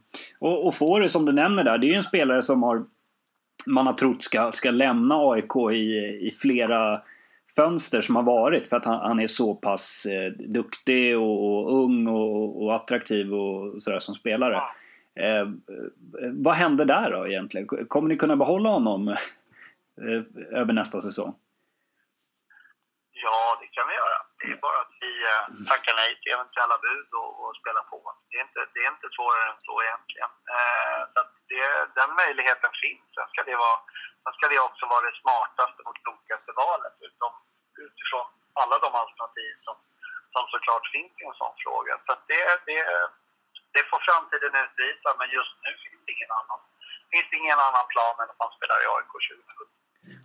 Och, 0.46 0.58
och 0.66 0.74
Fåre 0.80 1.08
som 1.08 1.24
du 1.28 1.32
nämner 1.32 1.64
där, 1.64 1.78
det 1.78 1.86
är 1.86 1.92
ju 1.94 2.02
en 2.02 2.12
spelare 2.12 2.42
som 2.42 2.62
har 2.62 2.76
man 3.66 3.86
har 3.86 3.94
trott 3.94 4.22
ska, 4.22 4.52
ska 4.52 4.70
lämna 4.70 5.14
AIK 5.14 5.56
i, 5.72 5.86
i 6.28 6.30
flera 6.42 7.02
fönster 7.60 8.00
som 8.00 8.16
har 8.16 8.22
varit 8.22 8.68
för 8.68 8.76
att 8.76 8.84
han, 8.84 9.00
han 9.10 9.20
är 9.20 9.26
så 9.26 9.54
pass 9.54 10.06
eh, 10.06 10.30
duktig 10.58 11.18
och, 11.18 11.38
och 11.46 11.62
ung 11.82 12.06
och, 12.08 12.62
och 12.62 12.74
attraktiv 12.74 13.26
och 13.34 13.82
sådär 13.82 13.98
som 14.06 14.14
spelare. 14.14 14.54
Ja. 14.54 14.68
Eh, 15.24 15.46
vad 16.46 16.54
hände 16.62 16.84
där 16.94 17.08
då 17.10 17.20
egentligen? 17.30 17.66
Kommer 17.92 18.08
ni 18.08 18.16
kunna 18.16 18.36
behålla 18.44 18.68
honom 18.76 19.00
eh, 19.08 20.22
över 20.60 20.72
nästa 20.80 20.98
säsong? 21.00 21.32
Ja, 23.24 23.40
det 23.60 23.68
kan 23.76 23.86
vi 23.90 23.94
göra. 24.02 24.18
Det 24.40 24.48
är 24.54 24.60
bara 24.68 24.80
att 24.84 24.94
vi 25.06 25.12
eh, 25.32 25.44
tackar 25.70 25.94
nej 26.02 26.10
till 26.20 26.32
eventuella 26.36 26.76
bud 26.86 27.10
och, 27.20 27.30
och 27.42 27.52
spelar 27.60 27.84
på. 27.92 27.98
Det 28.28 28.36
är 28.40 28.44
inte, 28.48 28.60
det 28.74 28.80
är 28.86 28.90
inte 28.96 29.08
svårare 29.16 29.46
än 29.52 29.60
så 29.68 29.74
egentligen. 29.86 30.32
Eh, 30.56 31.00
så 31.12 31.20
det, 31.50 31.66
den 31.98 32.10
möjligheten 32.22 32.72
finns. 32.84 33.06
Sen 33.14 33.28
ska, 33.32 33.40
det 33.50 33.56
vara, 33.64 33.78
sen 34.22 34.32
ska 34.36 34.44
det 34.52 34.60
också 34.68 34.84
vara 34.92 35.02
det 35.08 35.14
smartaste 35.22 35.80
och 35.88 35.96
klokaste 36.02 36.50
valet 36.64 36.96
utifrån 38.10 38.26
alla 38.62 38.76
de 38.84 38.90
alternativ 39.02 39.52
som, 39.66 39.76
som 40.34 40.44
såklart 40.54 40.86
finns 40.94 41.12
i 41.20 41.24
en 41.30 41.38
sån 41.42 41.54
fråga. 41.64 41.92
Så 42.06 42.12
det, 42.30 42.42
det, 42.68 42.80
det 43.74 43.82
får 43.90 44.00
framtiden 44.08 44.52
utvisa, 44.64 45.08
men 45.18 45.28
just 45.38 45.54
nu 45.64 45.70
finns 45.84 46.02
det 46.06 46.12
ingen 46.16 46.32
annan, 46.40 46.60
finns 47.12 47.28
det 47.30 47.36
ingen 47.42 47.60
annan 47.66 47.86
plan 47.94 48.14
än 48.20 48.30
att 48.32 48.42
man 48.44 48.52
spelar 48.56 48.78
i 48.84 48.86
AIK 48.94 49.12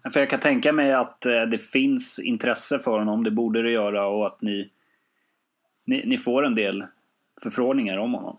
2017. 0.04 0.14
För 0.14 0.20
jag 0.20 0.30
kan 0.30 0.48
tänka 0.50 0.70
mig 0.80 0.90
att 0.94 1.26
eh, 1.26 1.44
det 1.54 1.62
finns 1.78 2.20
intresse 2.20 2.76
för 2.86 2.98
honom, 3.02 3.24
det 3.24 3.36
borde 3.42 3.60
det 3.62 3.72
göra 3.82 4.02
och 4.14 4.26
att 4.30 4.42
ni, 4.42 4.58
ni, 5.90 5.98
ni 6.12 6.18
får 6.18 6.46
en 6.46 6.56
del 6.56 6.78
förfrågningar 7.44 7.98
om 7.98 8.14
honom. 8.14 8.38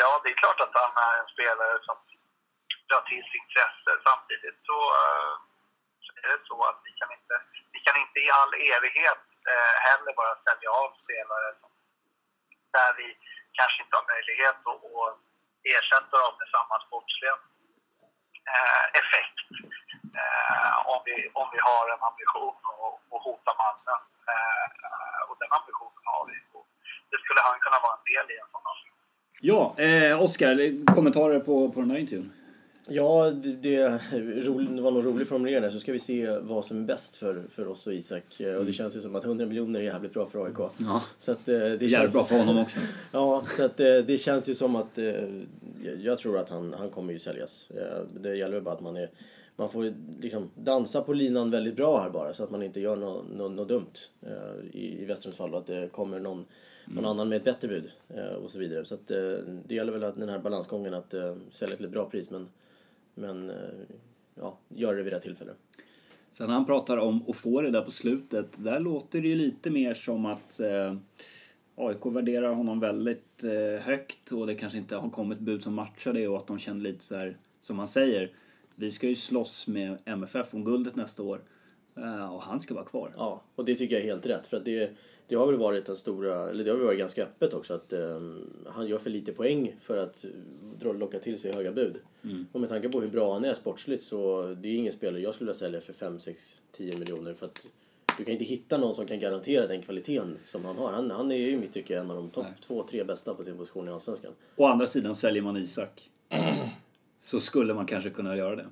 Ja, 0.00 0.20
det 0.22 0.30
är 0.30 0.38
klart 0.42 0.60
att 0.60 0.74
han 0.82 0.94
är 1.08 1.14
en 1.22 1.28
spelare 1.34 1.76
som 1.86 1.96
drar 2.88 3.02
till 3.10 3.24
sig 3.28 3.36
intresse. 3.44 3.90
Samtidigt 4.08 4.58
så, 4.68 4.78
eh, 5.00 5.32
så 6.04 6.10
är 6.22 6.28
det 6.32 6.40
så 6.50 6.56
att 6.68 6.78
vi 6.86 6.92
kan 7.00 7.10
inte, 7.18 7.34
kan 7.86 7.96
inte 8.04 8.18
i 8.26 8.28
all 8.40 8.52
evighet 8.74 9.22
eh, 9.50 9.74
heller 9.88 10.12
bara 10.20 10.34
sälja 10.46 10.70
av 10.82 10.90
spelare 11.02 11.48
där 12.76 12.90
vi 13.00 13.08
kanske 13.58 13.78
inte 13.82 13.96
har 13.98 14.06
möjlighet 14.14 14.58
att, 14.72 14.82
att 15.02 15.16
ersätta 15.74 16.14
dem 16.24 16.34
med 16.40 16.48
samma 16.56 16.76
sportsliga 16.86 17.34
eh, 18.54 18.84
effekt. 19.00 19.38
Eh, 20.20 20.74
om, 20.92 21.00
vi, 21.08 21.16
om 21.40 21.46
vi 21.54 21.60
har 21.68 21.84
en 21.94 22.02
ambition 22.10 22.56
att, 22.70 22.96
att 23.14 23.22
hota 23.28 23.52
mannen. 23.62 24.00
Eh, 24.32 25.20
och 25.28 25.36
den 25.42 25.52
ambitionen 25.58 26.04
har 26.14 26.22
vi. 26.28 26.36
Och 26.56 26.66
det 27.10 27.18
skulle 27.22 27.40
han 27.48 27.56
kunna 27.64 27.78
vara 27.84 27.94
en 27.98 28.06
del 28.10 28.26
i 28.34 28.36
en 28.42 28.48
sån. 28.52 28.66
Ja, 29.40 29.74
eh, 29.78 30.22
Oskar, 30.22 30.54
kommentarer 30.94 31.40
på, 31.40 31.72
på 31.72 31.80
den 31.80 31.90
här 31.90 31.98
intervjun? 31.98 32.35
Ja, 32.88 33.30
det, 33.30 33.52
det, 33.52 33.88
var 34.80 34.90
nog 34.90 35.06
rolig 35.06 35.26
formulering 35.28 35.62
där. 35.62 35.70
Så 35.70 35.80
ska 35.80 35.92
vi 35.92 35.98
se 35.98 36.38
vad 36.38 36.64
som 36.64 36.82
är 36.82 36.84
bäst 36.86 37.16
för, 37.16 37.42
för 37.50 37.68
oss 37.68 37.86
och 37.86 37.94
Isak. 37.94 38.40
Eh, 38.40 38.54
Och 38.54 38.64
det 38.66 38.72
känns 38.72 38.96
ju 38.96 39.00
som 39.00 39.16
att 39.16 39.24
100 39.24 39.46
miljoner 39.46 39.80
är 39.80 39.84
jävligt 39.84 40.12
bra 40.12 40.26
för 40.26 40.44
AIK. 40.46 40.58
Ja. 40.78 41.02
Så 41.18 41.32
att, 41.32 41.48
eh, 41.48 41.54
det 41.58 41.62
Jävligt 41.64 41.90
känns 41.90 42.12
bra 42.12 42.22
för 42.22 42.38
honom 42.38 42.58
också. 42.58 42.78
Ja, 43.12 43.44
så 43.56 43.64
att 43.64 43.80
eh, 43.80 43.96
det 44.06 44.20
känns 44.20 44.48
ju 44.48 44.54
som 44.54 44.76
att 44.76 44.98
jag- 46.02 46.18
tror 46.18 46.38
att 46.38 46.50
han, 46.50 46.74
han 46.78 46.90
kommer 46.90 47.12
ju 47.12 47.18
säljas. 47.18 47.68
Det 48.20 48.36
gäller 48.36 48.60
bara 48.60 48.74
att 48.74 48.80
man 48.80 48.96
är 48.96 49.10
man 49.58 49.68
får 49.70 49.94
liksom 50.20 50.50
dansa 50.54 51.00
på 51.02 51.12
linan 51.12 51.50
väldigt 51.50 51.76
bra 51.76 51.98
här 52.00 52.10
bara 52.10 52.32
så 52.32 52.44
att 52.44 52.50
man 52.50 52.62
inte 52.62 52.80
gör 52.80 52.96
något 52.96 53.24
nå, 53.36 53.48
nå 53.48 53.64
dumt. 53.64 53.92
I, 54.72 55.02
I 55.02 55.04
Westerns 55.04 55.36
fall 55.36 55.54
att 55.54 55.66
det 55.66 55.88
kommer 55.92 56.20
någon, 56.20 56.44
någon 56.84 57.04
annan 57.04 57.28
med 57.28 57.36
ett 57.36 57.44
bättre 57.44 57.68
bud 57.68 57.90
och 58.44 58.50
så 58.50 58.58
vidare. 58.58 58.84
Så 58.84 58.94
att, 58.94 59.06
det 59.66 59.74
gäller 59.74 59.92
väl 59.92 60.04
att 60.04 60.16
den 60.16 60.28
här 60.28 60.38
balansgången 60.38 60.94
att 60.94 61.14
sälja 61.50 61.76
till 61.76 61.84
ett 61.84 61.90
bra 61.92 62.10
pris 62.10 62.30
men, 62.30 62.48
men 63.16 63.50
eh, 63.50 63.56
ja, 64.34 64.58
göra 64.68 64.96
det 64.96 65.02
vid 65.02 65.12
rätt 65.12 65.22
tillfälle. 65.22 65.52
Sen 66.30 66.50
han 66.50 66.66
pratar 66.66 66.98
om 66.98 67.24
att 67.28 67.36
få 67.36 67.60
det 67.62 67.70
där 67.70 67.82
på 67.82 67.90
slutet, 67.90 68.64
där 68.64 68.80
låter 68.80 69.20
det 69.20 69.28
ju 69.28 69.34
lite 69.34 69.70
mer 69.70 69.94
som 69.94 70.26
att 70.26 70.60
eh, 70.60 70.96
AIK 71.74 72.06
värderar 72.06 72.52
honom 72.52 72.80
väldigt 72.80 73.44
eh, 73.44 73.82
högt 73.82 74.32
och 74.32 74.46
det 74.46 74.54
kanske 74.54 74.78
inte 74.78 74.96
har 74.96 75.10
kommit 75.10 75.38
bud 75.38 75.62
som 75.62 75.74
matchar 75.74 76.12
det 76.12 76.28
och 76.28 76.36
att 76.36 76.46
de 76.46 76.58
känner 76.58 76.80
lite 76.80 77.04
så 77.04 77.16
här, 77.16 77.36
som 77.60 77.78
han 77.78 77.88
säger, 77.88 78.32
vi 78.74 78.90
ska 78.90 79.08
ju 79.08 79.14
slåss 79.14 79.66
med 79.66 79.98
MFF 80.04 80.54
om 80.54 80.64
guldet 80.64 80.96
nästa 80.96 81.22
år 81.22 81.40
eh, 81.96 82.34
och 82.34 82.42
han 82.42 82.60
ska 82.60 82.74
vara 82.74 82.84
kvar. 82.84 83.14
Ja, 83.16 83.42
och 83.54 83.64
det 83.64 83.74
tycker 83.74 83.94
jag 83.94 84.04
är 84.04 84.08
helt 84.08 84.26
rätt. 84.26 84.46
För 84.46 84.56
att 84.56 84.64
det, 84.64 84.90
det 85.28 85.34
har 85.34 85.46
väl 85.46 85.56
varit 85.56 85.86
den 85.86 85.96
stora, 85.96 86.50
eller 86.50 86.64
det 86.64 86.70
har 86.70 86.76
väl 86.76 86.86
varit 86.86 86.98
ganska 86.98 87.22
öppet 87.22 87.54
också 87.54 87.74
att 87.74 87.92
eh, 87.92 88.20
han 88.66 88.86
gör 88.86 88.98
för 88.98 89.10
lite 89.10 89.32
poäng 89.32 89.76
för 89.80 89.96
att 89.96 90.24
locka 90.80 91.18
till 91.18 91.38
sig 91.38 91.52
höga 91.52 91.72
bud. 91.72 91.96
Och 92.52 92.60
med 92.60 92.68
tanke 92.68 92.88
på 92.88 93.00
hur 93.00 93.08
bra 93.08 93.32
han 93.32 93.44
är 93.44 93.54
sportsligt 93.54 94.04
så 94.04 94.42
det 94.62 94.68
är 94.68 94.74
ingen 94.74 94.92
spelare 94.92 95.22
jag 95.22 95.34
skulle 95.34 95.46
vilja 95.46 95.58
sälja 95.58 95.80
för 95.80 95.92
5, 95.92 96.20
6, 96.20 96.60
10 96.72 96.96
miljoner 96.96 97.34
för 97.34 97.46
att 97.46 97.66
du 98.18 98.24
kan 98.24 98.32
inte 98.32 98.44
hitta 98.44 98.78
någon 98.78 98.94
som 98.94 99.06
kan 99.06 99.20
garantera 99.20 99.66
den 99.66 99.82
kvaliteten 99.82 100.36
som 100.44 100.64
han 100.64 100.76
har. 100.76 100.92
Han, 100.92 101.10
han 101.10 101.32
är 101.32 101.36
ju 101.36 101.50
i 101.50 101.56
mitt 101.56 101.72
tycke 101.72 101.98
en 101.98 102.10
av 102.10 102.16
de 102.16 102.30
topp 102.30 102.46
två, 102.66 102.82
tre 102.90 103.04
bästa 103.04 103.34
på 103.34 103.44
sin 103.44 103.56
position 103.56 103.88
i 103.88 103.90
Allsvenskan. 103.90 104.32
Å 104.56 104.66
andra 104.66 104.86
sidan 104.86 105.14
säljer 105.14 105.42
man 105.42 105.56
Isak 105.56 106.10
så 107.20 107.40
skulle 107.40 107.74
man 107.74 107.86
kanske 107.86 108.10
kunna 108.10 108.36
göra 108.36 108.56
det. 108.56 108.66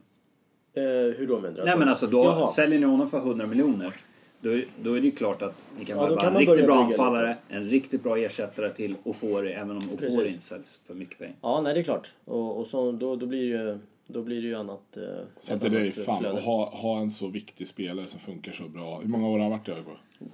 Eh, 0.74 1.16
hur 1.16 1.26
då 1.26 1.40
menar 1.40 1.56
du? 1.56 1.64
Nej 1.64 1.78
men 1.78 1.88
alltså 1.88 2.06
då 2.06 2.24
Jaha. 2.24 2.48
säljer 2.48 2.78
ni 2.78 2.86
honom 2.86 3.10
för 3.10 3.18
100 3.18 3.46
miljoner. 3.46 4.00
Då, 4.44 4.50
är- 4.52 4.64
då 4.82 4.92
är 4.96 5.00
det 5.00 5.06
ju 5.06 5.10
klart 5.10 5.42
att 5.42 5.64
ni 5.78 5.84
kan 5.84 5.96
Ja, 5.96 6.06
värva 6.06 6.26
en 6.30 6.36
riktigt 6.36 6.64
bra 6.66 6.84
anfallare, 6.84 7.36
en 7.48 7.64
riktigt 7.68 8.02
bra 8.02 8.18
ersättare 8.18 8.70
till 8.72 8.96
Ofori, 9.04 9.52
även 9.52 9.70
om 9.70 9.90
Ofori 9.94 10.28
inte 10.28 10.42
säljs 10.42 10.80
för 10.86 10.94
mycket 10.94 11.18
pengar. 11.18 11.34
Ja, 11.40 11.60
nej 11.60 11.74
det 11.74 11.80
är 11.80 11.84
klart. 11.84 12.14
Och, 12.24 12.58
och 12.58 12.66
så, 12.66 12.92
då, 12.92 13.16
då, 13.16 13.26
blir 13.26 13.40
det 13.40 13.46
ju, 13.64 13.78
då 14.06 14.22
blir 14.22 14.42
det 14.42 14.48
ju 14.48 14.54
annat... 14.54 14.96
Eh, 14.96 15.02
Sen 15.40 15.60
till 15.60 15.72
dig, 15.72 15.90
fan, 15.90 16.20
flöde. 16.20 16.38
att 16.38 16.44
ha, 16.44 16.70
ha 16.70 17.00
en 17.00 17.10
så 17.10 17.28
viktig 17.28 17.68
spelare 17.68 18.06
som 18.06 18.20
funkar 18.20 18.52
så 18.52 18.68
bra. 18.68 19.00
Hur 19.00 19.08
många 19.08 19.28
år 19.28 19.38
har 19.38 19.50
han 19.50 19.50
varit 19.50 19.68
i 19.68 19.72
AIK? 19.72 19.86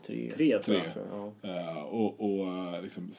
Tre. 0.07 0.31
Tre 0.35 0.59
tror 0.59 0.77
jag. 0.77 0.85
Tre. 0.85 0.93
tror 0.93 1.07
jag, 1.43 1.51
Ja. 1.55 1.71
Eh, 1.71 1.83
och 1.85 2.21
och 2.21 2.47
eh, 2.75 2.83
liksom 2.83 3.11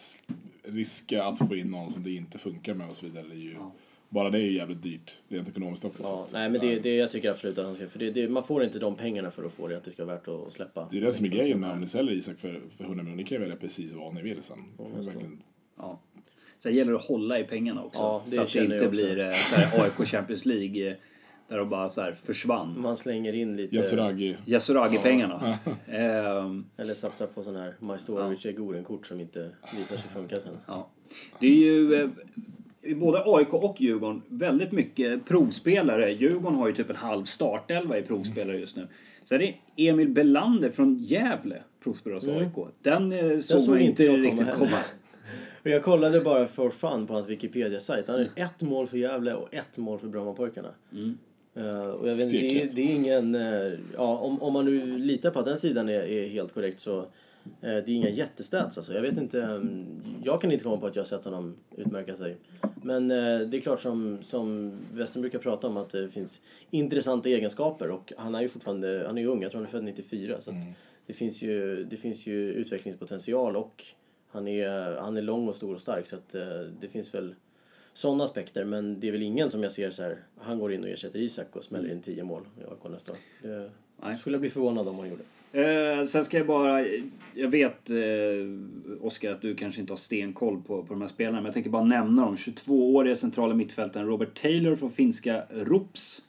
riska 0.63 1.23
att 1.23 1.37
få 1.47 1.55
in 1.55 1.67
någon 1.71 1.89
som 1.91 2.03
det 2.03 2.11
inte 2.11 2.37
funkar 2.37 2.73
med 2.73 2.89
och 2.89 2.95
så 2.95 3.05
vidare. 3.05 3.25
Det 3.29 3.35
är 3.35 3.39
ju, 3.39 3.55
Bara 4.13 4.29
det 4.29 4.37
är 4.37 4.41
ju 4.41 4.53
jävligt 4.53 4.83
dyrt, 4.83 5.15
rent 5.27 5.49
ekonomiskt 5.49 5.85
också. 5.85 6.03
så 6.03 6.09
Ja, 6.09 6.27
nej 6.31 6.49
men 6.49 6.61
det, 6.61 6.79
det 6.79 6.95
jag 6.95 7.11
tycker 7.11 7.31
absolut 7.31 7.57
att 7.57 7.65
han 7.65 7.75
ska, 7.75 7.87
för 7.87 7.99
det, 7.99 8.11
det, 8.11 8.29
man 8.29 8.43
får 8.43 8.63
inte 8.63 8.79
de 8.79 8.95
pengarna 8.95 9.31
för 9.31 9.43
att 9.43 9.53
få 9.53 9.67
det, 9.67 9.77
att 9.77 9.83
det 9.83 9.91
ska 9.91 10.05
vara 10.05 10.15
värt 10.15 10.27
att 10.27 10.53
släppa. 10.53 10.87
det 10.91 10.97
är 10.97 11.01
det 11.01 11.13
som 11.13 11.25
är 11.25 11.29
grejen 11.29 11.59
med 11.59 11.71
om 11.71 11.79
ni 11.81 11.87
säljer 11.87 12.15
Isak 12.15 12.37
för, 12.37 12.61
för 12.77 12.83
100 12.83 13.03
miljoner. 13.03 13.23
Ni 13.23 13.23
kan 13.23 13.35
ju 13.35 13.39
välja 13.39 13.55
precis 13.55 13.93
vad 13.93 14.13
ni 14.13 14.21
vill 14.21 14.41
sen. 14.41 14.57
Verkligen, 14.95 15.43
Ja. 15.77 15.99
Sen 16.57 16.75
gäller 16.75 16.91
det 16.91 16.97
att 16.97 17.05
hålla 17.05 17.39
i 17.39 17.43
pengarna 17.43 17.83
också. 17.83 17.99
Ja, 18.01 18.23
det 18.25 18.35
så 18.35 18.41
att 18.41 18.53
det 18.53 18.63
inte 18.63 18.87
blir 18.87 19.19
eh, 19.19 19.33
så 19.33 19.55
här 19.55 19.83
AIK 19.83 20.07
Champions 20.07 20.45
League 20.45 20.89
eh, 20.89 20.95
där 21.47 21.57
de 21.57 21.69
bara 21.69 21.89
så 21.89 22.01
här 22.01 22.17
försvann. 22.23 22.81
Man 22.81 22.97
slänger 22.97 23.33
in 23.33 23.55
lite, 23.55 23.75
Yasuragi. 23.75 24.37
Yasuragi-pengarna. 24.45 25.57
Ehm, 25.87 26.65
eller 26.77 26.93
satsar 26.93 27.27
på 27.27 27.43
sån 27.43 27.55
här 27.55 27.75
Majstorovic 27.79 28.45
Egoren-kort 28.45 29.07
som 29.07 29.19
inte 29.19 29.49
visar 29.77 29.97
sig 29.97 30.09
funka 30.09 30.39
sen. 30.39 30.57
Ja. 30.67 30.89
Det 31.39 31.47
är 31.47 31.55
ju 31.55 31.93
eh, 31.93 32.09
både 32.95 33.23
AIK 33.25 33.53
och 33.53 33.81
Djurgården 33.81 34.21
väldigt 34.27 34.71
mycket 34.71 35.25
provspelare. 35.25 36.11
Djurgården 36.11 36.59
har 36.59 36.67
ju 36.67 36.73
typ 36.73 36.89
en 36.89 36.95
halv 36.95 37.25
startelva 37.25 37.97
i 37.97 38.01
provspelare 38.01 38.57
just 38.57 38.75
nu. 38.75 38.87
Så 39.23 39.37
det 39.37 39.47
är 39.47 39.55
Emil 39.75 40.09
Belander 40.09 40.69
från 40.69 40.95
Gävle, 40.95 41.63
provspelare 41.83 42.17
hos 42.17 42.27
AIK. 42.27 42.67
Den 42.81 43.11
eh, 43.11 43.39
såg 43.39 43.61
såg 43.61 43.69
man 43.69 43.79
inte 43.79 44.07
komma 44.07 44.17
riktigt 44.17 44.53
komma. 44.53 44.77
Och 45.63 45.69
jag 45.69 45.83
kollade 45.83 46.21
bara 46.21 46.47
for 46.47 46.69
fun 46.69 47.07
på 47.07 47.13
hans 47.13 47.29
Wikipedia-sajt. 47.29 48.07
Han 48.07 48.19
har 48.19 48.27
ett 48.35 48.61
mål 48.61 48.87
för 48.87 48.97
Gävle 48.97 49.33
och 49.33 49.53
ett 49.53 49.77
mål 49.77 49.99
för 49.99 50.07
Brommapojkarna. 50.07 50.69
Och 51.99 52.09
jag 52.09 52.15
vet, 52.15 52.31
det, 52.31 52.75
det 52.75 52.81
är 52.81 52.95
ingen... 52.95 53.35
eh, 53.35 53.79
ja, 53.93 54.17
om, 54.17 54.41
om 54.41 54.53
man 54.53 54.65
nu 54.65 54.97
litar 54.97 55.31
på 55.31 55.39
att 55.39 55.45
den 55.45 55.59
sidan 55.59 55.89
är, 55.89 56.01
är 56.01 56.27
helt 56.27 56.53
korrekt 56.53 56.79
så 56.79 57.05
det 57.61 57.67
är 57.67 57.89
inga 57.89 58.09
jättestats 58.09 58.77
alltså. 58.77 58.93
Jag 58.93 59.01
vet 59.01 59.17
inte... 59.17 59.41
mm, 59.41 59.85
Jag 60.23 60.41
kan 60.41 60.51
inte 60.51 60.63
komma 60.63 60.77
på 60.77 60.87
att 60.87 60.95
jag 60.95 61.03
har 61.03 61.07
sett 61.07 61.25
honom 61.25 61.55
utmärka 61.77 62.15
sig. 62.15 62.37
Men 62.83 63.11
eh, 63.11 63.39
det 63.39 63.57
är 63.57 63.61
klart 63.61 63.79
som, 63.81 64.17
som 64.23 64.71
Western 64.93 65.21
brukar 65.21 65.39
prata 65.39 65.67
om 65.67 65.77
att 65.77 65.89
det 65.89 66.09
finns 66.09 66.41
intressanta 66.69 67.29
egenskaper 67.29 67.89
och 67.89 68.13
han 68.17 68.35
är 68.35 68.41
ju 68.41 68.49
fortfarande... 68.49 69.03
Han 69.07 69.17
är 69.17 69.21
ju 69.21 69.27
ung, 69.27 69.41
jag 69.41 69.51
tror 69.51 69.59
han 69.59 69.67
är 69.67 69.71
född 69.71 69.83
94. 69.83 70.41
Så 70.41 70.49
att 70.49 70.55
det, 71.05 71.13
finns 71.13 71.41
ju, 71.41 71.83
det 71.83 71.97
finns 71.97 72.27
ju 72.27 72.53
utvecklingspotential 72.53 73.55
och 73.55 73.83
han 74.27 74.47
är, 74.47 74.95
han 74.95 75.17
är 75.17 75.21
lång 75.21 75.47
och 75.47 75.55
stor 75.55 75.73
och 75.75 75.81
stark 75.81 76.07
så 76.07 76.15
att 76.15 76.35
eh, 76.35 76.41
det 76.79 76.87
finns 76.87 77.13
väl 77.13 77.35
sådana 77.93 78.23
aspekter. 78.23 78.65
Men 78.65 78.99
det 78.99 79.07
är 79.07 79.11
väl 79.11 79.21
ingen 79.21 79.49
som 79.49 79.63
jag 79.63 79.71
ser 79.71 79.91
så 79.91 80.03
här, 80.03 80.17
han 80.37 80.59
går 80.59 80.73
in 80.73 80.83
och 80.83 80.89
ersätter 80.89 81.19
Isak 81.19 81.55
och 81.55 81.63
smäller 81.63 81.91
in 81.91 82.01
10 82.01 82.23
mål 82.23 82.43
i 82.59 82.63
AIK 82.63 82.91
nästa 82.91 83.11
år. 83.11 83.17
Det 83.41 83.69
Nej. 84.03 84.17
skulle 84.17 84.33
jag 84.33 84.41
bli 84.41 84.49
förvånad 84.49 84.87
om 84.87 84.99
han 84.99 85.09
gjorde. 85.09 85.23
Eh, 85.53 86.05
sen 86.05 86.25
ska 86.25 86.37
jag 86.37 86.47
bara... 86.47 86.85
Jag 87.33 87.49
vet, 87.49 87.89
eh, 87.89 87.95
Oskar, 89.01 89.31
att 89.31 89.41
du 89.41 89.55
kanske 89.55 89.81
inte 89.81 89.93
har 89.93 89.97
stenkoll 89.97 90.61
på, 90.67 90.83
på 90.83 90.93
de 90.93 91.01
här 91.01 91.07
spelarna. 91.07 91.37
Men 91.37 91.45
jag 91.45 91.53
tänker 91.53 91.69
bara 91.69 91.83
nämna 91.83 92.25
dem. 92.25 92.35
22-åriga 92.35 93.15
centrala 93.15 93.53
mittfältaren 93.53 94.07
Robert 94.07 94.41
Taylor 94.41 94.75
från 94.75 94.91
finska 94.91 95.43
Rups. 95.49 96.21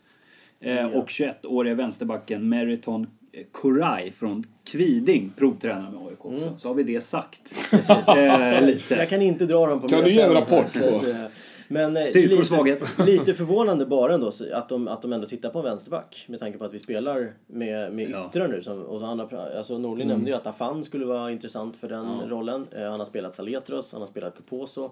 Eh, 0.61 0.87
Och 0.87 1.09
21-åriga 1.09 1.75
vänsterbacken 1.75 2.49
Meriton 2.49 3.07
Kurai 3.53 4.13
från 4.13 4.45
Kviding, 4.65 5.33
provtränare 5.37 5.91
med 5.91 6.07
AIK 6.09 6.25
också. 6.25 6.55
Så 6.59 6.69
har 6.69 6.75
vi 6.75 6.83
det 6.83 7.01
sagt. 7.01 7.55
eh, 8.09 8.67
lite. 8.67 8.95
Jag 8.95 9.09
kan 9.09 9.23
inte 9.23 9.47
dra 9.47 9.67
dem 9.67 9.81
på 9.81 9.89
Kan 9.89 10.05
du 10.05 10.11
ge 10.11 10.21
en 10.21 10.33
rapport 10.33 10.75
här, 10.75 11.29
Men 11.73 11.97
eh, 11.97 12.03
Styrkor 12.03 12.33
och 12.33 12.39
lite, 12.39 12.45
svagheter. 12.45 13.05
lite 13.07 13.35
förvånande 13.35 13.87
bara 13.87 14.15
ändå 14.15 14.31
att 14.53 14.69
de, 14.69 14.89
att 14.89 15.03
de 15.03 15.13
ändå 15.13 15.27
tittar 15.27 15.51
på 15.51 15.59
en 15.59 15.65
vänsterback. 15.65 16.25
Med 16.29 16.41
tanke 16.41 16.59
på 16.59 16.65
att 16.65 16.73
vi 16.75 16.79
spelar 16.79 17.33
med, 17.47 17.93
med 17.93 18.11
Ja. 18.11 18.29
yttrar 18.29 18.49
nu. 18.49 18.63
Som, 18.63 18.83
och 18.83 19.01
han 19.01 19.19
har, 19.19 19.53
alltså 19.57 19.79
Norlin 19.79 20.03
Mm. 20.07 20.09
nämnde 20.17 20.31
ju 20.31 20.37
att 20.37 20.47
Afan 20.47 20.85
skulle 20.85 21.05
vara 21.05 21.31
intressant 21.33 21.77
för 21.77 21.89
den 21.89 22.29
rollen. 22.29 22.67
Eh, 22.73 22.83
han 22.91 22.99
har 23.01 23.07
spelat 23.07 23.35
Saletros, 23.35 23.93
han 23.93 24.01
har 24.03 24.09
spelat 24.09 24.37
Kuposo. 24.37 24.91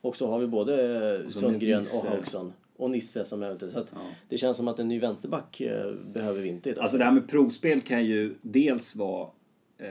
Och 0.00 0.16
så 0.16 0.26
har 0.26 0.38
vi 0.38 0.46
både 0.46 1.22
så 1.30 1.38
Sundgren 1.40 1.82
och 1.94 2.08
Haugsson. 2.10 2.52
Och 2.76 2.90
Nisse 2.90 3.24
som 3.24 3.42
eventuellt. 3.42 3.72
Så 3.72 3.78
att 3.80 3.92
det 4.28 4.38
känns 4.38 4.56
som 4.56 4.68
att 4.68 4.78
en 4.78 4.88
ny 4.88 4.98
vänsterback 5.00 5.60
eh, 5.60 5.92
behöver 5.92 6.40
vi 6.40 6.48
inte 6.48 6.70
idag. 6.70 6.82
Alltså 6.82 6.98
det 6.98 7.04
här 7.04 7.12
med 7.12 7.28
provspel 7.28 7.80
kan 7.80 8.04
ju 8.04 8.34
dels 8.42 8.96
vara 8.96 9.28
eh, 9.78 9.88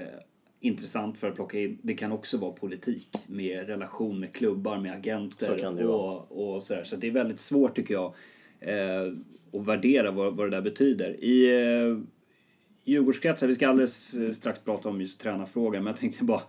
intressant 0.59 1.17
för 1.17 1.27
att 1.27 1.35
plocka 1.35 1.59
in. 1.59 1.77
Det 1.81 1.93
kan 1.93 2.11
också 2.11 2.37
vara 2.37 2.51
politik 2.51 3.07
med 3.27 3.67
relation 3.67 4.19
med 4.19 4.33
klubbar, 4.33 4.77
med 4.77 4.91
agenter 4.93 5.85
och, 5.87 6.55
och 6.55 6.63
sådär. 6.63 6.83
Så 6.83 6.95
det 6.95 7.07
är 7.07 7.11
väldigt 7.11 7.39
svårt 7.39 7.75
tycker 7.75 7.93
jag 7.93 8.13
eh, 8.59 9.13
att 9.53 9.67
värdera 9.67 10.11
vad, 10.11 10.35
vad 10.35 10.47
det 10.47 10.57
där 10.57 10.61
betyder. 10.61 11.23
I 11.23 11.61
eh, 11.63 11.99
Djurgårdskretsar, 12.83 13.47
vi 13.47 13.55
ska 13.55 13.69
alldeles 13.69 14.13
eh, 14.13 14.31
strax 14.31 14.59
prata 14.59 14.89
om 14.89 15.01
just 15.01 15.19
tränarfrågan, 15.19 15.83
men 15.83 15.91
jag 15.91 15.99
tänkte 15.99 16.23
bara 16.23 16.41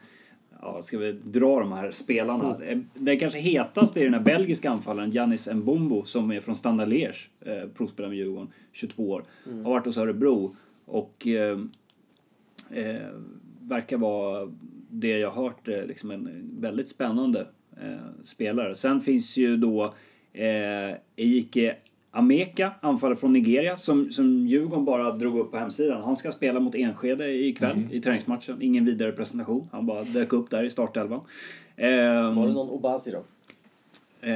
Ja, 0.61 0.83
ska 0.83 0.99
vi 0.99 1.13
dra 1.13 1.61
de 1.61 1.73
här 1.73 1.91
spelarna? 1.91 2.65
Eh, 2.65 2.79
Den 2.95 3.19
kanske 3.19 3.39
hetaste 3.39 4.01
är 4.01 4.05
den 4.05 4.15
här 4.15 4.21
belgiska 4.21 4.71
anfallaren 4.71 5.11
Giannis 5.11 5.49
Mbombo 5.49 6.05
som 6.05 6.33
är 6.33 6.41
från 6.41 6.57
Standard 6.57 6.89
Liège, 6.89 7.29
eh, 7.41 7.69
provspelare 7.77 8.09
med 8.09 8.19
Djurgården, 8.19 8.49
22 8.73 9.11
år. 9.11 9.25
Har 9.45 9.71
varit 9.71 9.85
hos 9.85 9.97
Örebro 9.97 10.57
och 10.85 11.27
eh, 11.27 11.59
verkar 13.69 13.97
vara 13.97 14.53
det 14.91 15.19
jag 15.19 15.31
har 15.31 15.43
hört 15.43 15.69
eh, 15.69 15.85
liksom 15.87 16.11
en 16.11 16.51
väldigt 16.61 16.89
spännande 16.89 17.47
eh, 17.83 18.25
spelare. 18.25 18.75
Sen 18.75 19.01
finns 19.01 19.37
ju 19.37 19.57
då 19.57 19.85
eh, 20.33 20.95
Ejike 21.17 21.77
Ameka, 22.11 22.73
anfallare 22.81 23.17
från 23.17 23.33
Nigeria, 23.33 23.77
som, 23.77 24.11
som 24.13 24.47
Djurgården 24.47 24.85
bara 24.85 25.13
drog 25.13 25.39
upp 25.39 25.51
på 25.51 25.57
hemsidan. 25.59 26.03
Han 26.03 26.17
ska 26.17 26.33
spela 26.33 26.61
mot 26.61 26.75
Enskede 26.75 27.31
ikväll 27.33 27.89
i 27.91 28.01
träningsmatchen. 28.01 28.63
Ingen 28.63 28.85
vidare 28.85 29.13
presentation. 29.13 29.69
Han 29.73 29.87
bara 29.87 30.03
dök 30.03 30.33
upp 30.33 30.51
där 30.51 30.65
i 30.65 30.71
startelvan. 30.71 31.21
Eh, 31.77 31.89
Var 32.35 32.47
det 32.47 32.53
någon 32.53 32.71
Obasi 32.71 33.11
då? 33.11 33.23
eh, 34.21 34.33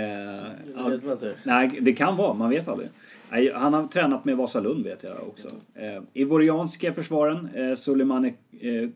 ja, 0.77 0.89
Vet 0.89 1.05
inte. 1.05 1.35
Nej, 1.45 1.79
det 1.81 1.93
kan 1.93 2.17
vara. 2.17 2.35
Man 2.35 2.51
vet 2.51 2.69
aldrig. 2.69 2.89
Nej, 3.31 3.53
Han 3.55 3.75
har 3.75 3.87
tränat 3.87 4.25
med 4.25 4.37
Vasalund 4.37 4.85
vet 4.85 5.03
jag 5.03 5.29
också. 5.29 5.49
Eh, 5.75 6.03
Ivorianska 6.13 6.93
försvaren, 6.93 7.49
eh, 7.55 7.75
Soleimani 7.75 8.35
eh, 8.61 8.89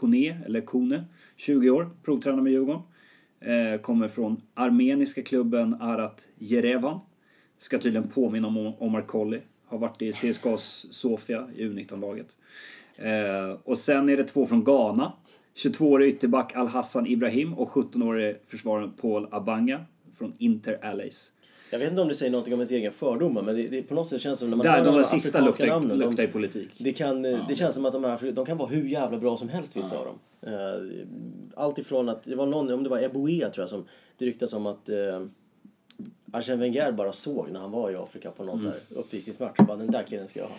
Kone, 0.00 0.38
eller 0.46 0.60
Kone, 0.60 1.04
20 1.36 1.70
år, 1.70 1.90
provtränare 2.02 2.42
med 2.42 2.52
Djurgården. 2.52 2.82
Eh, 3.40 3.80
kommer 3.80 4.08
från 4.08 4.40
armeniska 4.54 5.22
klubben 5.22 5.74
Arat 5.80 6.28
Jerevan. 6.38 7.00
Ska 7.58 7.78
tydligen 7.78 8.08
påminna 8.08 8.48
om 8.48 8.56
Omar 8.78 9.02
Colley. 9.02 9.40
Har 9.66 9.78
varit 9.78 10.02
i 10.02 10.12
CSKAs 10.12 10.86
Sofia 10.90 11.48
i 11.56 11.62
U19-laget. 11.62 12.36
Eh, 12.96 13.58
och 13.64 13.78
sen 13.78 14.08
är 14.08 14.16
det 14.16 14.24
två 14.24 14.46
från 14.46 14.64
Ghana. 14.64 15.12
22-årig 15.54 16.14
ytterback 16.14 16.56
Al-Hassan 16.56 17.06
Ibrahim 17.06 17.54
och 17.54 17.68
17-årig 17.68 18.36
försvararen 18.46 18.92
Paul 19.00 19.28
Abanga 19.30 19.84
från 20.18 20.32
Inter 20.38 20.84
Allies. 20.84 21.32
Jag 21.74 21.78
vet 21.78 21.90
inte 21.90 22.02
om 22.02 22.08
det 22.08 22.14
säger 22.14 22.32
någonting 22.32 22.54
om 22.54 22.60
ens 22.60 22.70
egen 22.72 22.92
fördomar 22.92 23.42
men 23.42 23.56
det, 23.56 23.68
det 23.68 23.82
på 23.82 23.94
något 23.94 24.06
sätt 24.08 24.20
känns 24.20 24.38
som 24.38 24.50
när 24.50 24.56
man 24.56 24.64
Där, 24.66 24.70
hör 24.72 24.78
de 24.78 24.84
de 24.84 24.90
där 24.90 24.96
här 24.96 25.18
sista 25.18 25.40
luktar, 25.40 25.66
namnen. 25.66 25.98
De, 25.98 26.04
luktar 26.04 26.22
i 26.22 26.26
politik. 26.26 26.68
det, 26.78 26.92
kan, 26.92 27.24
eh, 27.24 27.48
det 27.48 27.54
känns 27.54 27.74
som 27.74 27.84
att 27.86 27.92
de 27.92 28.04
här 28.04 28.32
de 28.32 28.46
kan 28.46 28.56
vara 28.58 28.68
hur 28.68 28.84
jävla 28.84 29.18
bra 29.18 29.36
som 29.36 29.48
helst 29.48 29.76
vissa 29.76 29.98
av 29.98 30.04
dem. 30.04 30.18
Eh, 30.54 31.04
Allt 31.56 31.78
ifrån 31.78 32.08
att, 32.08 32.22
det 32.24 32.34
var 32.34 32.46
någon, 32.46 32.72
om 32.72 32.82
det 32.82 32.88
var 32.88 32.98
Eboué 33.02 33.40
tror 33.50 33.62
jag 33.62 33.68
som 33.68 33.84
det 34.18 34.24
ryktas 34.26 34.52
om 34.52 34.66
att 34.66 34.88
eh, 34.88 35.26
Arsène 36.32 36.56
Wenger 36.56 36.92
bara 36.92 37.12
såg 37.12 37.50
när 37.50 37.60
han 37.60 37.70
var 37.70 37.90
i 37.90 37.94
Afrika 37.96 38.30
på 38.30 38.44
någon 38.44 38.58
så 38.58 38.68
här 38.68 38.78
uppvisningsmatch. 38.90 39.56
Bara, 39.66 39.76
den 39.76 39.90
där 39.90 40.02
killen 40.02 40.28
ska 40.28 40.40
jag 40.40 40.46
ha. 40.46 40.56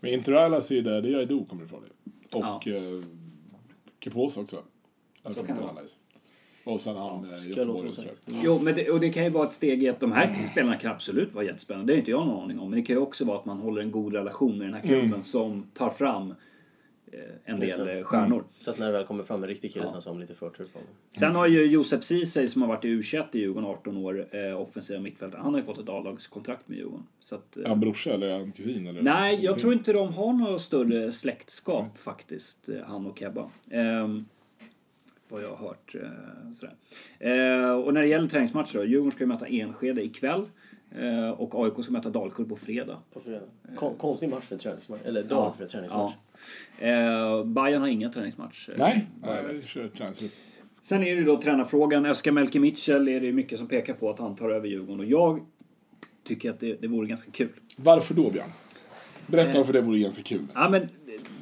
Men 0.00 0.10
Interraila 0.12 0.60
säger 0.60 0.82
det, 0.82 1.00
det 1.00 1.08
är 1.08 1.20
Edo 1.20 1.44
kommer 1.44 1.64
ifrån 1.64 1.82
det. 1.86 2.36
Och 2.38 2.44
Ja. 2.44 2.62
eh, 2.66 3.04
Kepos 4.00 4.36
också. 4.36 4.56
Så 5.24 5.34
kan 5.34 5.56
det 5.56 5.62
vara. 5.62 5.72
Och 6.66 6.80
sen 6.80 6.96
han 6.96 7.26
ja, 7.30 7.36
ska 7.36 7.48
Göteborg. 7.48 7.92
Jo, 8.26 8.58
men 8.62 8.74
det, 8.74 8.90
och 8.90 9.00
det 9.00 9.10
kan 9.10 9.24
ju 9.24 9.30
vara 9.30 9.48
ett 9.48 9.54
steg 9.54 9.82
i 9.82 9.88
att 9.88 10.00
de 10.00 10.12
här 10.12 10.48
spelarna 10.52 10.76
kan 10.76 10.92
absolut 10.92 11.34
vara 11.34 11.44
jättespännande. 11.44 11.92
Det 11.92 11.94
har 11.94 11.98
inte 11.98 12.10
jag 12.10 12.26
någon 12.26 12.44
aning 12.44 12.58
om. 12.58 12.70
Men 12.70 12.80
det 12.80 12.86
kan 12.86 12.96
ju 12.96 13.02
också 13.02 13.24
vara 13.24 13.38
att 13.38 13.44
man 13.44 13.58
håller 13.58 13.82
en 13.82 13.90
god 13.90 14.14
relation 14.14 14.58
med 14.58 14.66
den 14.66 14.74
här 14.74 14.82
klubben 14.82 15.22
som 15.22 15.66
tar 15.74 15.90
fram 15.90 16.34
eh, 17.12 17.18
en 17.44 17.60
del 17.60 17.88
eh, 17.88 18.02
stjärnor. 18.02 18.44
Så 18.60 18.70
att 18.70 18.78
när 18.78 18.86
det 18.86 18.92
väl 18.92 19.06
kommer 19.06 19.24
fram 19.24 19.42
en 19.42 19.48
riktig 19.48 19.72
kille 19.72 19.88
sen 19.88 20.02
så 20.02 20.10
har 20.10 20.14
de 20.14 20.20
lite 20.20 20.34
förtur 20.34 20.64
på 20.64 20.78
honom. 20.78 20.94
Sen 21.10 21.34
har 21.34 21.46
ju 21.46 21.66
Josef 21.66 22.04
Ceesay 22.04 22.46
som 22.46 22.62
har 22.62 22.68
varit 22.68 22.84
i 22.84 22.88
u 22.88 23.02
i 23.32 23.38
Djurgården 23.38 23.70
18 23.70 23.96
år, 23.96 24.26
eh, 24.30 24.60
offensiva 24.60 25.00
mittfältare. 25.00 25.40
Han 25.42 25.54
har 25.54 25.60
ju 25.60 25.66
fått 25.66 25.78
ett 25.78 25.88
A-lagskontrakt 25.88 26.68
med 26.68 26.78
Djurgården. 26.78 27.06
Så 27.20 27.34
att, 27.34 27.56
eh, 27.56 27.64
Är 27.64 27.68
han 27.68 27.80
brorsa 27.80 28.12
eller 28.12 28.26
är 28.26 28.38
han 28.38 28.50
kusin? 28.50 28.86
Eller 28.86 29.02
Nej, 29.02 29.44
jag 29.44 29.58
tror 29.58 29.72
inte 29.72 29.92
de 29.92 30.14
har 30.14 30.32
några 30.32 30.58
större 30.58 31.12
släktskap 31.12 31.98
faktiskt, 31.98 32.68
eh, 32.68 32.76
han 32.86 33.06
och 33.06 33.18
Kebba. 33.18 33.50
Ehm, 33.70 34.24
vad 35.28 35.42
jag 35.42 35.50
har 35.50 35.68
hört. 35.68 35.94
Eh, 35.94 36.52
sådär. 36.52 36.74
Eh, 37.18 37.70
och 37.72 37.94
när 37.94 38.02
det 38.02 38.08
gäller 38.08 38.28
träningsmatcher 38.28 38.78
då, 38.78 38.84
Djurgården 38.84 39.10
ska 39.10 39.20
ju 39.20 39.26
möta 39.26 39.46
Enskede 39.46 40.02
ikväll. 40.04 40.42
Eh, 40.98 41.30
och 41.30 41.64
AIK 41.64 41.82
ska 41.84 41.92
möta 41.92 42.10
Dalkurd 42.10 42.48
på 42.48 42.56
fredag. 42.56 42.98
På 43.12 43.20
fredag. 43.20 43.44
Kon, 43.76 43.94
konstig 43.96 44.28
match 44.28 44.44
för 44.44 44.56
träningsmatch. 44.56 45.00
Eller 45.04 45.22
dag 45.22 45.56
för 45.58 45.66
träningsmatch. 45.66 46.12
Ja. 46.80 46.86
Eh, 46.86 47.44
Bayern 47.44 47.80
har 47.80 47.88
inga 47.88 48.08
träningsmatcher. 48.12 48.74
Nej. 48.78 49.06
Sen 50.82 51.02
är 51.02 51.16
det 51.16 51.22
då 51.22 51.40
tränarfrågan. 51.40 52.06
Öskar 52.06 52.32
Melke 52.32 52.60
Mitchell 52.60 53.08
är 53.08 53.20
det 53.20 53.32
mycket 53.32 53.58
som 53.58 53.68
pekar 53.68 53.94
på 53.94 54.10
att 54.10 54.18
han 54.18 54.36
tar 54.36 54.50
över 54.50 54.68
Djurgården. 54.68 55.00
Och 55.00 55.06
jag 55.06 55.40
tycker 56.24 56.50
att 56.50 56.60
det, 56.60 56.80
det 56.80 56.88
vore 56.88 57.06
ganska 57.08 57.30
kul. 57.30 57.48
Varför 57.76 58.14
då 58.14 58.30
Björn? 58.30 58.50
Berätta 59.26 59.50
Eh. 59.50 59.56
varför 59.56 59.72
det 59.72 59.80
vore 59.80 59.98
ganska 59.98 60.22
kul. 60.22 60.40
Ja, 60.54 60.68
men 60.68 60.88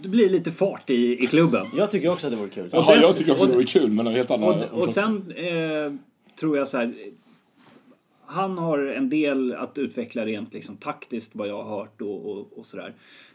det 0.05 0.09
blir 0.11 0.29
lite 0.31 0.51
fart 0.53 0.91
i, 0.91 1.25
i 1.25 1.27
klubben. 1.27 1.67
Jag 1.77 1.91
tycker 1.91 2.09
också 2.13 2.27
att 2.27 2.31
det 2.33 2.37
vore 2.37 2.51
kul. 2.51 2.69
Jaha, 2.73 2.95
dess- 2.97 3.03
jag 3.03 3.17
tycker 3.17 3.33
också 3.33 3.43
och- 3.45 3.49
det 3.51 3.55
vore 3.55 3.67
kul 3.67 3.91
men 3.91 4.07
helt 4.07 4.31
andra... 4.31 4.47
Och, 4.49 4.83
och 4.83 4.89
sen 4.91 5.33
eh, 5.37 5.93
tror 6.41 6.57
jag 6.57 6.69
så 6.69 6.77
här. 6.79 6.95
Han 8.27 8.59
har 8.59 8.79
en 8.79 9.09
del 9.11 9.53
att 9.55 9.79
utveckla 9.79 10.27
rent 10.27 10.53
liksom, 10.55 10.77
taktiskt 10.77 11.35
vad 11.35 11.49
jag 11.49 11.63
har 11.63 11.77
hört 11.79 12.01
och, 12.01 12.31
och, 12.31 12.59
och 12.59 12.67
sådär. 12.67 12.93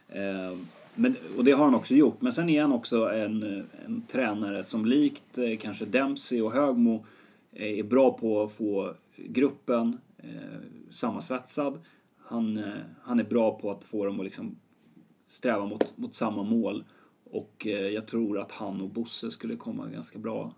Eh, 0.10 0.58
men, 0.96 1.16
och 1.38 1.44
det 1.46 1.52
har 1.52 1.66
han 1.66 1.76
också 1.76 1.94
gjort. 1.94 2.22
Men 2.22 2.34
sen 2.34 2.50
är 2.50 2.62
han 2.62 2.72
också 2.72 3.10
en, 3.10 3.64
en 3.86 4.04
tränare 4.12 4.64
som 4.64 4.86
likt 4.86 5.38
eh, 5.38 5.58
kanske 5.58 5.86
Dempsey 5.86 6.42
och 6.42 6.52
Högmo 6.54 7.06
eh, 7.54 7.80
är 7.80 7.84
bra 7.84 8.12
på 8.18 8.44
att 8.44 8.52
få 8.52 8.94
gruppen 9.16 9.98
eh, 10.18 10.30
sammansvetsad. 10.92 11.80
Han, 12.26 12.58
eh, 12.58 12.64
han 13.04 13.20
är 13.20 13.24
bra 13.24 13.60
på 13.60 13.72
att 13.72 13.84
få 13.84 14.06
dem 14.06 14.20
att 14.20 14.26
liksom 14.26 14.56
sträva 15.30 15.66
mot, 15.66 15.98
mot 15.98 16.16
samma 16.16 16.44
mål. 16.44 16.84
Och 17.32 17.68
eh, 17.68 17.88
jag 17.88 18.08
tror 18.08 18.40
att 18.40 18.52
han 18.52 18.82
och 18.82 18.90
Bosse 18.90 19.32
skulle 19.32 19.56
komma 19.56 19.88
ganska 19.88 20.20
bra 20.20 20.54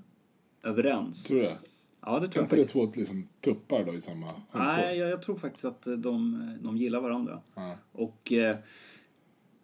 överens. 0.63 1.23
Tror 1.23 1.37
du 1.37 1.43
det? 1.43 1.57
Ja, 2.05 2.19
det 2.19 2.27
tror 2.27 2.35
jag 2.35 2.45
inte 2.45 2.55
det 2.55 2.65
två 2.65 2.91
liksom, 2.95 3.27
tuppar 3.41 3.83
då 3.83 3.93
i 3.93 4.01
samma 4.01 4.25
Nej, 4.25 4.35
handspår? 4.51 4.85
jag, 4.85 5.09
jag 5.09 5.21
tror 5.21 5.35
faktiskt 5.35 5.65
att 5.65 5.87
eh, 5.87 5.93
de, 5.93 6.47
de 6.61 6.77
gillar 6.77 7.01
varandra. 7.01 7.39
Ja. 7.55 7.75
Och 7.91 8.31
eh, 8.31 8.57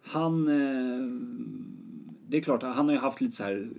han... 0.01 0.47
Eh, 0.47 1.07
det 2.29 2.37
är 2.37 2.41
klart, 2.41 2.63
han 2.63 2.85
har 2.85 2.91
ju 2.91 2.99
haft 2.99 3.21
lite 3.21 3.35
så 3.35 3.43
här 3.43 3.69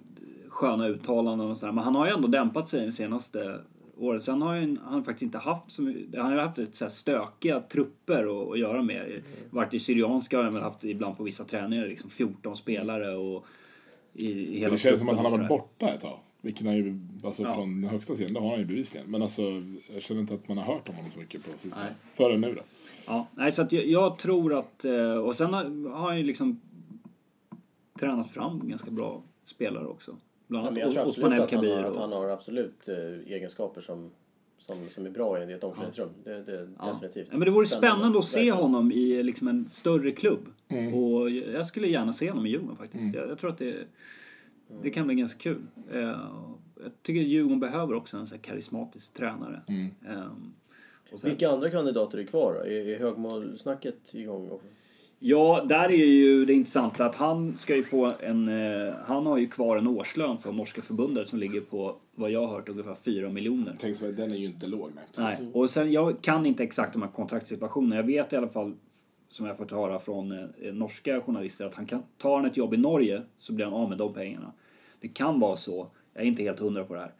sköna 0.48 0.88
uttalanden 0.88 1.50
och 1.50 1.58
sådär. 1.58 1.72
Men 1.72 1.84
han 1.84 1.94
har 1.94 2.06
ju 2.06 2.12
ändå 2.12 2.28
dämpat 2.28 2.68
sig 2.68 2.86
de 2.86 2.92
senaste 2.92 3.60
året. 3.98 4.22
Sen 4.22 4.42
har 4.42 4.54
ju, 4.54 4.76
han 4.84 5.04
faktiskt 5.04 5.22
inte 5.22 5.38
haft 5.38 5.72
så 5.72 5.82
mycket, 5.82 6.20
Han 6.20 6.32
har 6.32 6.38
haft 6.38 6.58
lite 6.58 6.76
så 6.76 6.84
här 6.84 6.90
stökiga 6.90 7.60
trupper 7.60 8.42
att, 8.42 8.50
att 8.52 8.58
göra 8.58 8.82
med. 8.82 9.22
Varit 9.50 9.74
i 9.74 9.78
Syrianska 9.78 10.36
har 10.36 10.44
han 10.44 10.54
väl 10.54 10.62
haft 10.62 10.84
ibland 10.84 11.16
på 11.16 11.22
vissa 11.24 11.44
träningar 11.44 11.86
liksom 11.86 12.10
14 12.10 12.56
spelare 12.56 13.16
och 13.16 13.44
i, 14.14 14.30
i 14.30 14.58
hela 14.58 14.70
Det 14.72 14.78
känns 14.78 14.98
som 14.98 15.08
att 15.08 15.16
han 15.16 15.24
har 15.24 15.38
varit 15.38 15.48
borta 15.48 15.88
ett 15.88 16.00
tag. 16.00 16.18
Vilket 16.40 16.66
han 16.66 16.76
ju, 16.76 16.98
alltså 17.24 17.42
Ja. 17.42 17.54
från 17.54 17.80
den 17.80 17.90
högsta 17.90 18.16
serien, 18.16 18.34
det 18.34 18.40
har 18.40 18.50
han 18.50 18.58
ju 18.58 18.64
bevisligen. 18.64 19.10
Men 19.10 19.22
alltså, 19.22 19.42
jag 19.94 20.02
känner 20.02 20.20
inte 20.20 20.34
att 20.34 20.48
man 20.48 20.58
har 20.58 20.64
hört 20.74 20.88
om 20.88 20.94
honom 20.94 21.10
så 21.10 21.18
mycket 21.18 21.44
på 21.44 21.58
sista. 21.58 21.80
Nej. 21.80 21.92
Förrän 22.14 22.40
nu 22.40 22.54
då. 22.54 22.62
Ja, 23.06 23.26
nej, 23.34 23.52
så 23.52 23.62
att 23.62 23.72
jag, 23.72 23.86
jag 23.86 24.18
tror 24.18 24.58
att... 24.58 24.84
eh, 24.84 25.12
Och 25.12 25.36
sen 25.36 25.54
har, 25.54 25.90
har 25.92 26.08
han 26.08 26.16
ju 26.18 26.22
liksom 26.24 26.60
tränat 28.00 28.30
fram 28.30 28.68
ganska 28.68 28.90
bra 28.90 29.22
spelare 29.44 29.86
också. 29.86 30.16
Bland 30.48 30.66
Ja, 30.66 30.70
annat 30.70 30.84
absolut 30.96 31.06
Osman 31.08 31.32
El 31.32 31.40
att 31.40 31.50
han, 31.52 31.60
Kabir. 31.60 31.76
har, 31.76 31.82
att 31.84 31.94
och- 31.94 32.00
han 32.00 32.12
har 32.12 32.28
absolut 32.28 32.88
eh, 32.88 32.96
egenskaper 33.34 33.80
som, 33.80 34.10
som, 34.58 34.88
som 34.90 35.06
är 35.06 35.10
bra 35.10 35.42
i 35.50 35.52
ett 35.52 35.64
omklädningsrum. 35.64 36.08
Det, 36.24 36.42
det 36.42 36.52
är 36.58 36.68
Ja. 36.78 36.86
definitivt. 36.92 37.28
Ja, 37.30 37.36
men 37.38 37.44
det 37.44 37.50
vore 37.50 37.66
spännande, 37.66 38.18
att 38.18 38.24
se 38.24 38.36
verkligen. 38.38 38.56
honom 38.56 38.92
i 38.92 39.22
liksom 39.22 39.48
en 39.48 39.68
större 39.70 40.10
klubb. 40.10 40.40
Mm. 40.68 40.94
Och 40.94 41.30
jag 41.30 41.66
skulle 41.66 41.88
gärna 41.88 42.12
se 42.12 42.30
honom 42.30 42.46
i 42.46 42.48
Djurgården 42.50 42.76
faktiskt. 42.76 43.14
Jag, 43.14 43.28
jag 43.30 43.38
tror 43.38 43.50
att 43.50 43.58
det, 43.58 43.76
det 44.82 44.90
kan 44.90 45.06
bli 45.06 45.14
ganska 45.16 45.38
kul. 45.40 45.62
Eh, 45.92 46.00
jag 46.82 46.92
tycker 47.02 47.20
Djurgården 47.20 47.60
behöver 47.60 47.94
också 47.94 48.16
en 48.16 48.26
så 48.26 48.34
här 48.34 48.42
karismatisk 48.42 49.14
tränare. 49.14 49.60
Mm. 49.68 49.86
Eh, 50.08 50.26
och 51.12 51.20
sen, 51.20 51.30
Vilka 51.30 51.50
andra 51.50 51.70
kandidater 51.70 52.18
är 52.18 52.24
kvar 52.24 52.54
då? 52.54 52.60
Är, 52.60 52.88
är 52.88 52.98
högmålsnacket 52.98 54.14
igång? 54.14 54.48
Och- 54.48 54.62
Ja, 55.20 55.64
där 55.68 55.88
är 55.88 56.06
ju 56.06 56.44
det 56.44 56.52
intressanta 56.52 57.06
att 57.06 57.14
han 57.14 57.56
ska 57.56 57.76
ju 57.76 57.82
få 57.82 58.12
en... 58.20 58.48
Eh, 58.48 58.94
han 59.04 59.26
har 59.26 59.38
ju 59.38 59.48
kvar 59.48 59.76
en 59.76 59.86
årslön 59.86 60.38
från 60.38 60.56
Norska 60.56 60.82
förbundet 60.82 61.28
som 61.28 61.38
ligger 61.38 61.60
på, 61.60 61.96
vad 62.14 62.30
jag 62.30 62.46
har 62.46 62.54
hört, 62.54 62.68
ungefär 62.68 62.94
4 62.94 63.30
miljoner. 63.30 63.76
Tänk 63.80 63.96
så, 63.96 64.06
den 64.06 64.32
är 64.32 64.36
ju 64.36 64.46
inte 64.46 64.66
låg. 64.66 64.90
Nej. 64.94 65.36
Nej, 65.40 65.50
och 65.52 65.70
sen 65.70 65.92
jag 65.92 66.20
kan 66.20 66.46
inte 66.46 66.62
exakt 66.62 66.92
de 66.92 67.02
här 67.02 67.10
kontraktssituationerna. 67.10 67.96
Jag 67.96 68.02
vet 68.02 68.32
i 68.32 68.36
alla 68.36 68.48
fall, 68.48 68.74
som 69.28 69.46
jag 69.46 69.56
fått 69.56 69.70
höra 69.70 69.98
från 69.98 70.32
eh, 70.32 70.72
norska 70.72 71.20
journalister, 71.20 71.66
att 71.66 71.74
han 71.74 71.86
kan, 71.86 72.02
tar 72.18 72.36
han 72.36 72.46
ett 72.46 72.56
jobb 72.56 72.74
i 72.74 72.76
Norge 72.76 73.22
så 73.38 73.52
blir 73.52 73.64
han 73.64 73.74
av 73.74 73.88
med 73.88 73.98
de 73.98 74.14
pengarna. 74.14 74.52
Det 75.00 75.08
kan 75.08 75.40
vara 75.40 75.56
så, 75.56 75.86
jag 76.14 76.22
är 76.22 76.26
inte 76.26 76.42
helt 76.42 76.58
hundra 76.58 76.84
på 76.84 76.94
det 76.94 77.00
här, 77.00 77.12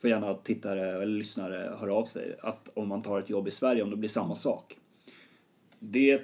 för 0.00 0.08
gärna 0.08 0.34
tittare 0.34 1.02
eller 1.02 1.18
lyssnare 1.18 1.76
höra 1.78 1.94
av 1.94 2.04
sig, 2.04 2.36
att 2.42 2.68
om 2.74 2.88
man 2.88 3.02
tar 3.02 3.20
ett 3.20 3.30
jobb 3.30 3.48
i 3.48 3.50
Sverige, 3.50 3.82
om 3.82 3.90
det 3.90 3.96
blir 3.96 4.08
samma 4.08 4.34
sak. 4.34 4.76
Det 5.78 6.22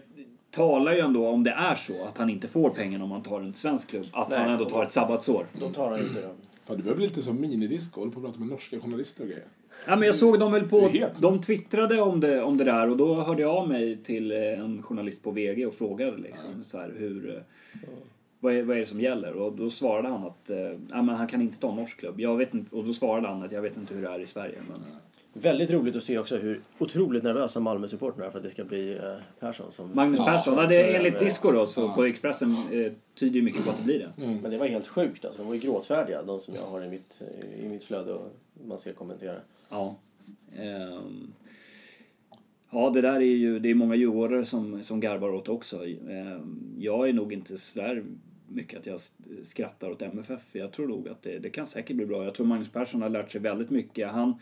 talar 0.51 0.93
ju 0.93 0.99
ändå, 0.99 1.27
om 1.29 1.45
det 1.45 1.51
är 1.51 1.75
så, 1.75 2.05
att 2.09 2.19
han 2.19 2.31
inte 2.31 2.49
får 2.49 2.71
pengarna 2.71 3.05
om 3.05 3.11
man 3.11 3.23
tar 3.23 3.41
en 3.41 3.55
svensk 3.55 3.89
klubb, 3.91 4.07
att 4.13 4.31
Nej. 4.31 4.39
han 4.39 4.51
ändå 4.51 4.65
tar 4.65 4.83
ett 4.83 4.93
sabbatsår. 4.93 5.47
Då 5.61 5.69
tar 5.69 5.91
han 5.91 6.01
inte 6.01 6.21
dem. 6.23 6.37
Fan, 6.65 6.77
du 6.77 6.83
behöver 6.83 7.03
lite 7.03 7.23
som 7.23 7.41
minidisco, 7.41 8.01
håller 8.01 8.13
på 8.13 8.19
att 8.21 8.25
prata 8.27 8.39
med 8.41 8.49
norska 8.49 8.81
journalister 8.81 9.23
och 9.23 9.29
grejer. 9.29 9.45
Ja, 9.87 9.97
men 9.97 10.07
jag 10.07 10.15
såg 10.15 10.41
dem 10.41 10.53
väl 10.53 10.63
Det 10.63 10.69
på... 10.69 10.91
De 11.19 11.41
twittrade 11.43 12.01
om 12.01 12.21
det, 12.21 12.43
om 12.43 12.57
det 12.57 12.65
där 12.65 12.91
och 12.91 12.97
då 12.97 13.15
hörde 13.15 13.43
jag 13.43 13.51
av 13.57 13.69
mig 13.69 13.97
till 13.97 14.33
eh, 14.33 14.39
en 14.39 14.83
journalist 14.83 15.23
på 15.23 15.31
VG 15.31 15.67
och 15.67 15.75
frågade 15.75 16.17
liksom 16.17 16.65
så 16.65 16.79
här, 16.79 16.95
hur... 16.99 17.37
eh, 17.37 17.43
Vad 18.41 18.55
är, 18.55 18.63
vad 18.63 18.77
är 18.77 18.81
det 18.81 18.87
som 18.87 19.01
gäller? 19.01 19.33
Och 19.33 19.53
då 19.53 19.71
svarade 19.71 20.09
han 20.09 20.25
att 20.27 20.51
eh, 20.51 20.59
ja, 20.91 21.03
men 21.03 21.09
han 21.09 21.27
kan 21.27 21.43
inte 21.43 21.59
ta 21.59 21.71
en 21.71 21.77
norsk 21.77 22.01
klubb. 22.01 22.21
Jag 22.21 22.37
vet 22.37 22.55
inte, 22.55 22.77
och 22.77 22.85
då 22.85 22.93
svarade 22.93 23.29
han 23.29 23.43
att 23.43 23.53
jag 23.53 23.63
vet 23.63 23.77
inte 23.77 23.95
hur 23.95 24.03
det 24.03 24.09
är 24.09 24.21
i 24.21 24.27
Sverige. 24.27 24.59
Men, 24.69 24.81
Väldigt 25.33 25.71
roligt 25.71 25.97
att 25.97 26.03
se 26.03 26.19
också 26.19 26.37
hur 26.37 26.61
otroligt 26.79 27.23
nervösa 27.23 27.61
Malmö-supportrarna 27.61 28.27
är 28.27 28.31
för 28.31 28.39
att 28.39 28.45
det 28.45 28.51
ska 28.51 28.65
bli 28.65 28.93
eh, 28.97 29.15
Persson 29.41 29.73
som... 29.73 29.91
Magnus 29.95 30.19
Ja, 30.19 30.25
Persson, 30.27 30.55
ja, 30.57 30.67
det, 30.67 30.97
enligt 30.97 31.13
jag- 31.13 31.23
Disco 31.23 31.51
då, 31.51 31.67
så 31.67 31.95
på 31.95 32.05
Expressen 32.05 32.57
eh, 32.73 32.93
tyder 33.15 33.37
ju 33.37 33.43
mycket 33.43 33.65
på 33.65 33.71
att 33.71 33.77
det 33.77 33.83
blir 33.83 33.99
det. 33.99 34.13
Men 34.43 34.51
det 34.51 34.59
var 34.59 34.67
helt 34.67 34.87
sjukt 34.87 35.25
alltså. 35.25 35.43
De 35.43 35.49
var 35.49 35.55
ju 35.55 35.61
gråtfärdiga, 35.61 36.23
de 36.23 36.41
som 36.41 36.55
jag 36.55 36.63
har 36.63 36.85
i 36.85 36.89
mitt, 36.89 37.23
i 37.63 37.69
mitt 37.69 37.85
flöde 37.85 38.13
och 38.13 38.33
man 38.67 38.79
ska 38.79 38.93
kommentera. 38.93 39.37
Ja. 39.69 39.97
Ehm, 40.57 41.33
ja, 42.71 42.91
det 42.91 43.01
där 43.01 43.15
är 43.17 43.21
ju, 43.21 43.59
det 43.59 43.71
är 43.71 43.75
många 43.75 43.95
djurgårdare 43.95 44.45
som, 44.45 44.83
som 44.83 45.01
garvar 45.01 45.29
åt 45.35 45.49
också. 45.49 45.85
Ehm, 45.87 46.75
jag 46.79 47.09
är 47.09 47.13
nog 47.13 47.33
inte 47.33 47.59
sådär 47.59 48.05
mycket 48.49 48.79
att 48.81 48.87
jag 48.87 49.01
skrattar 49.45 49.91
åt 49.91 50.03
MFF. 50.03 50.43
Jag 50.53 50.73
tror 50.73 50.89
nog 50.89 51.09
att 51.09 51.23
det, 51.23 51.39
det 51.39 51.51
kan 51.51 51.67
säkert 51.67 51.97
bli 51.97 52.07
bra. 52.07 52.25
Jag 52.25 52.35
tror 52.35 52.47
Magnus 52.47 52.71
Persson 52.71 53.03
har 53.03 53.09
lärt 53.09 53.31
sig 53.33 53.41
väldigt 53.41 53.71
mycket. 53.71 54.09
Han 54.11 54.35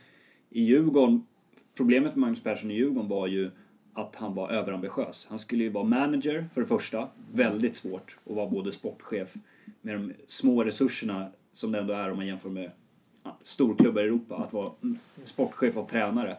i 0.51 0.63
Djurgården, 0.63 1.27
problemet 1.75 2.15
med 2.15 2.21
Magnus 2.21 2.43
Persson 2.43 2.71
i 2.71 2.75
Djurgården 2.75 3.09
var 3.09 3.27
ju 3.27 3.51
att 3.93 4.17
han 4.17 4.35
var 4.35 4.51
överambitiös. 4.51 5.27
Han 5.31 5.39
skulle 5.39 5.65
ju 5.65 5.71
vara 5.71 5.85
manager 5.85 6.49
för 6.55 6.61
det 6.61 6.67
första. 6.67 7.09
Väldigt 7.33 7.77
svårt 7.77 8.17
att 8.25 8.37
vara 8.37 8.51
både 8.51 8.73
sportchef 8.73 9.35
med 9.81 9.95
de 9.95 10.13
små 10.27 10.65
resurserna 10.65 11.31
som 11.53 11.73
det 11.73 11.79
ändå 11.79 11.95
är 11.95 12.11
om 12.11 12.17
man 12.17 12.27
jämför 12.27 12.51
med 12.51 12.71
storklubbar 13.43 14.03
i 14.03 14.05
Europa. 14.05 14.37
Att 14.37 14.53
vara 14.53 14.73
sportchef 15.25 15.77
och 15.77 15.89
tränare. 15.89 16.37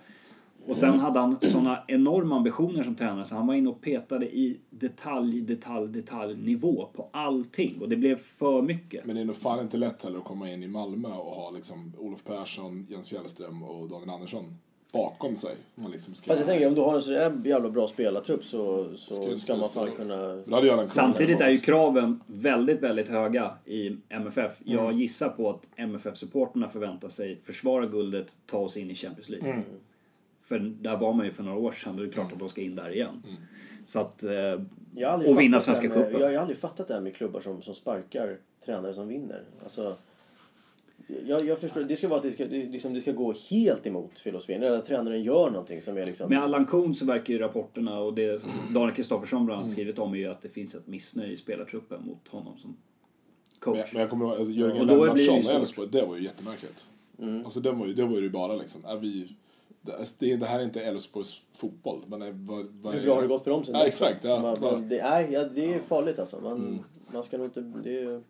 Och 0.69 0.77
sen 0.77 0.99
hade 0.99 1.19
han 1.19 1.39
såna 1.41 1.83
enorma 1.87 2.35
ambitioner 2.35 2.83
som 2.83 2.95
tränare 2.95 3.25
så 3.25 3.35
han 3.35 3.47
var 3.47 3.53
inne 3.53 3.69
och 3.69 3.81
petade 3.81 4.25
i 4.25 4.59
detalj, 4.69 5.41
detalj, 5.41 5.87
detaljnivå 5.87 6.89
på 6.93 7.09
allting. 7.11 7.81
Och 7.81 7.89
det 7.89 7.95
blev 7.95 8.15
för 8.15 8.61
mycket. 8.61 9.05
Men 9.05 9.15
det 9.15 9.21
är 9.21 9.25
nog 9.25 9.35
fan 9.35 9.59
inte 9.59 9.77
lätt 9.77 10.03
heller 10.03 10.17
att 10.17 10.25
komma 10.25 10.51
in 10.51 10.63
i 10.63 10.67
Malmö 10.67 11.07
och 11.09 11.31
ha 11.35 11.51
liksom 11.51 11.93
Olof 11.97 12.23
Persson, 12.23 12.85
Jens 12.89 13.09
Fjällström 13.09 13.63
och 13.63 13.89
Daniel 13.89 14.09
Andersson 14.09 14.55
bakom 14.91 15.35
sig. 15.35 15.55
Man 15.75 15.91
liksom 15.91 16.15
ska... 16.15 16.27
Fast 16.27 16.39
jag 16.39 16.47
tänker 16.47 16.67
om 16.67 16.75
du 16.75 16.81
har 16.81 16.95
en 16.95 17.01
så 17.01 17.11
jävla 17.45 17.69
bra 17.69 17.87
spelartrupp 17.87 18.45
så, 18.45 18.89
Ska 18.97 19.15
så 19.15 19.23
inte 19.23 19.45
ska 19.45 19.55
man 19.55 19.69
fan 19.69 19.91
kunna... 19.91 20.87
Samtidigt 20.87 21.41
är 21.41 21.49
ju 21.49 21.57
kraven 21.57 22.19
väldigt, 22.27 22.83
väldigt 22.83 23.09
höga 23.09 23.51
i 23.65 23.97
MFF. 24.09 24.51
Jag 24.63 24.93
gissar 24.93 25.29
på 25.29 25.49
att 25.49 25.67
MFF-supporterna 25.75 26.67
förväntar 26.67 27.09
sig 27.09 27.39
försvara 27.43 27.85
guldet, 27.85 28.33
ta 28.45 28.57
oss 28.57 28.77
in 28.77 28.91
i 28.91 28.95
Champions 28.95 29.29
League. 29.29 29.63
För 30.49 30.59
där 30.59 30.97
var 30.97 31.13
man 31.13 31.25
ju 31.25 31.31
för 31.31 31.43
några 31.43 31.57
år 31.57 31.71
sedan, 31.71 31.95
och 31.95 32.01
det 32.01 32.07
är 32.07 32.11
klart 32.11 32.33
att 32.33 32.39
de 32.39 32.49
ska 32.49 32.61
in 32.61 32.75
där 32.75 32.89
igen. 32.93 33.23
Så 33.85 33.99
att... 33.99 34.23
Eh, 34.23 34.31
Jag 34.95 35.29
och 35.29 35.39
vinna 35.39 35.59
Svenska 35.59 35.87
cupen. 35.87 36.21
Jag 36.21 36.27
har 36.27 36.33
aldrig 36.35 36.57
fattat 36.57 36.87
det 36.87 36.93
här 36.93 37.01
med 37.01 37.15
klubbar 37.15 37.41
som, 37.41 37.61
som 37.61 37.75
sparkar 37.75 38.37
tränare 38.65 38.93
som 38.93 39.07
vinner. 39.07 39.43
Alltså, 39.63 39.95
jag, 41.25 41.45
jag 41.45 41.59
förstår, 41.59 41.81
det 41.83 41.95
ska 41.95 42.07
vara 42.07 42.17
att 42.17 42.23
det 42.23 42.31
ska, 42.31 42.45
det, 42.45 42.65
liksom, 42.65 42.93
det 42.93 43.01
ska 43.01 43.11
gå 43.11 43.33
helt 43.49 43.87
emot 43.87 44.19
filosofin. 44.19 44.63
Eller 44.63 44.77
att 44.77 44.85
tränaren 44.85 45.21
gör 45.23 45.49
någonting 45.51 45.81
som 45.81 45.97
är 45.97 46.05
liksom... 46.05 46.29
med 46.29 46.39
Allan 46.43 46.65
Kuhn 46.65 46.93
så 46.93 47.05
verkar 47.05 47.33
ju 47.33 47.39
rapporterna 47.39 47.99
och 47.99 48.13
det 48.13 48.41
som 48.41 48.49
Daniel 48.73 48.95
Kristoffersson 48.95 49.45
bland 49.45 49.57
Mm. 49.57 49.63
annat 49.63 49.71
skrivit 49.71 49.99
om 49.99 50.13
är 50.13 50.17
ju 50.17 50.27
att 50.27 50.41
det 50.41 50.49
finns 50.49 50.75
ett 50.75 50.87
missnöje 50.87 51.31
i 51.31 51.37
spelartruppen 51.37 52.05
mot 52.05 52.27
honom 52.27 52.57
som 52.57 52.69
Men, 52.69 53.75
coach. 53.75 53.93
men 53.93 54.01
jag 54.01 54.09
kommer 54.09 54.25
ihåg, 54.25 54.37
alltså, 54.37 54.53
Jörgen 54.53 54.81
Och 54.81 54.87
då 54.87 55.01
blir 55.01 55.13
det 55.13 55.21
ju 55.21 55.27
Lennartsson 55.27 55.53
i 55.53 55.57
Elfsborg, 55.59 55.87
det 55.91 56.05
var 56.05 56.15
ju 56.15 56.23
jättemärkligt. 56.23 56.87
Alltså 57.45 57.59
det 57.59 57.71
var 57.71 57.87
ju, 57.87 57.93
det 57.93 58.05
var 58.05 58.17
ju 58.17 58.29
bara 58.29 58.55
liksom, 58.55 58.85
är 58.85 58.97
vi, 58.97 59.35
det, 59.81 60.35
det 60.35 60.45
här 60.45 60.59
är 60.59 60.63
inte 60.63 60.81
Elfsborgs 60.81 61.41
fotboll. 61.53 62.03
Men 62.07 62.21
är, 62.21 62.31
vad, 62.31 62.65
vad 62.81 62.93
Hur 62.93 63.05
bra 63.05 63.15
har 63.15 63.21
det 63.21 63.27
gått 63.27 63.43
för 63.43 63.51
dem 63.51 63.65
sen 63.65 63.75
Ja, 63.75 63.85
exakt, 63.85 64.23
ja. 64.23 64.39
man, 64.41 64.55
man, 64.61 64.89
det, 64.89 64.99
är, 64.99 65.31
ja, 65.31 65.43
det 65.43 65.73
är 65.73 65.79
farligt 65.79 66.19
alltså. 66.19 66.39
Man, 66.39 66.57
Mm. 66.57 66.79
man 67.13 67.23
ska 67.23 67.37
nog 67.37 67.47
inte... 67.47 67.61
Det 67.61 67.99
är, 67.99 68.21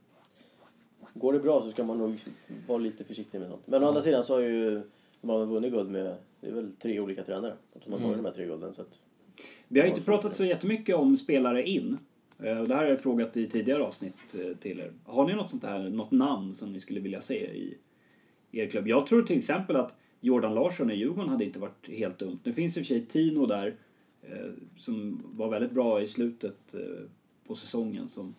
går 1.14 1.34
det 1.34 1.40
bra 1.40 1.62
så 1.62 1.72
ska 1.72 1.84
man 1.84 1.98
nog 1.98 2.18
vara 2.68 2.78
lite 2.78 3.04
försiktig 3.04 3.40
med 3.40 3.50
sånt. 3.50 3.68
Men 3.68 3.84
å 3.84 3.88
andra 3.88 4.02
sidan 4.02 4.24
så 4.24 4.34
har 4.34 4.42
ju 4.42 4.82
har 5.22 5.46
vunnit 5.46 5.72
guld 5.74 5.90
med, 5.90 6.16
det 6.42 6.48
är 6.48 6.52
väl 6.52 6.72
tre 6.80 7.00
olika 7.00 7.24
tränare 7.24 7.54
som 7.84 7.92
har 7.94 8.00
tagit 8.00 8.14
Mm. 8.14 8.24
de 8.24 8.30
här 8.30 8.36
tre 8.36 8.46
gulden. 8.46 8.74
Så 8.74 8.82
att, 8.82 9.00
Vi 9.68 9.80
har 9.80 9.88
inte 9.88 10.02
pratat 10.02 10.34
så 10.36 10.46
jättemycket 10.46 10.96
om 10.96 11.18
spelare 11.18 11.70
in. 11.70 11.98
Eh, 12.44 12.60
och 12.60 12.68
Det 12.68 12.76
här 12.76 12.84
har 12.84 12.90
jag 12.90 13.02
frågat 13.02 13.38
i 13.38 13.48
tidigare 13.48 13.84
avsnitt 13.84 14.36
eh, 14.36 14.58
till 14.58 14.80
er. 14.80 14.94
Har 15.06 15.28
ni 15.28 15.34
något 15.34 15.50
sånt 15.50 15.64
här, 15.64 15.80
något 15.90 16.12
namn 16.12 16.54
som 16.54 16.74
ni 16.74 16.80
skulle 16.80 17.00
vilja 17.00 17.22
se 17.22 17.36
i 17.36 17.78
er 18.52 18.68
klubb? 18.68 18.88
Jag 18.88 19.08
tror 19.08 19.22
till 19.24 19.38
exempel 19.38 19.76
att 19.76 19.96
Jordan 20.22 20.56
Larsson 20.56 20.92
i 20.92 20.96
Djurgården 20.96 21.30
hade 21.30 21.46
inte 21.46 21.60
varit 21.60 21.90
helt 21.90 22.20
dumt. 22.20 22.40
Nu 22.44 22.54
finns 22.54 22.78
i 22.78 22.82
och 22.82 22.86
för 22.86 22.88
sig 22.94 23.06
Tino 23.06 23.46
där 23.46 23.76
eh, 24.22 24.52
som 24.78 25.24
var 25.36 25.50
väldigt 25.50 25.72
bra 25.72 26.02
i 26.02 26.08
slutet 26.08 26.74
eh, 26.74 26.80
på 27.48 27.56
säsongen 27.56 28.10
som 28.10 28.36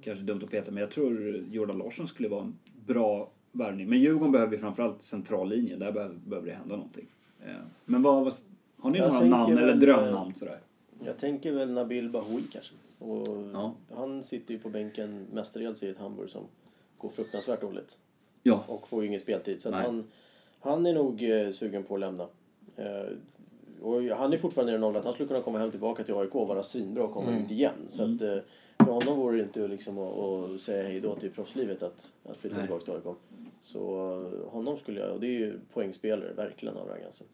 kanske 0.00 0.24
är 0.24 0.26
dumt 0.26 0.40
att 0.44 0.50
peta 0.50 0.70
men 0.70 0.80
jag 0.80 0.90
tror 0.90 1.44
Jordan 1.50 1.78
Larsson 1.78 2.08
skulle 2.08 2.28
vara 2.28 2.42
en 2.42 2.58
bra 2.86 3.30
värvning. 3.52 3.88
Men 3.88 4.00
Djurgården 4.00 4.32
behöver 4.32 4.52
ju 4.52 4.58
framförallt 4.58 5.02
centrallinjen, 5.02 5.78
där 5.78 5.92
behöver, 5.92 6.14
behöver 6.14 6.48
det 6.48 6.54
hända 6.54 6.76
någonting. 6.76 7.06
Eh, 7.44 7.54
Men 7.84 8.02
vad, 8.02 8.24
vad 8.24 8.34
har 8.76 8.90
ni 8.90 8.98
Jag 8.98 9.12
några 9.12 9.26
namn 9.26 9.52
eller 9.52 9.66
väl, 9.66 9.80
drömnamn 9.80 10.34
sådär? 10.34 10.60
jag 11.04 11.18
tänker 11.18 11.52
väl 11.52 11.70
Nabil 11.72 12.10
Bahoui 12.10 12.42
kanske. 12.52 12.74
Och 12.98 13.28
Ja. 13.52 13.74
Han 13.94 14.22
sitter 14.22 14.54
ju 14.54 14.60
på 14.60 14.68
bänken 14.68 15.26
mestadels 15.32 15.82
i 15.82 15.88
ett 15.88 15.98
Hamburg 15.98 16.30
som 16.30 16.42
går 16.98 17.08
fruktansvärt 17.08 17.60
dåligt. 17.60 17.98
Ja. 18.42 18.64
och 18.68 18.88
får 18.88 19.02
ju 19.02 19.08
ingen 19.08 19.20
speltid. 19.20 19.62
Så 19.62 19.72
han, 19.72 20.04
han 20.60 20.86
är 20.86 20.94
nog 20.94 21.22
eh, 21.30 21.52
sugen 21.52 21.82
på 21.84 21.94
att 21.94 22.00
lämna. 22.00 22.26
Eh, 22.76 23.12
och 23.82 24.02
han 24.02 24.32
är 24.32 24.36
fortfarande 24.36 24.72
i 24.72 24.74
den 24.74 24.84
åldern 24.84 24.98
att 25.00 25.04
han 25.04 25.12
skulle 25.14 25.28
kunna 25.28 25.42
komma 25.42 25.58
hem 25.58 25.70
tillbaka 25.70 26.04
till 26.04 26.14
AIK 26.14 26.34
och 26.34 26.48
vara 26.48 26.62
svinbra 26.62 27.04
och 27.04 27.12
komma 27.12 27.38
ut 27.38 27.50
igen. 27.50 27.72
Så 27.88 28.02
att, 28.02 28.22
eh, 28.22 28.38
för 28.78 28.92
honom 28.92 29.18
vore 29.18 29.36
det 29.36 29.42
inte 29.42 29.68
liksom 29.68 29.98
att, 29.98 30.14
att 30.18 30.60
säga 30.60 30.88
hej 30.88 31.00
då 31.00 31.14
till 31.14 31.30
proffslivet 31.30 31.82
att, 31.82 32.10
att 32.24 32.36
flytta 32.36 32.56
Nej. 32.56 32.66
tillbaka 32.66 32.84
till 32.84 32.94
AIK. 32.94 33.16
Så 33.60 34.12
eh, 34.12 34.52
honom 34.52 34.76
skulle 34.76 35.00
jag, 35.00 35.10
och 35.12 35.20
det 35.20 35.26
är 35.26 35.38
ju 35.38 35.58
poängspelare 35.72 36.32
verkligen 36.32 36.76
av 36.76 36.88
rang 36.88 37.02
alltså. 37.06 37.24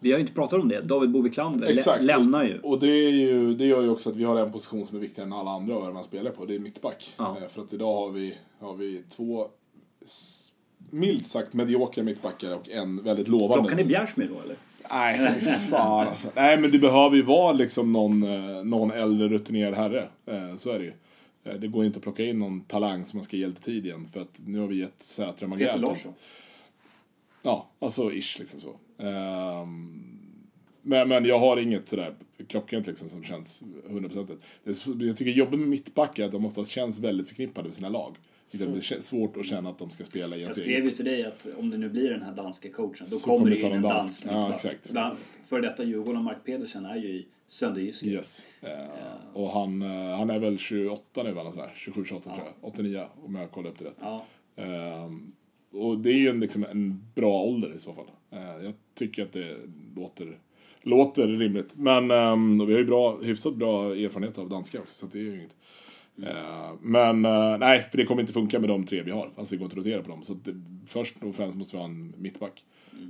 Vi 0.00 0.10
har 0.12 0.18
ju 0.18 0.20
inte 0.22 0.34
pratat 0.34 0.60
om 0.60 0.68
det. 0.68 0.80
David 0.80 1.10
Boviklander 1.10 1.66
lä- 1.86 2.02
lämnar 2.02 2.44
ju. 2.44 2.58
Och 2.60 2.80
det, 2.80 2.86
är 2.88 3.10
ju, 3.10 3.52
det 3.52 3.66
gör 3.66 3.82
ju 3.82 3.88
också 3.90 4.10
att 4.10 4.16
vi 4.16 4.24
har 4.24 4.36
en 4.36 4.52
position 4.52 4.86
som 4.86 4.96
är 4.96 5.00
viktigare 5.00 5.26
än 5.26 5.32
alla 5.32 5.50
andra 5.50 5.76
och 5.76 5.94
man 5.94 6.04
spelar 6.04 6.30
på. 6.30 6.44
Det 6.44 6.54
är 6.54 6.58
mittback. 6.58 7.14
Ja. 7.18 7.36
För 7.48 7.62
att 7.62 7.72
idag 7.72 7.94
har 7.94 8.08
vi, 8.10 8.34
har 8.58 8.74
vi 8.74 9.02
två 9.08 9.46
milt 10.90 11.26
sagt 11.26 11.52
mediokra 11.52 12.02
mittbackar 12.04 12.54
och 12.56 12.68
en 12.68 13.02
väldigt 13.04 13.28
lovande. 13.28 13.62
Klockan 13.68 13.78
är 13.78 13.88
Bjärsmyr 13.88 14.28
då 14.28 14.40
eller? 14.40 14.56
Nej, 14.90 15.40
fan 15.70 16.08
alltså. 16.08 16.28
Nej, 16.34 16.58
men 16.58 16.70
det 16.70 16.78
behöver 16.78 17.16
ju 17.16 17.22
vara 17.22 17.52
liksom 17.52 17.92
någon, 17.92 18.22
eh, 18.22 18.64
någon 18.64 18.90
äldre 18.90 19.28
rutinerad 19.28 19.74
herre. 19.74 20.08
Eh, 20.26 20.56
Så 20.56 20.70
är 20.70 20.78
det 20.78 20.84
ju. 20.84 20.92
Eh, 21.44 21.54
Det 21.60 21.66
går 21.68 21.84
inte 21.84 21.96
att 21.96 22.02
plocka 22.02 22.24
in 22.24 22.38
någon 22.38 22.60
talang 22.60 23.04
som 23.04 23.16
man 23.16 23.24
ska 23.24 23.36
ge 23.36 23.46
lite 23.46 23.62
tid 23.62 23.86
igen. 23.86 24.08
För 24.12 24.20
att 24.20 24.40
nu 24.46 24.58
har 24.58 24.66
vi 24.66 24.76
gett 24.80 25.02
Sätra 25.02 25.32
Peter 25.32 25.46
Magert. 25.46 25.80
Larsson. 25.80 26.12
Ja, 27.42 27.68
alltså 27.78 28.12
ish 28.12 28.38
liksom 28.38 28.60
så. 28.60 28.76
Ehm, 29.04 30.02
men, 30.82 31.08
men 31.08 31.24
jag 31.24 31.38
har 31.38 31.56
inget 31.56 31.88
sådär 31.88 32.14
klockrent 32.48 32.86
liksom 32.86 33.08
som 33.08 33.22
känns 33.24 33.62
hundraprocentigt. 33.88 34.42
Jag 35.00 35.16
tycker 35.16 35.30
jobbet 35.32 35.58
med 35.60 35.68
mittbackar 35.68 36.22
är 36.22 36.26
att 36.26 36.32
de 36.32 36.46
oftast 36.46 36.70
känns 36.70 36.98
väldigt 36.98 37.28
förknippade 37.28 37.68
med 37.68 37.74
sina 37.74 37.88
lag. 37.88 38.16
Det 38.58 38.64
är 38.94 39.00
svårt 39.00 39.36
att 39.36 39.46
känna 39.46 39.70
att 39.70 39.78
de 39.78 39.90
ska 39.90 40.04
spela 40.04 40.26
i 40.36 40.38
Jag 40.38 40.40
ens 40.40 40.58
skrev 40.60 40.84
ju 40.84 40.90
till 40.90 41.04
dig 41.04 41.24
att 41.24 41.46
om 41.58 41.70
det 41.70 41.78
nu 41.78 41.88
blir 41.88 42.10
den 42.10 42.22
här 42.22 42.32
danska 42.32 42.70
coachen 42.70 43.06
då 43.10 43.16
Så 43.16 43.26
kommer 43.28 43.50
det 43.50 43.60
in 43.60 43.72
en 43.72 43.82
dansk 43.82 44.24
dansk. 44.24 44.36
Ja, 44.36 44.54
exakt. 44.54 44.90
Bland- 44.90 45.16
För 45.46 45.60
detta 45.60 45.84
Djurgården 45.84 46.16
och 46.16 46.24
Mark 46.24 46.44
Pedersen 46.44 46.84
är 46.84 46.96
ju 46.96 47.08
i 47.08 47.26
Sönderjyske. 47.46 48.06
Yes. 48.06 48.46
Eh, 48.60 48.70
Och 49.32 49.50
han, 49.50 49.82
eh, 49.82 50.16
han 50.18 50.30
är 50.30 50.38
väl 50.38 50.58
28 50.58 51.22
nu, 51.22 51.30
eller 51.30 51.52
så 51.52 51.60
här. 51.60 51.72
27-28 51.76 52.20
tror 52.22 52.36
jag. 52.38 52.52
89 52.60 53.02
om 53.24 53.34
jag 53.34 53.50
kollar 53.50 53.70
upp 53.70 53.78
det 53.78 53.84
rätt. 53.84 53.98
Ja. 54.00 54.24
Ehm, 54.56 55.32
och 55.72 55.98
det 55.98 56.10
är 56.10 56.14
ju 56.18 56.28
en, 56.28 56.40
liksom, 56.40 56.64
en 56.70 57.04
bra 57.14 57.42
ålder 57.42 57.74
i 57.76 57.78
så 57.78 57.92
fall. 57.92 58.10
Eh, 58.30 58.64
jag 58.64 58.72
tycker 58.94 59.22
att 59.22 59.32
det 59.32 59.56
låter, 59.96 60.38
låter 60.82 61.26
rimligt. 61.26 61.74
Men 61.76 62.10
och 62.60 62.68
vi 62.68 62.72
har 62.72 62.80
ju 62.80 62.86
bra, 62.86 63.18
hyfsat 63.22 63.54
bra 63.54 63.94
erfarenhet 63.96 64.38
av 64.38 64.48
danska 64.48 64.80
också, 64.80 64.94
så 64.98 65.06
det 65.12 65.18
är 65.18 65.22
ju 65.22 65.34
inget. 65.36 65.56
Eh, 66.22 66.72
men 66.80 67.24
eh, 67.24 67.58
nej, 67.58 67.82
för 67.90 67.96
det 67.98 68.04
kommer 68.04 68.20
inte 68.20 68.32
funka 68.32 68.58
med 68.60 68.68
de 68.68 68.86
tre 68.86 69.02
vi 69.02 69.10
har. 69.10 69.30
Alltså 69.36 69.54
det 69.54 69.56
går 69.58 69.64
inte 69.64 69.74
att 69.80 69.86
rotera 69.86 70.02
på 70.02 70.10
dem. 70.10 70.22
Så 70.22 70.34
det, 70.34 70.54
först 70.86 71.22
och 71.22 71.34
främst 71.34 71.56
måste 71.56 71.76
vi 71.76 71.80
ha 71.80 71.88
en 71.88 72.14
mittback. 72.18 72.64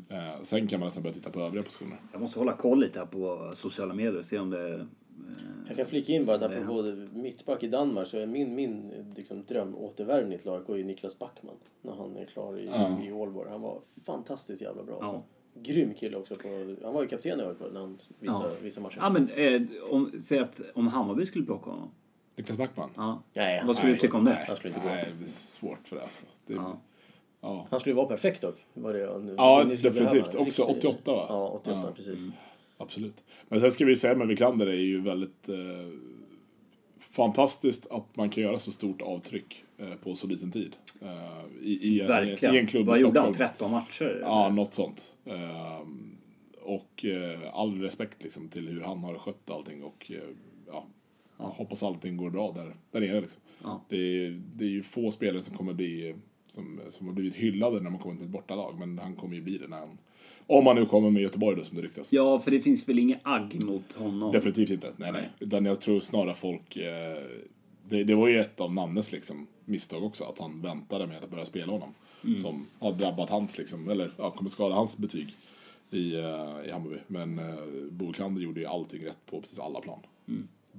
Eh, 0.09 0.43
sen 0.43 0.67
kan 0.67 0.81
man 0.81 0.87
nästan 0.87 1.03
börja 1.03 1.15
titta 1.15 1.31
på 1.31 1.41
övriga 1.41 1.63
positioner. 1.63 1.97
Jag 2.13 2.21
måste 2.21 2.39
hålla 2.39 2.53
koll 2.53 2.81
lite 2.81 2.99
här 2.99 3.07
på 3.07 3.53
sociala 3.55 3.95
medier 3.95 4.19
och 4.19 4.25
se 4.27 4.39
om 4.39 4.51
det... 4.51 4.87
Jag 5.69 5.77
kan 5.77 5.87
flika 5.87 6.13
in 6.13 6.27
bara 6.27 6.37
att 6.37 6.43
apropå 6.43 6.83
mittback 7.13 7.63
i 7.63 7.69
Danmark 7.69 8.09
så 8.09 8.19
är 8.19 8.27
min, 8.27 8.55
min 8.55 8.93
liksom, 9.17 9.45
drömåtervärvning 9.49 10.39
till 10.39 10.51
AIK 10.51 10.69
är 10.69 10.85
Niklas 10.85 11.19
Backman. 11.19 11.55
När 11.83 11.93
han 11.93 12.17
är 12.17 12.25
klar 12.25 12.59
i, 12.59 12.65
i 13.07 13.13
Aalborg. 13.13 13.51
Han 13.51 13.61
var 13.61 13.81
fantastiskt 14.05 14.63
jävla 14.63 14.83
bra. 14.83 14.97
Ja. 15.01 15.07
Alltså. 15.07 15.23
Grym 15.63 15.95
kille 15.95 16.17
också. 16.17 16.35
På, 16.35 16.77
han 16.85 16.95
var 16.95 17.03
ju 17.03 17.09
kapten 17.09 17.41
i 17.41 17.43
AIK 17.43 17.57
när 17.73 17.81
han, 17.81 17.99
vissa, 18.21 18.43
Ja. 18.43 18.51
vissa 18.63 18.81
matcher. 18.81 18.99
Ja 19.01 19.11
men 19.11 19.29
eh, 19.29 19.63
om, 19.91 20.13
säg 20.21 20.39
att 20.39 20.61
om 20.75 20.89
Hammarby 20.89 21.27
skulle 21.27 21.45
plocka 21.45 21.71
honom. 21.71 21.91
Niklas 22.37 22.59
Backman? 22.59 22.91
Ja. 22.97 23.23
Nej, 23.35 23.59
han 23.59 23.67
Vad 23.67 23.77
skulle 23.77 23.93
du 23.93 23.99
tycka 23.99 24.17
om 24.17 24.25
det? 24.25 24.45
Han 24.47 24.57
skulle 24.57 24.75
inte 24.75 24.89
gå. 24.89 24.95
Nej, 24.95 25.13
det 25.19 25.25
är 25.25 25.29
svårt 25.29 25.89
för 25.89 25.97
det 25.97 26.03
alltså. 26.03 26.23
Det, 26.47 26.55
Ja. 26.55 26.81
ja. 27.41 27.67
Han 27.71 27.81
skulle 27.81 27.91
ju 27.91 27.97
vara 27.97 28.07
perfekt 28.07 28.43
dock. 28.43 28.65
Var 28.75 28.93
det, 28.93 29.19
nu, 29.19 29.35
Ja, 29.39 29.65
definitivt. 29.65 29.95
behöva. 30.11 30.39
Också 30.39 30.67
Riktigt- 30.67 30.85
88, 30.85 31.13
va? 31.13 31.27
Ja, 31.29 31.49
88 31.49 31.83
Ja. 31.87 31.93
precis. 31.97 32.21
Absolut. 32.79 33.25
Men 33.49 33.61
sen 33.61 33.71
ska 33.71 33.85
vi 33.85 33.97
säga 33.97 34.15
med 34.15 34.29
Wiklander 34.29 34.67
är 34.67 34.73
ju 34.73 35.01
väldigt 35.01 35.49
eh, 35.49 35.57
fantastiskt 37.01 37.87
att 37.91 38.17
man 38.17 38.31
kan 38.31 38.43
göra 38.43 38.59
så 38.59 38.73
stort 38.73 39.03
avtryck 39.03 39.65
eh, 39.79 39.95
på 39.95 40.15
så 40.15 40.27
liten 40.27 40.51
tid. 40.53 40.77
Eh, 41.03 41.45
i, 41.63 41.89
i, 41.89 42.01
en- 42.01 42.07
Verkligen. 42.07 42.55
I 42.55 42.59
en 42.59 42.67
klubb 42.67 42.87
Vad 42.87 42.99
i 42.99 43.01
gjorde 43.01 43.21
han? 43.21 43.35
Stockholm. 43.35 43.51
13 43.53 43.71
matcher? 43.71 44.19
Ja, 44.23 44.49
något 44.49 44.73
sånt. 44.73 45.15
Ehm, 45.25 46.17
och 46.63 47.05
eh, 47.05 47.55
all 47.55 47.81
respekt 47.81 48.23
liksom 48.23 48.49
till 48.49 48.69
hur 48.69 48.81
han 48.81 48.99
har 49.05 49.15
skött 49.19 49.51
allting 49.51 49.83
och 49.85 50.11
eh, 50.15 50.75
ja, 51.39 51.55
hoppas 51.57 51.83
allting 51.83 52.17
går 52.17 52.31
bra 52.31 52.53
där, 52.53 52.77
där 52.91 53.01
nere 53.01 53.21
liksom. 53.21 53.41
Ja. 53.63 53.81
Det, 53.89 53.97
är, 53.97 54.43
det 54.57 54.65
är 54.65 54.69
ju 54.69 54.83
få 54.83 55.11
spelare 55.11 55.43
som 55.43 55.57
kommer 55.57 55.73
bli 55.73 56.15
som, 56.49 56.81
som 56.89 57.07
har 57.07 57.15
blivit 57.15 57.35
hyllade 57.35 57.81
när 57.81 57.91
man 57.91 58.01
kommer 58.01 58.17
till 58.17 58.25
ett 58.25 58.31
bortalag 58.31 58.79
men 58.79 58.99
han 58.99 59.15
kommer 59.15 59.35
ju 59.35 59.43
bli 59.43 59.59
det 59.59 59.69
när 59.69 59.79
han 59.79 59.99
om 60.49 60.67
han 60.67 60.77
nu 60.77 60.87
kommer 60.87 61.11
med 61.11 61.23
Göteborg 61.23 61.57
då 61.57 61.65
som 61.65 61.77
det 61.77 61.83
ryktas. 61.83 62.13
Ja, 62.13 62.41
för 62.41 62.51
det 62.51 62.61
finns 62.61 62.89
väl 62.89 62.99
inget 62.99 63.21
agg 63.23 63.65
mot 63.65 63.93
honom? 63.93 64.33
Definitivt 64.33 64.71
inte. 64.71 64.93
Nej, 64.97 65.13
nej. 65.13 65.31
Utan 65.39 65.65
jag 65.65 65.81
tror 65.81 66.01
snarare 66.01 66.35
folk... 66.35 66.77
Eh, 66.77 67.23
det, 67.89 68.05
det 68.05 68.15
var 68.15 68.29
ju 68.29 68.41
ett 68.41 68.61
av 68.61 68.75
Nannes 68.75 69.13
liksom, 69.13 69.47
misstag 69.65 70.05
också, 70.05 70.25
att 70.25 70.39
han 70.39 70.63
väntade 70.63 71.07
med 71.07 71.25
att 71.25 71.31
börja 71.31 71.45
spela 71.45 71.73
honom. 71.73 71.95
Som 72.43 72.67
har 72.79 72.93
drabbat 72.93 73.31
hans, 73.31 73.59
liksom, 73.59 73.91
eller 73.91 74.13
ja, 74.19 74.31
kommer 74.31 74.51
skada 74.51 74.75
hans 74.75 74.99
betyg 74.99 75.35
i, 75.91 76.15
eh, 76.15 76.67
i 76.67 76.71
Hammarby. 76.71 76.97
Men 77.07 77.39
eh, 77.39 77.55
Bo 77.91 78.13
Klander 78.13 78.43
gjorde 78.43 78.61
ju 78.61 78.67
allting 78.67 79.05
rätt 79.05 79.27
på 79.27 79.41
precis 79.41 79.59
alla 79.59 79.81
plan. 79.81 79.99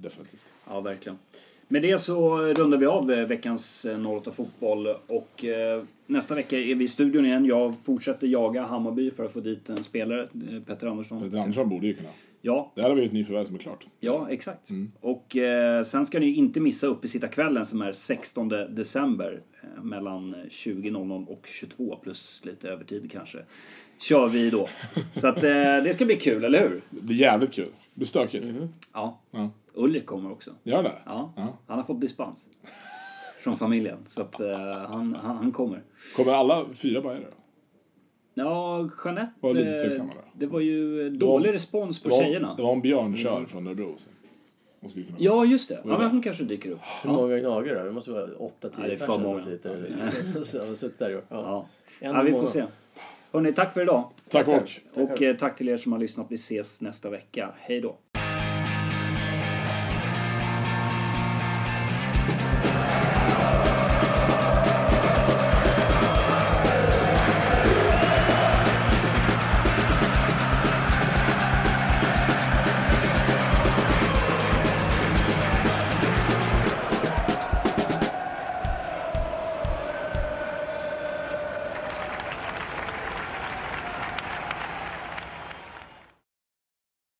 Definitivt. 0.02 0.52
Ja, 0.68 0.80
verkligen. 0.80 1.18
Med 1.70 1.82
det 1.82 1.98
så 1.98 2.36
rundar 2.38 2.78
vi 2.78 2.86
av 2.86 3.12
eh, 3.12 3.26
veckans 3.26 3.84
eh, 3.84 4.06
08 4.10 4.32
Fotboll 4.32 4.86
och 5.06 5.44
eh, 5.44 5.82
nästa 6.06 6.34
vecka 6.34 6.58
är 6.58 6.74
vi 6.74 6.84
i 6.84 6.88
studion 6.88 7.26
igen. 7.26 7.44
Jag 7.44 7.74
fortsätter 7.84 8.26
jaga 8.26 8.62
Hammarby 8.62 9.10
för 9.10 9.24
att 9.24 9.32
få 9.32 9.40
dit 9.40 9.68
en 9.68 9.84
spelare, 9.84 10.22
eh, 10.22 10.62
Petter 10.66 10.86
Andersson. 10.86 11.22
Peter 11.22 11.38
Andersson 11.38 11.68
borde 11.68 11.86
ju 11.86 11.94
kunna. 11.94 12.08
Ja, 12.42 12.72
Där 12.74 12.82
har 12.82 12.94
vi 12.94 13.04
ett 13.04 13.12
nyförvärv 13.12 13.44
som 13.46 13.54
är 13.54 13.58
klart. 13.58 13.86
ja 14.00 14.26
exakt. 14.30 14.68
Och 15.00 15.36
eh, 15.36 15.82
sen 15.84 16.06
ska 16.06 16.18
ni 16.20 16.30
inte 16.34 16.60
missa 16.60 16.86
uppesittarkvällen 16.86 17.66
som 17.66 17.82
är 17.82 17.92
16 17.92 18.48
december 18.48 19.40
eh, 19.62 19.82
mellan 19.84 20.34
20.00 20.34 21.26
och 21.26 21.46
22 21.46 21.96
plus 22.02 22.40
lite 22.44 22.68
övertid 22.68 23.10
kanske. 23.12 23.38
kör 23.98 24.28
vi 24.28 24.50
då. 24.50 24.68
Så 25.12 25.28
att 25.28 25.36
eh, 25.44 25.50
det 25.84 25.94
ska 25.94 26.04
bli 26.04 26.16
kul, 26.16 26.44
eller 26.44 26.60
hur? 26.68 26.80
Det 26.90 27.00
blir 27.00 27.16
jävligt 27.16 27.52
kul. 27.52 27.68
Blir 27.98 28.06
stökigt. 28.06 28.52
Ja. 28.94 29.20
Ja. 29.30 29.50
Ulrik 29.74 30.06
kommer 30.06 30.32
också. 30.32 30.50
Gör 30.62 30.82
det? 30.82 30.92
Ja. 31.06 31.32
Ja. 31.36 31.58
Han 31.66 31.78
har 31.78 31.84
fått 31.84 32.00
dispens. 32.00 32.48
Från 33.40 33.56
familjen. 33.56 33.98
Så 34.06 34.20
att 34.20 34.40
eh, 34.40 34.58
han, 34.58 35.14
han, 35.22 35.36
han 35.36 35.52
kommer. 35.52 35.82
Kommer 36.16 36.32
alla 36.32 36.66
fyra 36.74 37.00
bajare 37.00 37.24
då? 37.24 37.36
Ja, 38.34 38.88
Jeanette. 39.04 39.32
Var 39.40 39.54
lite 39.54 39.86
eh. 39.96 40.06
Det 40.32 40.46
var 40.46 40.60
ju 40.60 41.10
dålig 41.10 41.54
respons 41.54 42.02
på 42.02 42.08
Det 42.08 42.14
var, 42.14 42.22
tjejerna. 42.22 42.54
det 42.54 42.62
var 42.62 42.72
en 42.72 42.80
Björn 42.80 43.16
Kör 43.16 43.44
från 43.44 43.66
Örebro. 43.66 43.96
Ja, 45.18 45.44
just 45.44 45.68
det. 45.68 45.80
Ja, 45.84 45.98
men 45.98 46.10
hon 46.10 46.22
kanske 46.22 46.44
dyker 46.44 46.70
upp. 46.70 46.80
Hur 47.02 47.10
många 47.10 47.38
gnagare? 47.38 47.84
Det 47.84 47.92
måste 47.92 48.10
vara 48.10 48.36
åtta, 48.36 48.70
tio 48.70 48.98
personer 48.98 49.18
många. 49.18 49.28
som 49.40 49.52
sitter 49.52 50.74
som- 50.74 50.90
där. 50.98 51.10
Ja. 51.10 51.20
Ja. 51.30 51.66
Ja, 52.00 52.22
vi 52.22 52.30
får 52.30 52.44
se. 52.44 52.64
Hörrni, 53.32 53.52
tack 53.52 53.74
för 53.74 53.82
idag. 53.82 54.10
Tack 54.28 54.48
och. 54.48 54.70
Och 54.94 55.22
eh, 55.22 55.36
tack 55.36 55.56
till 55.56 55.68
er 55.68 55.76
som 55.76 55.92
har 55.92 55.98
lyssnat. 55.98 56.26
Vi 56.30 56.34
ses 56.34 56.80
nästa 56.80 57.10
vecka. 57.10 57.50
Hej 57.58 57.80
då. 57.80 57.96